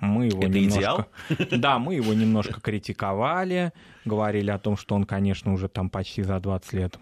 Мы 0.00 0.26
его 0.26 0.40
Это 0.40 0.50
немножко... 0.50 0.78
идеал? 0.78 1.06
Да, 1.58 1.78
мы 1.78 1.94
его 1.94 2.12
немножко 2.12 2.60
критиковали, 2.60 3.72
говорили 4.04 4.50
о 4.50 4.58
том, 4.58 4.76
что 4.76 4.94
он, 4.94 5.04
конечно, 5.04 5.52
уже 5.52 5.68
там 5.68 5.90
почти 5.90 6.22
за 6.22 6.38
20 6.38 6.72
лет 6.74 6.98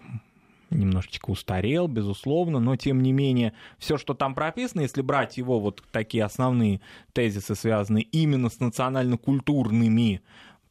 немножечко 0.71 1.31
устарел, 1.31 1.87
безусловно, 1.87 2.59
но 2.59 2.77
тем 2.77 3.03
не 3.03 3.13
менее, 3.13 3.53
все, 3.79 3.97
что 3.97 4.15
там 4.15 4.35
прописано, 4.35 4.81
если 4.81 5.03
брать 5.03 5.37
его 5.37 5.61
вот 5.61 5.83
такие 5.93 6.25
основные 6.25 6.81
тезисы, 7.13 7.55
связанные 7.55 8.05
именно 8.05 8.51
с 8.51 8.61
национально-культурными 8.61 10.23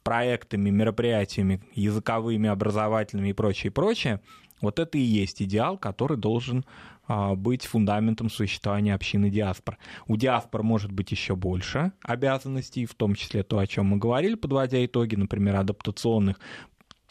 проектами, 0.03 0.69
мероприятиями, 0.69 1.61
языковыми, 1.73 2.49
образовательными 2.49 3.29
и 3.29 3.33
прочее, 3.33 3.71
прочее, 3.71 4.19
вот 4.61 4.79
это 4.79 4.97
и 4.97 5.01
есть 5.01 5.41
идеал, 5.41 5.77
который 5.77 6.17
должен 6.17 6.65
быть 7.07 7.65
фундаментом 7.65 8.29
существования 8.29 8.95
общины 8.95 9.29
диаспор. 9.29 9.77
У 10.07 10.15
диаспор 10.15 10.63
может 10.63 10.91
быть 10.91 11.11
еще 11.11 11.35
больше 11.35 11.91
обязанностей, 12.01 12.85
в 12.85 12.95
том 12.95 13.15
числе 13.15 13.43
то, 13.43 13.59
о 13.59 13.67
чем 13.67 13.87
мы 13.87 13.97
говорили, 13.97 14.35
подводя 14.35 14.83
итоги, 14.85 15.15
например, 15.15 15.57
адаптационных, 15.57 16.39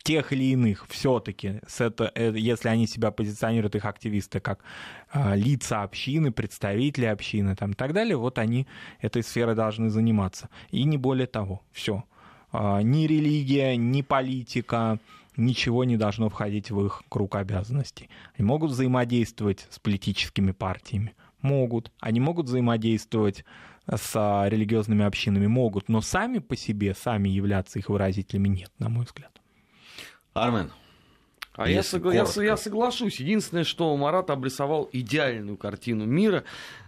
тех 0.03 0.33
или 0.33 0.45
иных 0.45 0.87
все-таки, 0.89 1.61
э, 1.79 2.33
если 2.37 2.69
они 2.69 2.87
себя 2.87 3.11
позиционируют, 3.11 3.75
их 3.75 3.85
активисты, 3.85 4.41
как 4.41 4.65
э, 5.13 5.37
лица 5.37 5.83
общины, 5.83 6.33
представители 6.33 7.07
общины 7.07 7.55
там, 7.57 7.73
и 7.73 7.75
так 7.75 7.93
далее, 7.93 8.17
вот 8.17 8.39
они 8.39 8.67
этой 9.01 9.23
сферой 9.23 9.55
должны 9.55 9.91
заниматься. 9.91 10.49
И 10.71 10.85
не 10.85 10.99
более 10.99 11.27
того. 11.27 11.63
Все. 11.73 12.05
Э, 12.53 12.81
ни 12.83 13.07
религия, 13.07 13.77
ни 13.77 14.03
политика, 14.03 14.99
ничего 15.37 15.85
не 15.85 15.97
должно 15.97 16.29
входить 16.29 16.71
в 16.71 16.85
их 16.85 17.03
круг 17.09 17.37
обязанностей. 17.37 18.11
Они 18.37 18.47
могут 18.47 18.71
взаимодействовать 18.71 19.67
с 19.71 19.79
политическими 19.79 20.53
партиями, 20.53 21.15
Могут. 21.43 21.91
Они 22.01 22.21
могут 22.21 22.47
взаимодействовать 22.47 23.45
с 23.89 24.13
а, 24.15 24.49
религиозными 24.49 25.05
общинами? 25.05 25.49
Могут. 25.49 25.89
Но 25.89 26.01
сами 26.01 26.39
по 26.39 26.57
себе, 26.57 26.95
сами 26.95 27.29
являться 27.29 27.81
их 27.81 27.89
выразителями 27.89 28.49
нет, 28.49 28.71
на 28.79 28.89
мой 28.89 29.05
взгляд. 29.05 29.41
Армен, 30.35 30.71
а 31.55 31.69
я, 31.69 31.81
согла- 31.81 32.15
я, 32.15 32.43
я 32.43 32.57
соглашусь. 32.57 33.21
Единственное, 33.21 33.65
что 33.65 33.95
Марат 33.97 34.31
обрисовал 34.31 34.89
идеальную 34.93 35.59
картину 35.59 36.07
мира, 36.07 36.45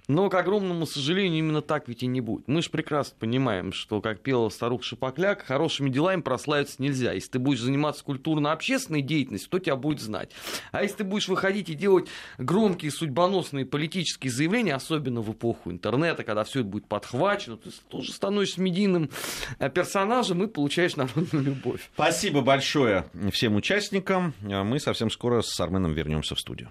но, 0.07 0.28
к 0.28 0.34
огромному 0.34 0.86
сожалению, 0.86 1.38
именно 1.38 1.62
так 1.62 1.88
ведь 1.88 2.02
и 2.02 2.07
не 2.07 2.20
будет. 2.20 2.46
Мы 2.46 2.61
же 2.61 2.68
прекрасно 2.68 3.16
понимаем, 3.18 3.72
что, 3.72 4.02
как 4.02 4.20
пела 4.20 4.50
старуха 4.50 4.84
Шапокляк, 4.84 5.42
хорошими 5.44 5.88
делами 5.88 6.20
прославиться 6.20 6.76
нельзя. 6.82 7.12
Если 7.12 7.30
ты 7.30 7.38
будешь 7.38 7.61
заниматься 7.61 8.05
культурно-общественной 8.05 9.00
деятельностью, 9.00 9.50
то 9.50 9.59
тебя 9.59 9.76
будет 9.76 10.00
знать. 10.00 10.30
А 10.72 10.82
если 10.82 10.98
ты 10.98 11.05
будешь 11.05 11.28
выходить 11.28 11.70
и 11.70 11.74
делать 11.74 12.09
громкие, 12.36 12.90
судьбоносные 12.90 13.64
политические 13.64 14.30
заявления, 14.30 14.74
особенно 14.74 15.22
в 15.22 15.32
эпоху 15.32 15.70
интернета, 15.70 16.22
когда 16.22 16.44
все 16.44 16.61
это 16.61 16.68
будет 16.68 16.86
подхвачено, 16.86 17.57
ты 17.57 17.70
тоже 17.88 18.12
становишься 18.12 18.61
медийным 18.61 19.09
э, 19.59 19.70
персонажем 19.70 20.42
и 20.42 20.46
получаешь 20.46 20.96
народную 20.96 21.44
любовь. 21.44 21.88
Спасибо 21.94 22.42
большое 22.42 23.07
всем 23.32 23.57
участникам. 23.57 24.34
Мы 24.42 24.80
совсем 24.80 25.11
скоро 25.11 25.40
с 25.40 25.59
Арменом 25.61 25.94
вернемся 25.94 26.34
в 26.34 26.40
студию. 26.40 26.70